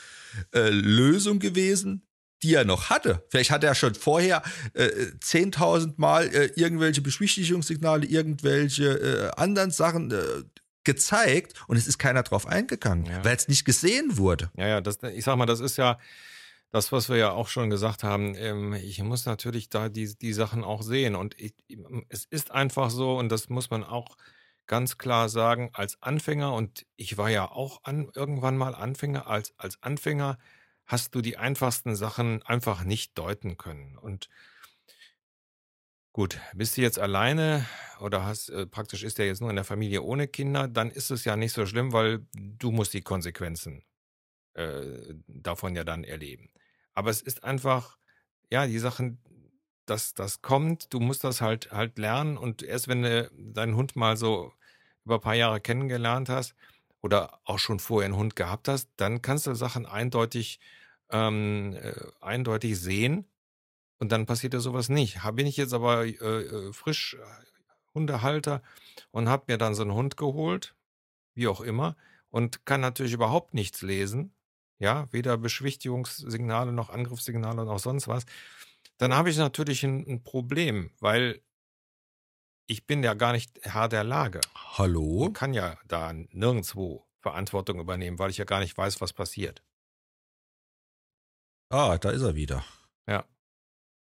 äh, 0.53 0.71
Lösung 0.71 1.39
gewesen, 1.39 2.03
die 2.43 2.55
er 2.55 2.65
noch 2.65 2.91
hatte. 2.91 3.25
Vielleicht 3.31 3.51
hat 3.51 3.65
er 3.65 3.75
schon 3.75 3.95
vorher 3.95 4.43
äh, 4.75 4.89
10.000 5.21 5.95
Mal 5.97 6.27
äh, 6.35 6.51
irgendwelche 6.57 7.01
Beschwichtigungssignale, 7.01 8.07
irgendwelche 8.07 9.33
äh, 9.37 9.41
anderen 9.41 9.71
Sachen 9.71 10.11
äh, 10.11 10.43
gezeigt 10.85 11.55
und 11.67 11.77
es 11.77 11.87
ist 11.87 11.99
keiner 11.99 12.23
drauf 12.23 12.47
eingegangen, 12.47 13.07
ja. 13.07 13.25
weil 13.25 13.37
es 13.37 13.49
nicht 13.49 13.65
gesehen 13.65 14.19
wurde. 14.19 14.51
Ja, 14.57 14.69
ja, 14.69 14.81
das, 14.81 14.99
ich 15.03 15.25
sag 15.25 15.37
mal, 15.37 15.47
das 15.47 15.61
ist 15.61 15.79
ja 15.79 15.99
das, 16.71 16.93
was 16.93 17.09
wir 17.09 17.17
ja 17.17 17.31
auch 17.31 17.49
schon 17.49 17.71
gesagt 17.71 18.05
haben. 18.05 18.35
Ähm, 18.37 18.75
ich 18.75 19.03
muss 19.03 19.25
natürlich 19.25 19.69
da 19.69 19.89
die, 19.89 20.17
die 20.17 20.33
Sachen 20.33 20.63
auch 20.63 20.83
sehen 20.83 21.17
und 21.17 21.39
ich, 21.41 21.55
es 22.09 22.25
ist 22.27 22.51
einfach 22.51 22.91
so 22.91 23.19
und 23.19 23.31
das 23.31 23.49
muss 23.49 23.71
man 23.71 23.83
auch 23.83 24.17
ganz 24.67 24.99
klar 24.99 25.29
sagen, 25.29 25.71
als 25.73 26.03
Anfänger, 26.03 26.53
und 26.55 26.87
ich 26.97 27.17
war 27.19 27.31
ja 27.31 27.51
auch 27.51 27.85
an, 27.85 28.11
irgendwann 28.15 28.57
mal 28.57 28.75
Anfänger, 28.75 29.27
als, 29.27 29.55
als 29.59 29.83
Anfänger 29.83 30.39
hast 30.87 31.15
du 31.15 31.21
die 31.21 31.37
einfachsten 31.37 31.97
Sachen 31.97 32.43
einfach 32.43 32.85
nicht 32.85 33.19
deuten 33.19 33.57
können. 33.57 33.99
Und 33.99 34.29
gut, 36.13 36.41
bist 36.55 36.77
du 36.77 36.83
jetzt 36.83 36.99
alleine 36.99 37.67
oder 38.01 38.25
hast 38.25 38.49
äh, 38.51 38.67
praktisch 38.67 39.03
ist 39.03 39.19
der 39.19 39.27
jetzt 39.27 39.41
nur 39.41 39.51
in 39.51 39.57
der 39.57 39.65
Familie 39.65 40.03
ohne 40.03 40.29
Kinder, 40.29 40.69
dann 40.69 40.91
ist 40.91 41.11
es 41.11 41.25
ja 41.25 41.37
nicht 41.37 41.53
so 41.53 41.67
schlimm, 41.67 41.93
weil 41.93 42.27
du 42.35 42.71
musst 42.71 42.95
die 42.95 43.03
Konsequenzen 43.03 43.85
äh, 44.55 45.15
davon 45.27 45.77
ja 45.77 45.85
dann 45.85 46.05
erleben. 46.05 46.51
Aber 46.95 47.11
es 47.11 47.21
ist 47.21 47.45
einfach, 47.45 47.99
ja, 48.51 48.67
die 48.67 48.79
Sachen, 48.79 49.21
dass 49.87 50.15
das 50.15 50.43
kommt, 50.43 50.93
du 50.93 51.01
musst 51.01 51.25
das 51.25 51.41
halt 51.41 51.73
halt 51.73 51.99
lernen. 51.99 52.37
Und 52.37 52.63
erst 52.63 52.89
wenn 52.89 53.03
du 53.03 53.31
deinen 53.37 53.77
Hund 53.77 53.97
mal 53.97 54.17
so 54.17 54.53
über 55.05 55.17
ein 55.17 55.21
paar 55.21 55.35
Jahre 55.35 55.61
kennengelernt 55.61 56.29
hast 56.29 56.55
oder 57.03 57.41
auch 57.45 57.59
schon 57.59 57.79
vorher 57.79 58.07
einen 58.07 58.17
Hund 58.17 58.37
gehabt 58.37 58.69
hast, 58.69 58.91
dann 58.97 59.23
kannst 59.23 59.47
du 59.47 59.55
Sachen 59.55 59.87
eindeutig 59.87 60.61
ähm, 61.11 61.77
äh, 61.81 61.93
eindeutig 62.21 62.79
sehen. 62.79 63.27
Und 63.99 64.13
dann 64.13 64.27
passiert 64.27 64.55
ja 64.55 64.61
sowas 64.61 64.89
nicht. 64.89 65.21
Bin 65.35 65.47
ich 65.47 65.57
jetzt 65.57 65.73
aber 65.73 66.05
äh, 66.05 66.11
äh 66.11 66.73
frisch 66.73 67.15
äh, 67.15 67.47
Hundehalter 67.95 68.63
und 69.11 69.29
habe 69.29 69.45
mir 69.49 69.59
dann 69.59 69.75
so 69.75 69.83
einen 69.83 69.95
Hund 69.95 70.17
geholt, 70.17 70.77
wie 71.35 71.49
auch 71.49 71.61
immer, 71.61 71.97
und 72.31 72.67
kann 72.67 72.81
natürlich 72.83 73.15
überhaupt 73.15 73.55
nichts 73.55 73.83
lesen, 73.83 74.35
ja, 74.79 75.11
weder 75.13 75.39
Beschwichtigungssignale 75.39 76.73
noch 76.73 76.91
Angriffssignale 76.91 77.65
noch 77.65 77.79
sonst 77.79 78.09
was, 78.09 78.27
dann 78.99 79.15
habe 79.15 79.31
ich 79.31 79.37
natürlich 79.37 79.85
ein, 79.85 80.07
ein 80.07 80.23
Problem, 80.23 80.91
weil 81.01 81.43
ich 82.69 82.87
bin 82.87 83.03
ja 83.03 83.15
gar 83.15 83.33
nicht 83.33 83.59
Herr 83.63 83.89
der 83.89 84.05
Lage. 84.05 84.41
Hallo? 84.55 85.29
Ich 85.29 85.35
kann 85.35 85.55
ja 85.55 85.79
da 85.87 86.13
nirgendwo 86.13 87.07
Verantwortung 87.21 87.79
übernehmen, 87.81 88.19
weil 88.19 88.31
ich 88.31 88.39
ja 88.39 88.45
gar 88.45 88.61
nicht 88.61 88.77
weiß, 88.77 89.01
was 89.01 89.13
passiert. 89.13 89.63
Ah, 91.71 91.99
da 91.99 92.11
ist 92.11 92.23
er 92.23 92.35
wieder. 92.35 92.65
Ja. 93.09 93.25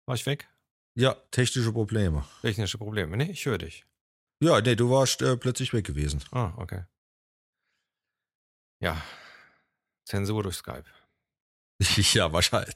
War 0.07 0.15
ich 0.15 0.27
weg? 0.27 0.49
Ja, 0.95 1.15
technische 1.31 1.73
Probleme. 1.73 2.27
Technische 2.43 2.79
Probleme, 2.79 3.17
ne? 3.17 3.31
Ich 3.31 3.47
höre 3.47 3.59
dich. 3.59 3.87
Ja, 4.43 4.61
nee, 4.61 4.75
du 4.75 4.91
warst 4.91 5.23
äh, 5.23 5.37
plötzlich 5.37 5.73
weg 5.73 5.87
gewesen. 5.87 6.23
Ah, 6.33 6.53
okay. 6.57 6.85
Ja. 8.81 9.01
Zensur 10.05 10.43
durch 10.43 10.57
Skype. 10.57 10.85
Ja, 12.15 12.33
wahrscheinlich. 12.33 12.75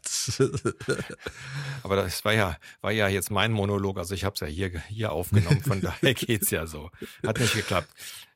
Aber 1.82 1.96
das 1.96 2.24
war 2.24 2.32
ja, 2.32 2.56
war 2.80 2.92
ja 2.92 3.08
jetzt 3.08 3.30
mein 3.30 3.52
Monolog, 3.52 3.98
also 3.98 4.14
ich 4.14 4.24
habe 4.24 4.34
es 4.34 4.40
ja 4.40 4.46
hier, 4.46 4.80
hier 4.88 5.12
aufgenommen, 5.12 5.62
von 5.62 5.80
daher 5.82 6.14
geht's 6.14 6.50
ja 6.50 6.66
so. 6.66 6.90
Hat 7.24 7.38
nicht 7.38 7.54
geklappt. 7.54 7.88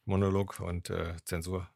Monolog 0.05 0.61
und 0.61 0.91
äh, 0.91 1.15
Zensur. 1.25 1.69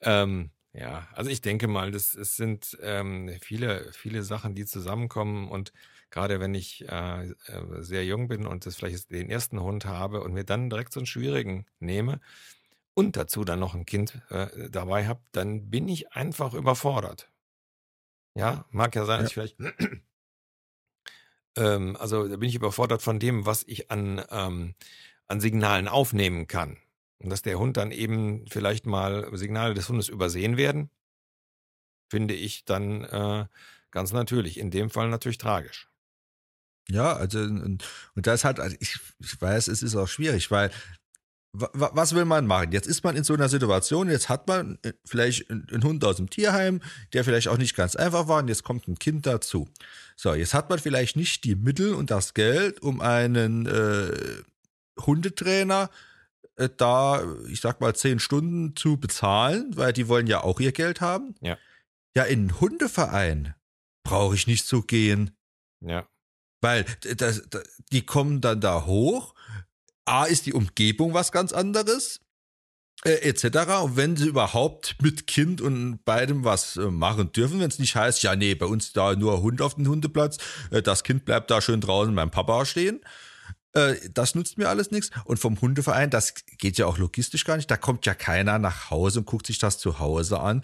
Ähm, 0.00 0.50
ja, 0.72 1.06
also 1.12 1.30
ich 1.30 1.40
denke 1.40 1.68
mal, 1.68 1.92
das, 1.92 2.14
es 2.14 2.36
sind 2.36 2.76
ähm, 2.82 3.30
viele, 3.40 3.92
viele 3.92 4.22
Sachen, 4.22 4.54
die 4.54 4.66
zusammenkommen 4.66 5.48
und 5.48 5.72
gerade 6.10 6.40
wenn 6.40 6.54
ich 6.54 6.88
äh, 6.88 7.28
äh, 7.28 7.32
sehr 7.80 8.04
jung 8.04 8.28
bin 8.28 8.46
und 8.46 8.66
das 8.66 8.76
vielleicht 8.76 9.10
den 9.10 9.30
ersten 9.30 9.60
Hund 9.60 9.84
habe 9.84 10.20
und 10.20 10.32
mir 10.32 10.44
dann 10.44 10.70
direkt 10.70 10.92
so 10.92 11.00
einen 11.00 11.06
schwierigen 11.06 11.66
nehme 11.78 12.20
und 12.94 13.16
dazu 13.16 13.44
dann 13.44 13.60
noch 13.60 13.74
ein 13.74 13.86
Kind 13.86 14.20
äh, 14.30 14.68
dabei 14.70 15.06
habe, 15.06 15.20
dann 15.32 15.70
bin 15.70 15.88
ich 15.88 16.12
einfach 16.12 16.54
überfordert. 16.54 17.30
Ja, 18.34 18.64
mag 18.70 18.94
ja 18.94 19.04
sein, 19.04 19.22
dass 19.22 19.34
ja. 19.34 19.44
ich 19.44 19.54
vielleicht 19.56 19.76
ähm, 21.56 21.96
also 21.96 22.28
da 22.28 22.36
bin 22.36 22.48
ich 22.48 22.54
überfordert 22.54 23.02
von 23.02 23.18
dem, 23.18 23.46
was 23.46 23.62
ich 23.66 23.90
an, 23.90 24.24
ähm, 24.30 24.74
an 25.26 25.40
Signalen 25.40 25.88
aufnehmen 25.88 26.46
kann. 26.46 26.78
Und 27.18 27.30
dass 27.30 27.42
der 27.42 27.58
Hund 27.58 27.76
dann 27.76 27.90
eben 27.90 28.46
vielleicht 28.48 28.86
mal 28.86 29.34
Signale 29.36 29.74
des 29.74 29.88
Hundes 29.88 30.08
übersehen 30.08 30.56
werden, 30.56 30.90
finde 32.08 32.34
ich 32.34 32.64
dann 32.64 33.04
äh, 33.04 33.46
ganz 33.90 34.12
natürlich. 34.12 34.58
In 34.58 34.70
dem 34.70 34.90
Fall 34.90 35.08
natürlich 35.08 35.38
tragisch. 35.38 35.88
Ja, 36.88 37.14
also 37.14 37.38
und, 37.38 37.84
und 38.14 38.26
das 38.26 38.44
hat, 38.44 38.60
also 38.60 38.76
ich, 38.78 38.98
ich 39.20 39.40
weiß, 39.40 39.68
es 39.68 39.82
ist 39.82 39.96
auch 39.96 40.08
schwierig, 40.08 40.50
weil 40.50 40.70
was 41.54 42.14
will 42.14 42.24
man 42.24 42.46
machen? 42.46 42.72
Jetzt 42.72 42.88
ist 42.88 43.04
man 43.04 43.16
in 43.16 43.22
so 43.22 43.32
einer 43.32 43.48
Situation, 43.48 44.10
jetzt 44.10 44.28
hat 44.28 44.48
man 44.48 44.78
äh, 44.82 44.92
vielleicht 45.04 45.48
einen 45.50 45.84
Hund 45.84 46.04
aus 46.04 46.16
dem 46.16 46.28
Tierheim, 46.28 46.80
der 47.12 47.24
vielleicht 47.24 47.48
auch 47.48 47.58
nicht 47.58 47.76
ganz 47.76 47.94
einfach 47.94 48.26
war 48.26 48.38
und 48.38 48.48
jetzt 48.48 48.64
kommt 48.64 48.88
ein 48.88 48.98
Kind 48.98 49.24
dazu. 49.26 49.68
So, 50.16 50.34
jetzt 50.34 50.52
hat 50.52 50.68
man 50.68 50.80
vielleicht 50.80 51.16
nicht 51.16 51.44
die 51.44 51.54
Mittel 51.54 51.94
und 51.94 52.10
das 52.10 52.34
Geld, 52.34 52.80
um 52.82 53.00
einen 53.00 53.66
äh, 53.66 54.42
Hundetrainer 55.00 55.90
äh, 56.56 56.68
da, 56.76 57.24
ich 57.48 57.60
sag 57.60 57.80
mal, 57.80 57.94
zehn 57.94 58.18
Stunden 58.18 58.74
zu 58.76 58.96
bezahlen, 58.96 59.76
weil 59.76 59.92
die 59.92 60.08
wollen 60.08 60.26
ja 60.26 60.42
auch 60.42 60.60
ihr 60.60 60.72
Geld 60.72 61.00
haben. 61.00 61.34
Ja. 61.40 61.56
Ja, 62.16 62.24
in 62.24 62.40
einen 62.40 62.60
Hundeverein 62.60 63.54
brauche 64.04 64.34
ich 64.34 64.46
nicht 64.46 64.66
zu 64.66 64.82
gehen. 64.82 65.36
Ja. 65.80 66.06
Weil 66.60 66.84
das, 67.16 67.48
das, 67.48 67.82
die 67.92 68.06
kommen 68.06 68.40
dann 68.40 68.60
da 68.60 68.86
hoch. 68.86 69.33
A 70.04 70.24
ist 70.24 70.46
die 70.46 70.52
Umgebung 70.52 71.14
was 71.14 71.32
ganz 71.32 71.52
anderes, 71.52 72.20
äh, 73.04 73.28
etc. 73.28 73.82
Und 73.82 73.96
wenn 73.96 74.16
sie 74.16 74.28
überhaupt 74.28 74.96
mit 75.02 75.26
Kind 75.26 75.60
und 75.60 76.04
beidem 76.04 76.44
was 76.44 76.76
äh, 76.76 76.90
machen 76.90 77.32
dürfen, 77.32 77.60
wenn 77.60 77.68
es 77.68 77.78
nicht 77.78 77.96
heißt, 77.96 78.22
ja, 78.22 78.36
nee, 78.36 78.54
bei 78.54 78.66
uns 78.66 78.92
da 78.92 79.14
nur 79.14 79.42
Hund 79.42 79.62
auf 79.62 79.74
dem 79.74 79.86
Hundeplatz, 79.86 80.38
äh, 80.70 80.82
das 80.82 81.04
Kind 81.04 81.24
bleibt 81.24 81.50
da 81.50 81.60
schön 81.60 81.80
draußen 81.80 82.14
beim 82.14 82.30
Papa 82.30 82.64
stehen. 82.64 83.00
Äh, 83.74 83.96
das 84.12 84.34
nutzt 84.34 84.58
mir 84.58 84.68
alles 84.68 84.90
nichts. 84.90 85.10
Und 85.24 85.38
vom 85.38 85.60
Hundeverein, 85.60 86.10
das 86.10 86.34
geht 86.58 86.78
ja 86.78 86.86
auch 86.86 86.98
logistisch 86.98 87.44
gar 87.44 87.56
nicht. 87.56 87.70
Da 87.70 87.76
kommt 87.76 88.06
ja 88.06 88.14
keiner 88.14 88.58
nach 88.58 88.90
Hause 88.90 89.20
und 89.20 89.26
guckt 89.26 89.46
sich 89.46 89.58
das 89.58 89.78
zu 89.78 89.98
Hause 89.98 90.40
an. 90.40 90.62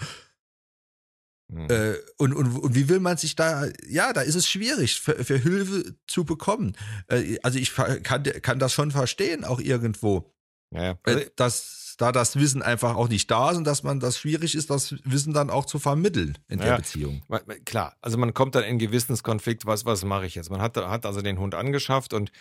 Mhm. 1.51 1.66
Äh, 1.68 1.94
und, 2.16 2.32
und, 2.32 2.57
und 2.57 2.74
wie 2.74 2.88
will 2.88 3.01
man 3.01 3.16
sich 3.16 3.34
da, 3.34 3.66
ja, 3.88 4.12
da 4.12 4.20
ist 4.20 4.36
es 4.36 4.48
schwierig, 4.48 5.01
für, 5.01 5.24
für 5.24 5.36
Hilfe 5.36 5.96
zu 6.07 6.24
bekommen. 6.24 6.76
Äh, 7.09 7.38
also 7.42 7.59
ich 7.59 7.74
kann, 7.74 8.22
kann 8.22 8.59
das 8.59 8.72
schon 8.72 8.90
verstehen, 8.92 9.44
auch 9.44 9.61
irgendwo. 9.61 10.32
Ja, 10.72 10.92
äh, 10.92 10.96
also 11.05 11.24
dass 11.36 11.96
da 11.98 12.12
das 12.12 12.36
Wissen 12.36 12.62
einfach 12.62 12.94
auch 12.94 13.09
nicht 13.09 13.30
da 13.30 13.51
ist 13.51 13.59
und 13.59 13.64
dass 13.64 13.82
man 13.82 14.01
das 14.01 14.18
schwierig 14.18 14.55
ist, 14.55 14.70
das 14.70 14.94
Wissen 15.05 15.34
dann 15.34 15.51
auch 15.51 15.66
zu 15.66 15.78
vermitteln 15.78 16.38
in 16.48 16.59
der 16.59 16.68
ja, 16.68 16.76
Beziehung. 16.76 17.22
Klar, 17.66 17.96
also 18.01 18.16
man 18.16 18.32
kommt 18.32 18.55
dann 18.55 18.64
in 18.64 18.78
Gewissenskonflikt, 18.78 19.66
was, 19.66 19.84
was 19.84 20.05
mache 20.05 20.26
ich 20.26 20.34
jetzt? 20.34 20.51
Man 20.51 20.62
hat, 20.62 20.76
hat 20.76 21.05
also 21.05 21.20
den 21.20 21.38
Hund 21.38 21.55
angeschafft 21.55 22.14
und 22.14 22.32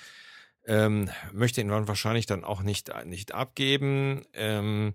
ähm, 0.66 1.10
möchte 1.34 1.62
ihn 1.62 1.68
dann 1.68 1.88
wahrscheinlich 1.88 2.26
dann 2.26 2.44
auch 2.44 2.62
nicht, 2.62 2.92
nicht 3.06 3.34
abgeben. 3.34 4.22
Ähm, 4.34 4.94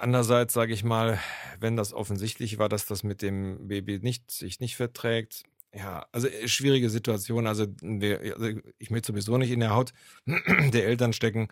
Andererseits 0.00 0.54
sage 0.54 0.72
ich 0.72 0.84
mal, 0.84 1.18
wenn 1.60 1.76
das 1.76 1.92
offensichtlich 1.92 2.58
war, 2.58 2.68
dass 2.68 2.86
das 2.86 3.02
mit 3.02 3.22
dem 3.22 3.68
Baby 3.68 3.98
nicht, 4.00 4.30
sich 4.30 4.60
nicht 4.60 4.76
verträgt, 4.76 5.44
ja, 5.74 6.06
also 6.12 6.28
äh, 6.28 6.48
schwierige 6.48 6.88
Situation. 6.88 7.46
Also, 7.46 7.66
also 7.82 8.60
ich 8.78 8.90
möchte 8.90 9.12
sowieso 9.12 9.38
nicht 9.38 9.50
in 9.50 9.60
der 9.60 9.74
Haut 9.74 9.92
der 10.26 10.86
Eltern 10.86 11.12
stecken, 11.12 11.48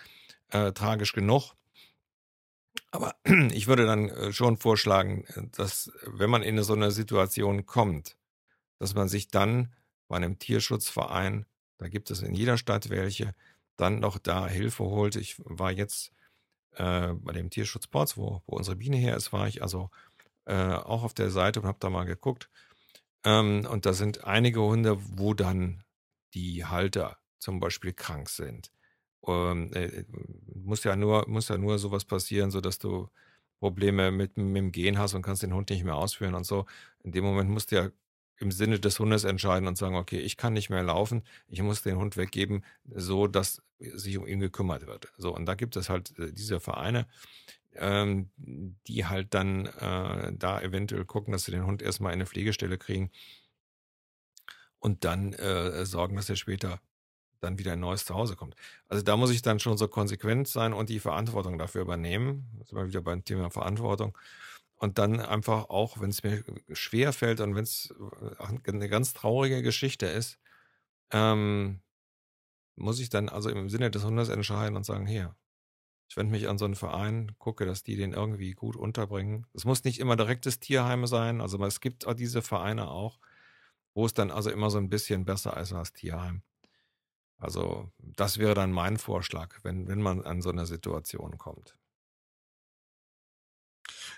äh, 0.48 0.72
tragisch 0.72 1.12
genug. 1.12 1.54
Aber 2.90 3.16
ich 3.52 3.66
würde 3.66 3.86
dann 3.86 4.08
äh, 4.08 4.32
schon 4.32 4.56
vorschlagen, 4.56 5.24
äh, 5.34 5.42
dass 5.52 5.90
wenn 6.06 6.30
man 6.30 6.42
in 6.42 6.62
so 6.62 6.74
eine 6.74 6.90
Situation 6.90 7.66
kommt, 7.66 8.16
dass 8.78 8.94
man 8.94 9.08
sich 9.08 9.28
dann 9.28 9.72
bei 10.08 10.16
einem 10.16 10.38
Tierschutzverein, 10.38 11.46
da 11.78 11.88
gibt 11.88 12.10
es 12.10 12.22
in 12.22 12.34
jeder 12.34 12.58
Stadt 12.58 12.90
welche, 12.90 13.34
dann 13.76 13.98
noch 14.00 14.18
da 14.18 14.46
Hilfe 14.46 14.84
holt. 14.84 15.16
Ich 15.16 15.36
war 15.38 15.72
jetzt 15.72 16.12
äh, 16.76 17.12
bei 17.14 17.32
dem 17.32 17.50
Tierschutzports, 17.50 18.16
wo, 18.16 18.42
wo 18.46 18.56
unsere 18.56 18.76
Biene 18.76 18.96
her 18.96 19.16
ist, 19.16 19.32
war 19.32 19.48
ich 19.48 19.62
also 19.62 19.90
äh, 20.46 20.54
auch 20.54 21.02
auf 21.02 21.14
der 21.14 21.30
Seite 21.30 21.60
und 21.60 21.66
habe 21.66 21.78
da 21.80 21.90
mal 21.90 22.04
geguckt. 22.04 22.50
Ähm, 23.24 23.66
und 23.70 23.86
da 23.86 23.92
sind 23.92 24.24
einige 24.24 24.60
Hunde, 24.62 24.98
wo 25.16 25.34
dann 25.34 25.84
die 26.34 26.64
Halter 26.64 27.18
zum 27.38 27.60
Beispiel 27.60 27.92
krank 27.92 28.28
sind. 28.28 28.72
Ähm, 29.26 29.72
äh, 29.74 30.04
muss 30.54 30.84
ja 30.84 30.96
nur 30.96 31.28
muss 31.28 31.48
ja 31.48 31.58
nur 31.58 31.78
sowas 31.78 32.04
passieren, 32.04 32.50
so 32.50 32.60
dass 32.60 32.78
du 32.78 33.08
Probleme 33.60 34.10
mit, 34.10 34.36
mit 34.36 34.56
dem 34.56 34.72
Gehen 34.72 34.98
hast 34.98 35.14
und 35.14 35.22
kannst 35.22 35.42
den 35.44 35.54
Hund 35.54 35.70
nicht 35.70 35.84
mehr 35.84 35.94
ausführen 35.96 36.34
und 36.34 36.44
so. 36.44 36.66
In 37.04 37.12
dem 37.12 37.24
Moment 37.24 37.50
musst 37.50 37.70
du 37.70 37.76
ja 37.76 37.90
im 38.38 38.50
Sinne 38.50 38.80
des 38.80 38.98
Hundes 38.98 39.24
entscheiden 39.24 39.68
und 39.68 39.78
sagen, 39.78 39.94
okay, 39.96 40.18
ich 40.18 40.36
kann 40.36 40.52
nicht 40.52 40.68
mehr 40.68 40.82
laufen, 40.82 41.22
ich 41.46 41.62
muss 41.62 41.82
den 41.82 41.96
Hund 41.96 42.16
weggeben, 42.16 42.64
so 42.84 43.28
dass 43.28 43.62
sich 43.94 44.18
um 44.18 44.26
ihn 44.26 44.40
gekümmert 44.40 44.86
wird. 44.86 45.12
So, 45.18 45.34
und 45.34 45.46
da 45.46 45.54
gibt 45.54 45.76
es 45.76 45.88
halt 45.88 46.18
äh, 46.18 46.32
diese 46.32 46.60
Vereine, 46.60 47.06
ähm, 47.74 48.30
die 48.36 49.06
halt 49.06 49.34
dann 49.34 49.66
äh, 49.66 50.32
da 50.34 50.60
eventuell 50.60 51.04
gucken, 51.04 51.32
dass 51.32 51.44
sie 51.44 51.52
den 51.52 51.66
Hund 51.66 51.82
erstmal 51.82 52.12
in 52.12 52.18
eine 52.18 52.26
Pflegestelle 52.26 52.78
kriegen 52.78 53.10
und 54.78 55.04
dann 55.04 55.32
äh, 55.34 55.86
sorgen, 55.86 56.16
dass 56.16 56.28
er 56.28 56.36
später 56.36 56.80
dann 57.40 57.58
wieder 57.58 57.72
ein 57.72 57.80
neues 57.80 58.04
Zuhause 58.04 58.36
kommt. 58.36 58.54
Also 58.88 59.02
da 59.02 59.16
muss 59.16 59.30
ich 59.30 59.42
dann 59.42 59.58
schon 59.58 59.76
so 59.76 59.88
konsequent 59.88 60.48
sein 60.48 60.72
und 60.72 60.88
die 60.88 61.00
Verantwortung 61.00 61.58
dafür 61.58 61.82
übernehmen. 61.82 62.48
Das 62.58 62.68
ist 62.68 62.72
immer 62.72 62.86
wieder 62.86 63.02
beim 63.02 63.24
Thema 63.24 63.50
Verantwortung. 63.50 64.16
Und 64.76 64.98
dann 64.98 65.20
einfach 65.20 65.68
auch, 65.70 66.00
wenn 66.00 66.10
es 66.10 66.22
mir 66.22 66.42
schwer 66.72 67.12
fällt 67.12 67.40
und 67.40 67.54
wenn 67.54 67.64
es 67.64 67.94
äh, 68.38 68.70
eine 68.70 68.88
ganz 68.88 69.12
traurige 69.12 69.62
Geschichte 69.62 70.06
ist, 70.06 70.38
ähm, 71.10 71.80
muss 72.76 73.00
ich 73.00 73.10
dann 73.10 73.28
also 73.28 73.50
im 73.50 73.68
Sinne 73.68 73.90
des 73.90 74.04
Hundes 74.04 74.28
entscheiden 74.28 74.76
und 74.76 74.84
sagen, 74.84 75.06
hier, 75.06 75.36
ich 76.08 76.16
wende 76.16 76.32
mich 76.32 76.48
an 76.48 76.58
so 76.58 76.64
einen 76.64 76.74
Verein, 76.74 77.32
gucke, 77.38 77.64
dass 77.64 77.82
die 77.82 77.96
den 77.96 78.12
irgendwie 78.12 78.52
gut 78.52 78.76
unterbringen. 78.76 79.46
Es 79.54 79.64
muss 79.64 79.84
nicht 79.84 79.98
immer 79.98 80.16
direktes 80.16 80.60
Tierheim 80.60 81.06
sein, 81.06 81.40
also 81.40 81.62
es 81.64 81.80
gibt 81.80 82.06
auch 82.06 82.14
diese 82.14 82.42
Vereine 82.42 82.90
auch, 82.90 83.18
wo 83.94 84.06
es 84.06 84.14
dann 84.14 84.30
also 84.30 84.50
immer 84.50 84.70
so 84.70 84.78
ein 84.78 84.88
bisschen 84.88 85.24
besser 85.24 85.56
ist 85.56 85.72
als 85.72 85.92
Tierheim. 85.92 86.42
Also 87.38 87.90
das 87.98 88.38
wäre 88.38 88.54
dann 88.54 88.72
mein 88.72 88.98
Vorschlag, 88.98 89.58
wenn, 89.64 89.88
wenn 89.88 90.00
man 90.00 90.22
an 90.22 90.42
so 90.42 90.50
eine 90.50 90.66
Situation 90.66 91.38
kommt. 91.38 91.76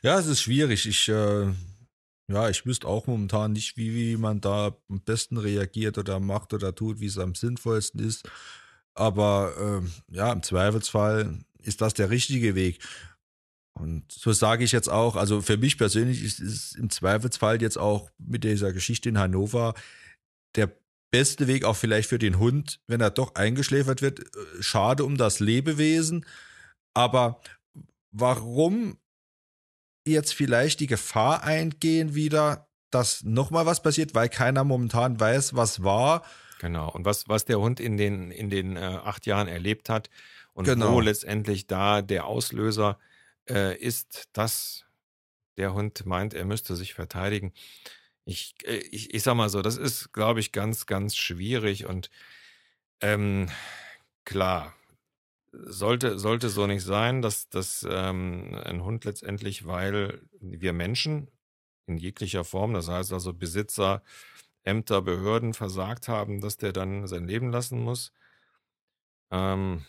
Ja, 0.03 0.19
es 0.19 0.27
ist 0.27 0.43
schwierig. 0.43 0.87
Ich, 0.87 1.09
äh, 1.09 1.53
ja, 2.29 2.49
ich 2.49 2.65
wüsste 2.65 2.87
auch 2.87 3.07
momentan 3.07 3.53
nicht, 3.53 3.77
wie, 3.77 3.95
wie 3.95 4.17
man 4.17 4.41
da 4.41 4.77
am 4.89 5.01
besten 5.01 5.37
reagiert 5.37 5.99
oder 5.99 6.21
macht 6.21 6.55
oder 6.55 6.75
tut, 6.75 7.01
wie 7.01 7.07
es 7.07 7.19
am 7.19 7.35
sinnvollsten 7.35 8.01
ist. 8.01 8.29
Aber 8.95 9.83
äh, 9.83 10.15
ja, 10.15 10.33
im 10.33 10.43
Zweifelsfall 10.43 11.39
ist 11.59 11.81
das 11.81 11.95
der 11.95 12.11
richtige 12.11 12.55
Weg. 12.55 12.79
Und 13.75 14.11
so 14.13 14.33
sage 14.33 14.65
ich 14.65 14.73
jetzt 14.73 14.89
auch, 14.89 15.17
also 15.17 15.43
für 15.43 15.57
mich 15.57 15.77
persönlich 15.77 16.23
ist 16.23 16.41
es 16.41 16.75
im 16.77 16.91
Zweifelsfall 16.91 17.61
jetzt 17.61 17.77
auch 17.77 18.11
mit 18.19 18.45
dieser 18.45 18.73
Geschichte 18.73 19.09
in 19.09 19.19
Hannover 19.19 19.75
der 20.55 20.71
beste 21.11 21.47
Weg 21.49 21.65
auch 21.65 21.77
vielleicht 21.77 22.09
für 22.09 22.19
den 22.19 22.39
Hund, 22.39 22.81
wenn 22.87 23.01
er 23.01 23.11
doch 23.11 23.35
eingeschläfert 23.35 24.01
wird. 24.01 24.21
Äh, 24.21 24.63
schade 24.63 25.05
um 25.05 25.17
das 25.17 25.41
Lebewesen. 25.41 26.25
Aber 26.95 27.41
warum 28.13 28.97
jetzt 30.05 30.35
vielleicht 30.35 30.81
die 30.81 30.87
Gefahr 30.87 31.43
eingehen 31.43 32.15
wieder, 32.15 32.69
dass 32.91 33.25
nochmal 33.25 33.67
was 33.67 33.83
passiert, 33.83 34.15
weil 34.15 34.29
keiner 34.29 34.65
momentan 34.65 35.19
weiß, 35.19 35.55
was 35.55 35.83
war. 35.83 36.25
Genau. 36.61 36.91
Und 36.91 37.05
was, 37.05 37.29
was 37.29 37.45
der 37.45 37.59
Hund 37.61 37.81
in 37.81 37.97
den, 37.97 38.31
in 38.31 38.51
den 38.51 38.77
äh, 38.77 38.81
acht 38.81 39.27
Jahren 39.27 39.49
erlebt 39.49 39.89
hat 39.89 40.11
und 40.53 40.65
genau. 40.65 40.93
wo 40.93 41.01
letztendlich 41.01 41.67
da 41.67 42.03
der 42.03 42.27
Auslöser 42.27 42.99
äh, 43.49 43.77
ist, 43.77 44.29
dass 44.33 44.85
der 45.57 45.75
Hund 45.75 46.07
meint, 46.07 46.35
er 46.35 46.45
müsste 46.45 46.77
sich 46.77 46.95
verteidigen. 46.95 47.53
Ich, 48.25 48.55
äh, 48.65 48.77
ich, 48.77 49.13
ich 49.15 49.23
sag 49.23 49.35
mal 49.35 49.49
so, 49.49 49.63
das 49.63 49.77
ist, 49.77 50.13
glaube 50.13 50.41
ich, 50.41 50.53
ganz, 50.53 50.87
ganz 50.87 51.17
schwierig 51.17 51.87
und 51.87 52.11
ähm, 53.01 53.49
klar, 54.25 54.75
sollte, 55.67 56.19
sollte 56.19 56.49
so 56.49 56.67
nicht 56.67 56.85
sein, 56.85 57.23
dass, 57.23 57.49
dass 57.49 57.87
ähm, 57.89 58.55
ein 58.65 58.83
Hund 58.83 59.05
letztendlich, 59.05 59.67
weil 59.67 60.23
wir 60.41 60.73
Menschen 60.73 61.29
in 61.87 61.97
jeglicher 61.97 62.45
Form, 62.45 62.75
das 62.75 62.89
heißt 62.89 63.13
also 63.13 63.33
Besitzer, 63.33 64.03
Ämter, 64.63 65.03
Behörden 65.03 65.55
versagt 65.55 66.09
haben, 66.09 66.41
dass 66.41 66.57
der 66.57 66.73
dann 66.73 67.07
sein 67.07 67.27
Leben 67.27 67.51
lassen 67.53 67.81
muss. 67.81 68.13
Ähm, 69.31 69.85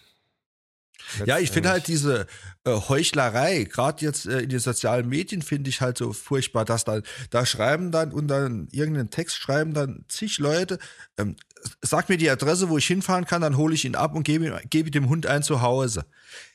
ja, 1.25 1.39
ich 1.39 1.51
finde 1.51 1.69
halt 1.69 1.87
diese 1.87 2.25
äh, 2.63 2.71
Heuchlerei, 2.71 3.65
gerade 3.65 4.03
jetzt 4.03 4.25
äh, 4.25 4.39
in 4.39 4.49
den 4.49 4.59
sozialen 4.59 5.07
Medien, 5.07 5.41
finde 5.41 5.69
ich 5.69 5.81
halt 5.81 5.97
so 5.97 6.13
furchtbar, 6.13 6.65
dass 6.65 6.83
dann, 6.83 7.03
da 7.29 7.45
schreiben 7.45 7.91
dann 7.91 8.11
und 8.11 8.27
dann 8.27 8.67
irgendeinen 8.71 9.09
Text 9.09 9.37
schreiben 9.37 9.73
dann 9.73 10.05
zig 10.07 10.39
Leute, 10.39 10.79
ähm, 11.17 11.35
sag 11.81 12.09
mir 12.09 12.17
die 12.17 12.29
Adresse, 12.29 12.69
wo 12.69 12.77
ich 12.77 12.85
hinfahren 12.85 13.25
kann, 13.25 13.41
dann 13.41 13.57
hole 13.57 13.73
ich 13.73 13.85
ihn 13.85 13.95
ab 13.95 14.15
und 14.15 14.23
gebe, 14.23 14.61
gebe 14.69 14.91
dem 14.91 15.09
Hund 15.09 15.25
ein 15.25 15.43
Zuhause. 15.43 16.05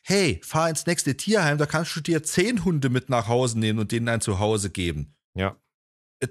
Hey, 0.03 0.41
fahr 0.45 0.69
ins 0.69 0.87
nächste 0.87 1.17
Tierheim, 1.17 1.59
da 1.59 1.67
kannst 1.67 1.95
du 1.97 2.01
dir 2.01 2.23
zehn 2.23 2.65
Hunde 2.65 2.91
mit 2.91 3.09
nach 3.09 3.29
Hause 3.29 3.59
nehmen 3.59 3.79
und 3.79 3.93
denen 3.93 4.09
ein 4.09 4.21
Zuhause 4.21 4.71
geben. 4.71 5.15
Ja. 5.35 5.57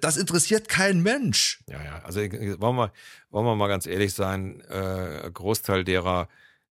Das 0.01 0.17
interessiert 0.17 0.69
kein 0.69 1.01
Mensch. 1.01 1.63
Ja, 1.67 1.83
ja. 1.83 1.99
Also 2.03 2.21
wollen 2.21 2.75
wir, 2.75 2.93
wollen 3.31 3.45
wir 3.45 3.55
mal 3.55 3.67
ganz 3.67 3.87
ehrlich 3.87 4.13
sein, 4.13 4.61
äh, 4.61 5.29
Großteil 5.33 5.83
derer, 5.83 6.29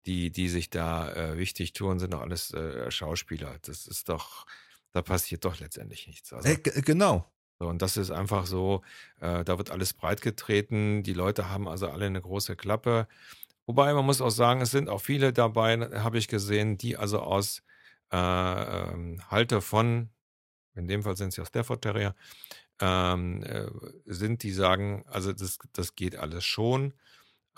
die, 0.05 0.31
die 0.31 0.47
sich 0.47 0.69
da 0.69 1.11
äh, 1.13 1.37
wichtig 1.37 1.73
tun, 1.73 1.99
sind 1.99 2.13
doch 2.13 2.21
alles 2.21 2.53
äh, 2.53 2.89
Schauspieler. 2.91 3.57
Das 3.63 3.87
ist 3.87 4.09
doch, 4.09 4.45
da 4.91 5.01
passiert 5.01 5.43
doch 5.45 5.59
letztendlich 5.59 6.07
nichts. 6.07 6.31
Also, 6.33 6.47
äh, 6.47 6.57
genau. 6.57 7.31
Und 7.59 7.81
das 7.81 7.97
ist 7.97 8.11
einfach 8.11 8.45
so, 8.45 8.81
äh, 9.19 9.43
da 9.43 9.57
wird 9.57 9.69
alles 9.69 9.93
breitgetreten. 9.93 11.03
Die 11.03 11.13
Leute 11.13 11.49
haben 11.49 11.67
also 11.67 11.89
alle 11.89 12.05
eine 12.05 12.21
große 12.21 12.55
Klappe. 12.55 13.07
Wobei 13.65 13.93
man 13.93 14.05
muss 14.05 14.21
auch 14.21 14.29
sagen, 14.31 14.61
es 14.61 14.71
sind 14.71 14.89
auch 14.89 15.01
viele 15.01 15.33
dabei, 15.33 15.77
habe 15.99 16.17
ich 16.17 16.27
gesehen, 16.27 16.77
die 16.77 16.97
also 16.97 17.19
aus 17.19 17.61
äh, 18.11 18.17
ähm, 18.17 19.21
Halter 19.29 19.61
von, 19.61 20.09
in 20.73 20.87
dem 20.87 21.03
Fall 21.03 21.17
sind 21.17 21.29
es 21.29 21.35
ja 21.35 21.45
Stafford 21.45 21.81
Terrier, 21.81 22.15
ähm, 22.81 23.43
äh, 23.43 23.67
sind, 24.05 24.43
die 24.43 24.51
sagen, 24.51 25.03
also 25.07 25.33
das, 25.33 25.59
das 25.73 25.95
geht 25.95 26.15
alles 26.15 26.45
schon. 26.45 26.93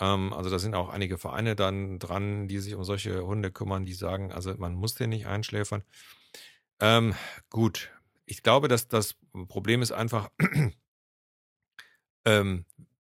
Ähm, 0.00 0.32
also 0.32 0.50
da 0.50 0.58
sind 0.58 0.74
auch 0.74 0.88
einige 0.90 1.16
Vereine 1.16 1.56
dann 1.56 1.98
dran, 1.98 2.48
die 2.48 2.58
sich 2.58 2.74
um 2.74 2.84
solche 2.84 3.24
Hunde 3.24 3.52
kümmern, 3.52 3.84
die 3.84 3.94
sagen, 3.94 4.32
also 4.32 4.54
man 4.58 4.74
muss 4.74 4.94
den 4.94 5.10
nicht 5.10 5.26
einschläfern. 5.26 5.84
Ähm, 6.80 7.14
gut, 7.50 7.90
ich 8.32 8.42
glaube, 8.42 8.66
dass 8.66 8.88
das 8.88 9.14
Problem 9.46 9.82
ist 9.82 9.92
einfach, 9.92 10.30
ähm, 12.24 12.64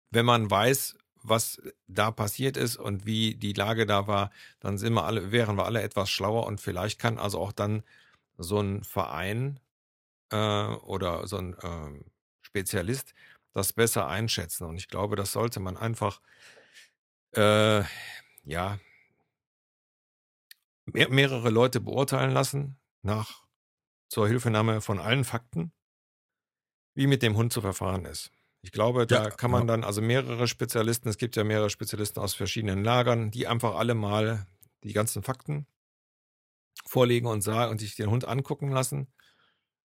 wenn 0.09 0.25
man 0.25 0.49
weiß, 0.49 0.97
was 1.21 1.61
da 1.87 2.11
passiert 2.11 2.55
ist 2.55 2.77
und 2.77 3.05
wie 3.05 3.35
die 3.35 3.51
Lage 3.51 3.85
da 3.85 4.07
war, 4.07 4.31
dann 4.61 4.77
sind 4.77 4.93
wir 4.93 5.03
alle, 5.03 5.33
wären 5.33 5.57
wir 5.57 5.65
alle 5.65 5.81
etwas 5.81 6.09
schlauer 6.09 6.47
und 6.47 6.61
vielleicht 6.61 6.97
kann 6.97 7.19
also 7.19 7.41
auch 7.41 7.51
dann 7.51 7.83
so 8.37 8.61
ein 8.61 8.85
Verein 8.85 9.59
äh, 10.31 10.37
oder 10.37 11.27
so 11.27 11.37
ein 11.39 11.55
äh, 11.55 12.05
Spezialist 12.41 13.13
das 13.53 13.73
besser 13.73 14.07
einschätzen. 14.07 14.65
Und 14.65 14.77
ich 14.77 14.87
glaube, 14.87 15.17
das 15.17 15.33
sollte 15.33 15.59
man 15.59 15.75
einfach 15.75 16.21
äh, 17.35 17.83
ja, 18.45 18.79
mehr, 20.85 21.09
mehrere 21.09 21.49
Leute 21.49 21.81
beurteilen 21.81 22.31
lassen 22.31 22.77
nach 23.01 23.46
zur 24.07 24.27
Hilfenahme 24.27 24.81
von 24.81 24.99
allen 24.99 25.23
Fakten, 25.23 25.71
wie 26.95 27.07
mit 27.07 27.21
dem 27.21 27.35
Hund 27.35 27.53
zu 27.53 27.61
verfahren 27.61 28.05
ist. 28.05 28.31
Ich 28.61 28.71
glaube, 28.71 29.05
da 29.07 29.25
ja, 29.25 29.29
kann 29.29 29.51
man 29.51 29.61
ja. 29.61 29.67
dann, 29.67 29.83
also 29.83 30.01
mehrere 30.01 30.47
Spezialisten, 30.47 31.09
es 31.09 31.17
gibt 31.17 31.35
ja 31.35 31.43
mehrere 31.43 31.69
Spezialisten 31.69 32.19
aus 32.19 32.33
verschiedenen 32.33 32.83
Lagern, 32.83 33.31
die 33.31 33.47
einfach 33.47 33.75
alle 33.75 33.93
mal 33.93 34.47
die 34.83 34.93
ganzen 34.93 35.23
Fakten 35.23 35.67
vorlegen 36.85 37.27
und 37.27 37.41
sagen 37.41 37.71
und 37.71 37.79
sich 37.79 37.95
den 37.95 38.09
Hund 38.09 38.25
angucken 38.25 38.69
lassen 38.69 39.07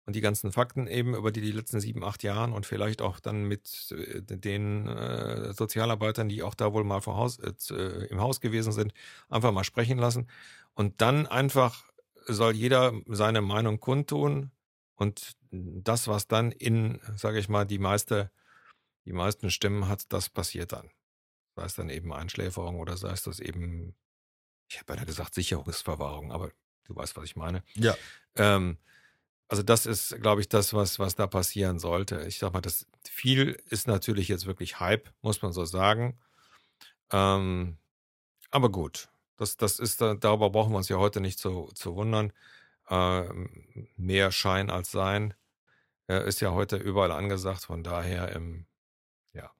und 0.07 0.17
die 0.17 0.21
ganzen 0.21 0.53
Fakten 0.53 0.87
eben 0.87 1.15
über 1.15 1.33
die, 1.33 1.41
die 1.41 1.53
letzten 1.53 1.81
sieben, 1.81 2.05
acht 2.05 2.23
Jahren 2.23 2.53
und 2.53 2.67
vielleicht 2.67 3.01
auch 3.01 3.21
dann 3.21 3.45
mit 3.45 3.93
äh, 3.93 4.21
den 4.23 4.87
äh, 4.87 5.53
Sozialarbeitern, 5.53 6.29
die 6.29 6.43
auch 6.43 6.55
da 6.55 6.73
wohl 6.73 6.85
mal 6.85 7.01
vor 7.01 7.17
Haus, 7.17 7.39
äh, 7.39 8.07
im 8.07 8.21
Haus 8.21 8.41
gewesen 8.41 8.73
sind, 8.73 8.93
einfach 9.29 9.53
mal 9.53 9.65
sprechen 9.65 9.99
lassen. 9.99 10.29
Und 10.75 11.01
dann 11.01 11.27
einfach 11.27 11.85
soll 12.27 12.55
jeder 12.55 12.93
seine 13.07 13.41
Meinung 13.41 13.81
kundtun 13.81 14.51
und 14.97 15.37
das, 15.51 16.09
was 16.09 16.27
dann 16.27 16.53
in, 16.53 17.01
sage 17.17 17.39
ich 17.39 17.49
mal, 17.49 17.65
die 17.65 17.79
meiste, 17.79 18.31
die 19.05 19.13
meisten 19.13 19.51
Stimmen 19.51 19.89
hat, 19.89 20.13
das 20.13 20.29
passiert 20.29 20.73
dann. 20.73 20.91
Sei 21.57 21.65
es 21.65 21.75
dann 21.75 21.91
eben 21.91 22.13
Einschläferung 22.13 22.81
oder 22.81 22.97
sei 22.97 23.13
es 23.13 23.23
das 23.23 23.41
eben, 23.41 23.95
ich 24.69 24.81
habe 24.81 24.95
ja 24.97 25.05
gesagt 25.05 25.35
Sicherungsverwahrung, 25.35 26.33
aber 26.33 26.51
du 26.85 26.97
weißt, 26.97 27.17
was 27.17 27.25
ich 27.25 27.37
meine. 27.37 27.63
Ja. 27.75 27.97
Ähm, 28.37 28.79
also 29.49 29.63
das 29.63 29.87
ist, 29.87 30.21
glaube 30.21 30.41
ich, 30.41 30.49
das, 30.49 30.75
was, 30.75 30.99
was 30.99 31.15
da 31.15 31.27
passieren 31.27 31.79
sollte. 31.79 32.25
Ich 32.27 32.39
sag 32.39 32.53
mal, 32.53 32.61
das 32.61 32.87
viel 33.05 33.61
ist 33.69 33.87
natürlich 33.87 34.29
jetzt 34.29 34.47
wirklich 34.47 34.81
Hype, 34.81 35.13
muss 35.23 35.43
man 35.43 35.53
so 35.53 35.65
sagen. 35.65 36.19
Ähm, 37.13 37.79
aber 38.51 38.71
gut, 38.71 39.09
das, 39.37 39.57
das 39.57 39.79
ist, 39.79 40.01
darüber 40.01 40.51
brauchen 40.51 40.73
wir 40.73 40.79
uns 40.79 40.89
ja 40.89 40.97
heute 40.97 41.21
nicht 41.21 41.39
zu, 41.39 41.71
zu 41.75 41.95
wundern. 41.97 42.33
Ähm, 42.89 43.89
mehr 43.97 44.31
Schein 44.31 44.71
als 44.71 44.91
Sein 44.91 45.35
äh, 46.09 46.27
ist 46.29 46.41
ja 46.41 46.53
heute 46.53 46.77
überall 46.77 47.13
angesagt, 47.13 47.65
von 47.65 47.83
daher, 47.83 48.35
ähm, 48.37 48.67
ja. 49.33 49.51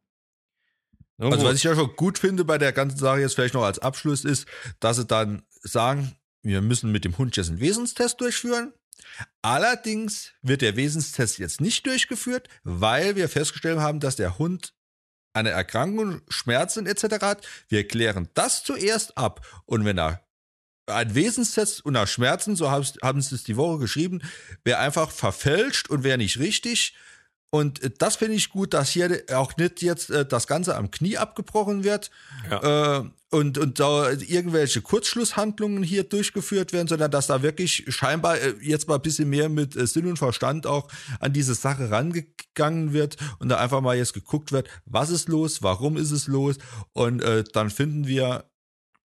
Nun 1.17 1.33
also, 1.33 1.47
was 1.47 1.57
ich 1.57 1.65
ja 1.65 1.75
schon 1.75 1.97
gut 1.97 2.19
finde 2.19 2.45
bei 2.45 2.59
der 2.59 2.73
ganzen 2.73 2.99
Sache 2.99 3.21
jetzt 3.21 3.35
vielleicht 3.35 3.55
noch 3.55 3.65
als 3.65 3.79
Abschluss 3.79 4.25
ist, 4.25 4.47
dass 4.81 4.97
sie 4.97 5.07
dann 5.07 5.43
sagen, 5.63 6.17
wir 6.43 6.61
müssen 6.61 6.93
mit 6.93 7.05
dem 7.05 7.17
Hund 7.17 7.37
jetzt 7.37 7.49
einen 7.49 7.61
Wesenstest 7.61 8.21
durchführen. 8.21 8.75
Allerdings 9.43 10.33
wird 10.43 10.63
der 10.63 10.77
Wesenstest 10.77 11.39
jetzt 11.39 11.61
nicht 11.61 11.87
durchgeführt, 11.87 12.49
weil 12.63 13.17
wir 13.17 13.29
festgestellt 13.29 13.79
haben, 13.79 14.01
dass 14.01 14.17
der 14.17 14.39
Hund 14.39 14.74
eine 15.35 15.51
Erkrankung, 15.51 16.23
Schmerzen 16.29 16.87
etc. 16.87 17.21
hat. 17.21 17.47
Wir 17.69 17.87
klären 17.87 18.31
das 18.35 18.65
zuerst 18.65 19.19
ab. 19.19 19.47
Und 19.67 19.85
wenn 19.85 19.99
er 19.99 20.25
ein 20.87 21.15
Wesenstest 21.15 21.85
unter 21.85 22.07
Schmerzen, 22.07 22.57
so 22.57 22.71
haben 22.71 23.21
sie 23.21 23.35
es 23.35 23.45
die 23.45 23.57
Woche 23.57 23.79
geschrieben, 23.79 24.23
wäre 24.65 24.79
einfach 24.79 25.11
verfälscht 25.11 25.91
und 25.91 26.05
wäre 26.05 26.19
nicht 26.19 26.39
richtig, 26.39 26.95
und 27.55 27.85
äh, 27.85 27.91
das 27.97 28.17
finde 28.17 28.35
ich 28.35 28.51
gut, 28.51 28.75
dass 28.75 28.91
hier 28.91 29.23
auch 29.33 29.57
nicht 29.57 29.81
jetzt 29.81 30.11
äh, 30.11 30.27
das 30.27 30.49
Ganze 30.49 30.75
am 30.75 30.91
Knie 30.91 31.19
abgebrochen 31.19 31.85
wird 31.85 32.11
ja. 32.51 32.99
äh, 32.99 33.05
und, 33.31 33.59
und 33.59 33.79
da 33.79 34.11
irgendwelche 34.11 34.83
Kurzschlusshandlungen 34.83 35.85
hier 35.85 36.03
durchgeführt 36.03 36.73
werden, 36.73 36.89
sondern 36.89 37.13
dass 37.13 37.29
da 37.29 37.43
wirklich 37.43 37.85
scheinbar 37.95 38.41
äh, 38.41 38.55
jetzt 38.61 38.89
mal 38.89 38.97
ein 38.97 39.03
bisschen 39.03 39.31
mehr 39.31 39.49
mit 39.49 39.77
äh, 39.77 39.87
Sinn 39.87 40.07
und 40.07 40.17
Verstand 40.17 40.67
auch 40.67 40.89
an 41.21 41.33
diese 41.33 41.55
Sache 41.55 41.93
rangegangen 41.93 42.93
wird 42.93 43.19
und 43.39 43.51
da 43.51 43.59
einfach 43.59 43.83
mal 43.83 43.97
jetzt 43.97 44.15
geguckt 44.15 44.51
wird, 44.51 44.69
was 44.85 45.11
ist 45.11 45.29
los, 45.29 45.63
warum 45.63 45.97
ist 45.97 46.11
es 46.11 46.27
los 46.27 46.57
und 46.93 47.23
äh, 47.23 47.45
dann 47.53 47.71
finden 47.71 48.09
wir, 48.09 48.51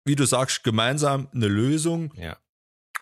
wie 0.03 0.17
du 0.17 0.25
sagst, 0.25 0.65
gemeinsam 0.65 1.29
eine 1.33 1.47
Lösung. 1.47 2.13
Ja. 2.17 2.35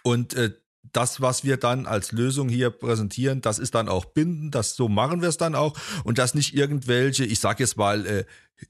Und 0.04 0.36
äh, 0.36 0.52
das, 0.84 1.22
was 1.22 1.44
wir 1.44 1.58
dann 1.58 1.86
als 1.86 2.12
Lösung 2.12 2.50
hier 2.50 2.70
präsentieren, 2.70 3.42
das 3.42 3.60
ist 3.60 3.76
dann 3.76 3.90
auch 3.90 4.06
bindend, 4.06 4.56
das 4.56 4.76
so 4.76 4.90
machen 4.90 5.22
wir 5.22 5.30
es 5.30 5.38
dann 5.38 5.56
auch 5.56 5.74
und 6.04 6.18
dass 6.18 6.34
nicht 6.34 6.56
irgendwelche, 6.56 7.24
ich 7.26 7.40
sag 7.40 7.60
jetzt 7.60 7.78
mal 7.78 8.06
äh, 8.06 8.26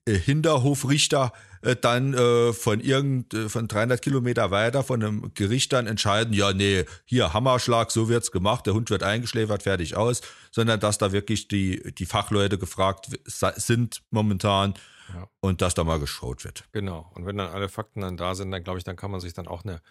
äh 0.06 0.18
Hinterhofrichter 0.18 1.32
äh, 1.62 1.76
dann 1.76 2.14
äh, 2.14 2.54
von 2.54 2.80
irgend 2.80 3.34
äh, 3.34 3.50
von 3.50 3.68
300 3.68 4.02
Kilometer 4.02 4.52
weiter 4.52 4.84
von 4.84 5.02
einem 5.02 5.34
Gericht 5.34 5.74
dann 5.74 5.88
entscheiden, 5.88 6.34
ja 6.34 6.54
nee, 6.54 6.86
hier 7.06 7.34
Hammerschlag, 7.34 7.92
so 7.92 8.10
wird's 8.10 8.32
gemacht, 8.32 8.66
der 8.66 8.74
Hund 8.74 8.90
wird 8.90 9.04
eingeschläfert, 9.04 9.64
fertig 9.64 9.96
aus, 9.96 10.22
sondern 10.52 10.80
dass 10.80 10.98
da 10.98 11.12
wirklich 11.12 11.48
die 11.48 11.94
die 11.94 12.06
Fachleute 12.06 12.58
gefragt 12.58 13.10
sind 13.26 14.02
momentan 14.12 14.74
ja. 15.14 15.28
und 15.40 15.62
dass 15.62 15.74
da 15.74 15.84
mal 15.84 16.00
geschaut 16.00 16.44
wird. 16.44 16.66
Genau. 16.72 17.10
Und 17.16 17.26
wenn 17.26 17.38
dann 17.38 17.52
alle 17.52 17.70
Fakten 17.70 18.02
dann 18.02 18.18
da 18.18 18.36
sind, 18.36 18.52
dann 18.52 18.64
glaube 18.64 18.80
ich, 18.80 18.84
dann 18.84 18.96
kann 18.96 19.12
man 19.12 19.20
sich 19.20 19.34
dann 19.34 19.48
auch 19.48 19.64
eine 19.64 19.82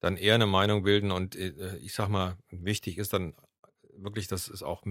dann 0.00 0.16
eher 0.16 0.34
eine 0.34 0.46
Meinung 0.46 0.82
bilden 0.82 1.10
und 1.10 1.36
äh, 1.36 1.76
ich 1.78 1.94
sag 1.94 2.08
mal, 2.08 2.36
wichtig 2.50 2.98
ist 2.98 3.12
dann 3.12 3.34
wirklich, 4.02 4.28
dass 4.28 4.48
es 4.48 4.62
auch 4.62 4.82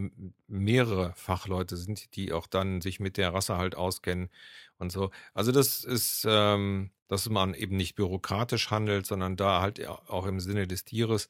mehrere 0.47 1.13
Fachleute 1.15 1.77
sind, 1.77 2.15
die 2.15 2.33
auch 2.33 2.47
dann 2.47 2.81
sich 2.81 2.99
mit 2.99 3.17
der 3.17 3.33
Rasse 3.33 3.57
halt 3.57 3.75
auskennen 3.75 4.29
und 4.77 4.91
so. 4.91 5.11
Also 5.33 5.51
das 5.51 5.83
ist, 5.83 6.25
ähm, 6.27 6.91
dass 7.07 7.29
man 7.29 7.53
eben 7.53 7.77
nicht 7.77 7.95
bürokratisch 7.95 8.69
handelt, 8.69 9.05
sondern 9.05 9.37
da 9.37 9.61
halt 9.61 9.85
auch 9.87 10.25
im 10.25 10.39
Sinne 10.39 10.67
des 10.67 10.83
Tieres 10.83 11.29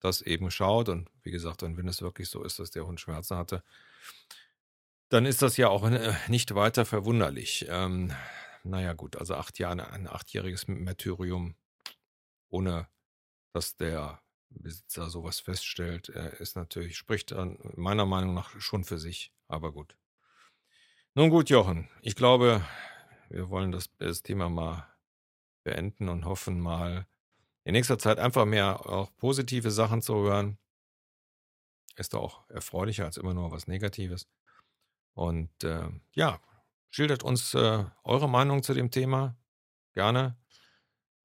das 0.00 0.22
eben 0.22 0.50
schaut. 0.50 0.88
Und 0.88 1.10
wie 1.22 1.30
gesagt, 1.30 1.62
und 1.62 1.76
wenn 1.76 1.88
es 1.88 2.02
wirklich 2.02 2.28
so 2.28 2.42
ist, 2.42 2.58
dass 2.58 2.70
der 2.70 2.86
Hund 2.86 3.00
Schmerzen 3.00 3.36
hatte, 3.36 3.62
dann 5.08 5.26
ist 5.26 5.42
das 5.42 5.56
ja 5.56 5.68
auch 5.68 5.88
äh, 5.88 6.14
nicht 6.28 6.54
weiter 6.54 6.84
verwunderlich. 6.84 7.66
Ähm, 7.68 8.12
naja, 8.64 8.92
gut, 8.94 9.16
also 9.16 9.34
acht 9.34 9.58
Jahre, 9.58 9.90
ein 9.90 10.08
achtjähriges 10.08 10.66
Märtyrium, 10.66 11.54
ohne 12.48 12.88
dass 13.56 13.74
der 13.74 14.20
Besitzer 14.50 15.08
sowas 15.08 15.40
feststellt, 15.40 16.10
ist 16.10 16.56
natürlich, 16.56 16.98
spricht 16.98 17.30
dann 17.30 17.58
meiner 17.74 18.04
Meinung 18.04 18.34
nach 18.34 18.60
schon 18.60 18.84
für 18.84 18.98
sich. 18.98 19.32
Aber 19.48 19.72
gut. 19.72 19.96
Nun 21.14 21.30
gut, 21.30 21.48
Jochen, 21.48 21.88
ich 22.02 22.16
glaube, 22.16 22.62
wir 23.30 23.48
wollen 23.48 23.72
das, 23.72 23.88
das 23.96 24.22
Thema 24.22 24.50
mal 24.50 24.86
beenden 25.64 26.10
und 26.10 26.26
hoffen 26.26 26.60
mal 26.60 27.06
in 27.64 27.72
nächster 27.72 27.98
Zeit 27.98 28.18
einfach 28.18 28.44
mehr 28.44 28.86
auch 28.86 29.10
positive 29.16 29.70
Sachen 29.70 30.02
zu 30.02 30.16
hören. 30.16 30.58
Ist 31.96 32.12
doch 32.12 32.20
auch 32.20 32.50
erfreulicher 32.50 33.06
als 33.06 33.16
immer 33.16 33.32
nur 33.32 33.50
was 33.52 33.68
Negatives. 33.68 34.28
Und 35.14 35.64
äh, 35.64 35.88
ja, 36.12 36.40
schildert 36.90 37.22
uns 37.22 37.54
äh, 37.54 37.84
eure 38.04 38.28
Meinung 38.28 38.62
zu 38.62 38.74
dem 38.74 38.90
Thema 38.90 39.34
gerne 39.94 40.36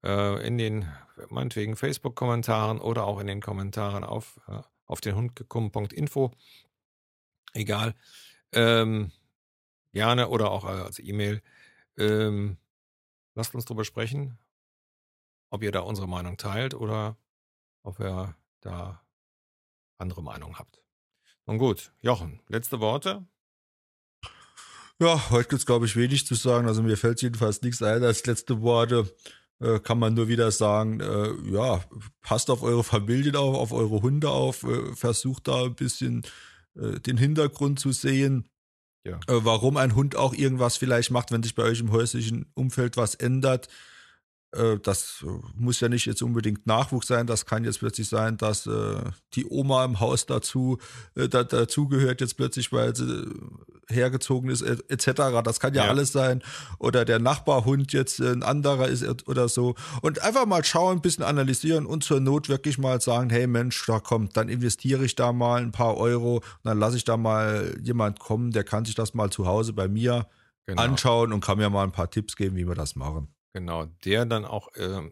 äh, 0.03 0.45
in 0.45 0.57
den 0.57 0.87
meinetwegen 1.29 1.75
Facebook-Kommentaren 1.75 2.79
oder 2.79 3.05
auch 3.05 3.19
in 3.19 3.27
den 3.27 3.41
Kommentaren 3.41 4.03
auf, 4.03 4.39
äh, 4.47 4.61
auf 4.85 5.01
den 5.01 5.15
Hund. 5.15 5.45
Egal. 7.53 7.95
Ähm, 8.53 9.11
gerne 9.93 10.29
oder 10.29 10.51
auch 10.51 10.65
als 10.65 10.99
E-Mail. 10.99 11.41
Ähm, 11.97 12.57
lasst 13.35 13.53
uns 13.55 13.65
drüber 13.65 13.85
sprechen, 13.85 14.37
ob 15.49 15.63
ihr 15.63 15.71
da 15.71 15.81
unsere 15.81 16.07
Meinung 16.07 16.37
teilt 16.37 16.73
oder 16.73 17.17
ob 17.83 17.99
ihr 17.99 18.35
da 18.61 19.01
andere 19.97 20.23
Meinung 20.23 20.57
habt. 20.57 20.81
Nun 21.45 21.57
gut, 21.57 21.93
Jochen, 22.01 22.41
letzte 22.47 22.79
Worte? 22.79 23.25
Ja, 24.99 25.31
heute 25.31 25.49
gibt 25.49 25.61
es, 25.61 25.65
glaube 25.65 25.87
ich, 25.87 25.95
wenig 25.95 26.27
zu 26.27 26.35
sagen. 26.35 26.67
Also 26.67 26.83
mir 26.83 26.95
fällt 26.95 27.21
jedenfalls 27.23 27.61
nichts 27.63 27.81
ein 27.81 28.03
als 28.03 28.25
letzte 28.27 28.61
Worte. 28.61 29.11
Äh, 29.61 29.79
kann 29.79 29.99
man 29.99 30.15
nur 30.15 30.27
wieder 30.27 30.49
sagen, 30.51 30.99
äh, 31.01 31.33
ja, 31.51 31.83
passt 32.21 32.49
auf 32.49 32.63
eure 32.63 32.83
Familien 32.83 33.35
auf, 33.35 33.55
auf 33.55 33.71
eure 33.71 34.01
Hunde 34.01 34.29
auf, 34.29 34.63
äh, 34.63 34.95
versucht 34.95 35.47
da 35.47 35.65
ein 35.65 35.75
bisschen 35.75 36.23
äh, 36.75 36.99
den 36.99 37.17
Hintergrund 37.17 37.79
zu 37.79 37.91
sehen. 37.91 38.47
Ja. 39.05 39.19
Äh, 39.27 39.45
warum 39.45 39.77
ein 39.77 39.95
Hund 39.95 40.15
auch 40.15 40.33
irgendwas 40.33 40.77
vielleicht 40.77 41.11
macht, 41.11 41.31
wenn 41.31 41.43
sich 41.43 41.53
bei 41.53 41.63
euch 41.63 41.79
im 41.79 41.91
häuslichen 41.91 42.47
Umfeld 42.55 42.97
was 42.97 43.13
ändert. 43.13 43.67
Äh, 44.53 44.77
das 44.81 45.23
äh, 45.25 45.29
muss 45.55 45.79
ja 45.79 45.89
nicht 45.89 46.05
jetzt 46.05 46.21
unbedingt 46.21 46.67
Nachwuchs 46.67 47.07
sein. 47.07 47.27
Das 47.27 47.45
kann 47.45 47.63
jetzt 47.63 47.79
plötzlich 47.79 48.09
sein, 48.09 48.37
dass 48.37 48.67
äh, 48.67 49.01
die 49.33 49.45
Oma 49.45 49.85
im 49.85 49.99
Haus 49.99 50.25
dazu 50.25 50.77
äh, 51.15 51.29
da, 51.29 51.43
dazugehört 51.43 52.21
jetzt 52.21 52.35
plötzlich, 52.35 52.71
weil 52.71 52.95
sie 52.95 53.29
hergezogen 53.87 54.49
ist 54.49 54.61
etc. 54.61 55.41
Das 55.43 55.59
kann 55.59 55.73
ja, 55.73 55.85
ja, 55.85 55.89
alles 55.89 56.11
sein. 56.11 56.41
Oder 56.79 57.05
der 57.05 57.19
Nachbarhund 57.19 57.93
jetzt 57.93 58.19
ein 58.19 58.43
anderer 58.43 58.87
ist 58.87 59.27
oder 59.27 59.47
so. 59.47 59.75
Und 60.01 60.21
einfach 60.21 60.45
mal 60.45 60.63
schauen, 60.63 60.97
ein 60.97 61.01
bisschen 61.01 61.23
analysieren 61.23 61.85
und 61.85 62.03
zur 62.03 62.19
Not 62.19 62.49
wirklich 62.49 62.77
mal 62.77 63.01
sagen, 63.01 63.29
hey 63.29 63.47
Mensch, 63.47 63.85
da 63.85 63.99
kommt, 63.99 64.37
dann 64.37 64.49
investiere 64.49 65.05
ich 65.05 65.15
da 65.15 65.33
mal 65.33 65.61
ein 65.61 65.71
paar 65.71 65.97
Euro 65.97 66.35
und 66.35 66.63
dann 66.63 66.79
lasse 66.79 66.97
ich 66.97 67.03
da 67.03 67.17
mal 67.17 67.77
jemand 67.81 68.19
kommen, 68.19 68.51
der 68.51 68.63
kann 68.63 68.85
sich 68.85 68.95
das 68.95 69.13
mal 69.13 69.29
zu 69.29 69.45
Hause 69.45 69.73
bei 69.73 69.87
mir 69.87 70.27
genau. 70.65 70.81
anschauen 70.81 71.33
und 71.33 71.43
kann 71.43 71.57
mir 71.57 71.69
mal 71.69 71.83
ein 71.83 71.91
paar 71.91 72.09
Tipps 72.09 72.35
geben, 72.35 72.55
wie 72.55 72.67
wir 72.67 72.75
das 72.75 72.95
machen. 72.95 73.27
Genau, 73.53 73.85
der 74.05 74.25
dann 74.25 74.45
auch, 74.45 74.73
äh, 74.75 75.09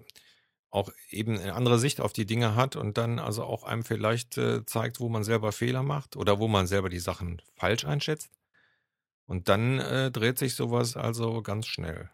auch 0.70 0.92
eben 1.10 1.38
eine 1.38 1.54
andere 1.54 1.80
Sicht 1.80 2.00
auf 2.00 2.14
die 2.14 2.26
Dinge 2.26 2.56
hat 2.56 2.76
und 2.76 2.98
dann 2.98 3.20
also 3.20 3.44
auch 3.44 3.64
einem 3.64 3.84
vielleicht 3.84 4.38
äh, 4.38 4.66
zeigt, 4.66 5.00
wo 5.00 5.10
man 5.10 5.24
selber 5.24 5.52
Fehler 5.52 5.84
macht 5.84 6.16
oder 6.16 6.40
wo 6.40 6.48
man 6.48 6.68
selber 6.68 6.90
die 6.90 7.00
Sachen 7.00 7.42
falsch 7.56 7.86
einschätzt. 7.86 8.32
Und 9.26 9.50
dann 9.50 9.80
äh, 9.80 10.12
dreht 10.12 10.40
sich 10.40 10.56
sowas 10.56 10.98
also 10.98 11.42
ganz 11.42 11.68
schnell. 11.68 12.10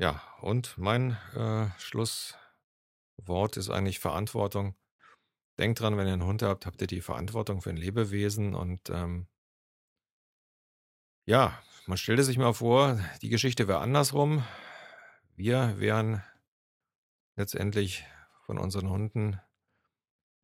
Ja, 0.00 0.22
und 0.40 0.78
mein 0.78 1.16
äh, 1.34 1.68
Schlusswort 1.78 2.36
ist 3.56 3.70
eigentlich 3.70 3.98
Verantwortung. 3.98 4.76
Denkt 5.58 5.80
dran, 5.80 5.96
wenn 5.96 6.06
ihr 6.06 6.12
einen 6.14 6.24
Hund 6.24 6.42
habt, 6.42 6.66
habt 6.66 6.80
ihr 6.80 6.86
die 6.86 7.00
Verantwortung 7.00 7.62
für 7.62 7.70
ein 7.70 7.76
Lebewesen 7.76 8.54
und 8.54 8.90
ähm, 8.90 9.26
ja, 11.26 11.58
man 11.86 11.98
stellte 11.98 12.22
sich 12.22 12.38
mal 12.38 12.54
vor, 12.54 13.00
die 13.22 13.28
Geschichte 13.28 13.68
wäre 13.68 13.80
andersrum 13.80 14.44
wir 15.38 15.76
wären 15.78 16.22
letztendlich 17.36 18.04
von 18.44 18.58
unseren 18.58 18.90
Hunden 18.90 19.40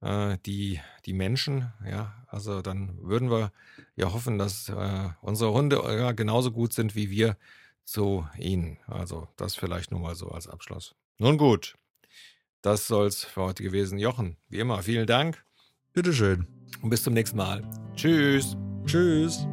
äh, 0.00 0.38
die, 0.46 0.80
die 1.04 1.12
Menschen, 1.12 1.72
ja, 1.84 2.14
also 2.28 2.62
dann 2.62 2.98
würden 3.02 3.30
wir 3.30 3.52
ja 3.96 4.12
hoffen, 4.12 4.38
dass 4.38 4.68
äh, 4.68 5.08
unsere 5.20 5.52
Hunde 5.52 5.76
ja, 5.76 6.12
genauso 6.12 6.52
gut 6.52 6.72
sind 6.72 6.94
wie 6.94 7.10
wir 7.10 7.36
zu 7.84 8.26
ihnen. 8.38 8.78
Also 8.86 9.28
das 9.36 9.56
vielleicht 9.56 9.90
nur 9.90 10.00
mal 10.00 10.14
so 10.14 10.28
als 10.28 10.48
Abschluss. 10.48 10.94
Nun 11.18 11.38
gut, 11.38 11.76
das 12.62 12.86
soll's 12.86 13.24
für 13.24 13.42
heute 13.42 13.62
gewesen. 13.62 13.98
Jochen, 13.98 14.36
wie 14.48 14.58
immer, 14.58 14.82
vielen 14.82 15.06
Dank. 15.06 15.44
Bitteschön. 15.92 16.46
Und 16.82 16.90
bis 16.90 17.02
zum 17.02 17.14
nächsten 17.14 17.36
Mal. 17.36 17.62
Tschüss. 17.94 18.56
Tschüss. 18.86 19.46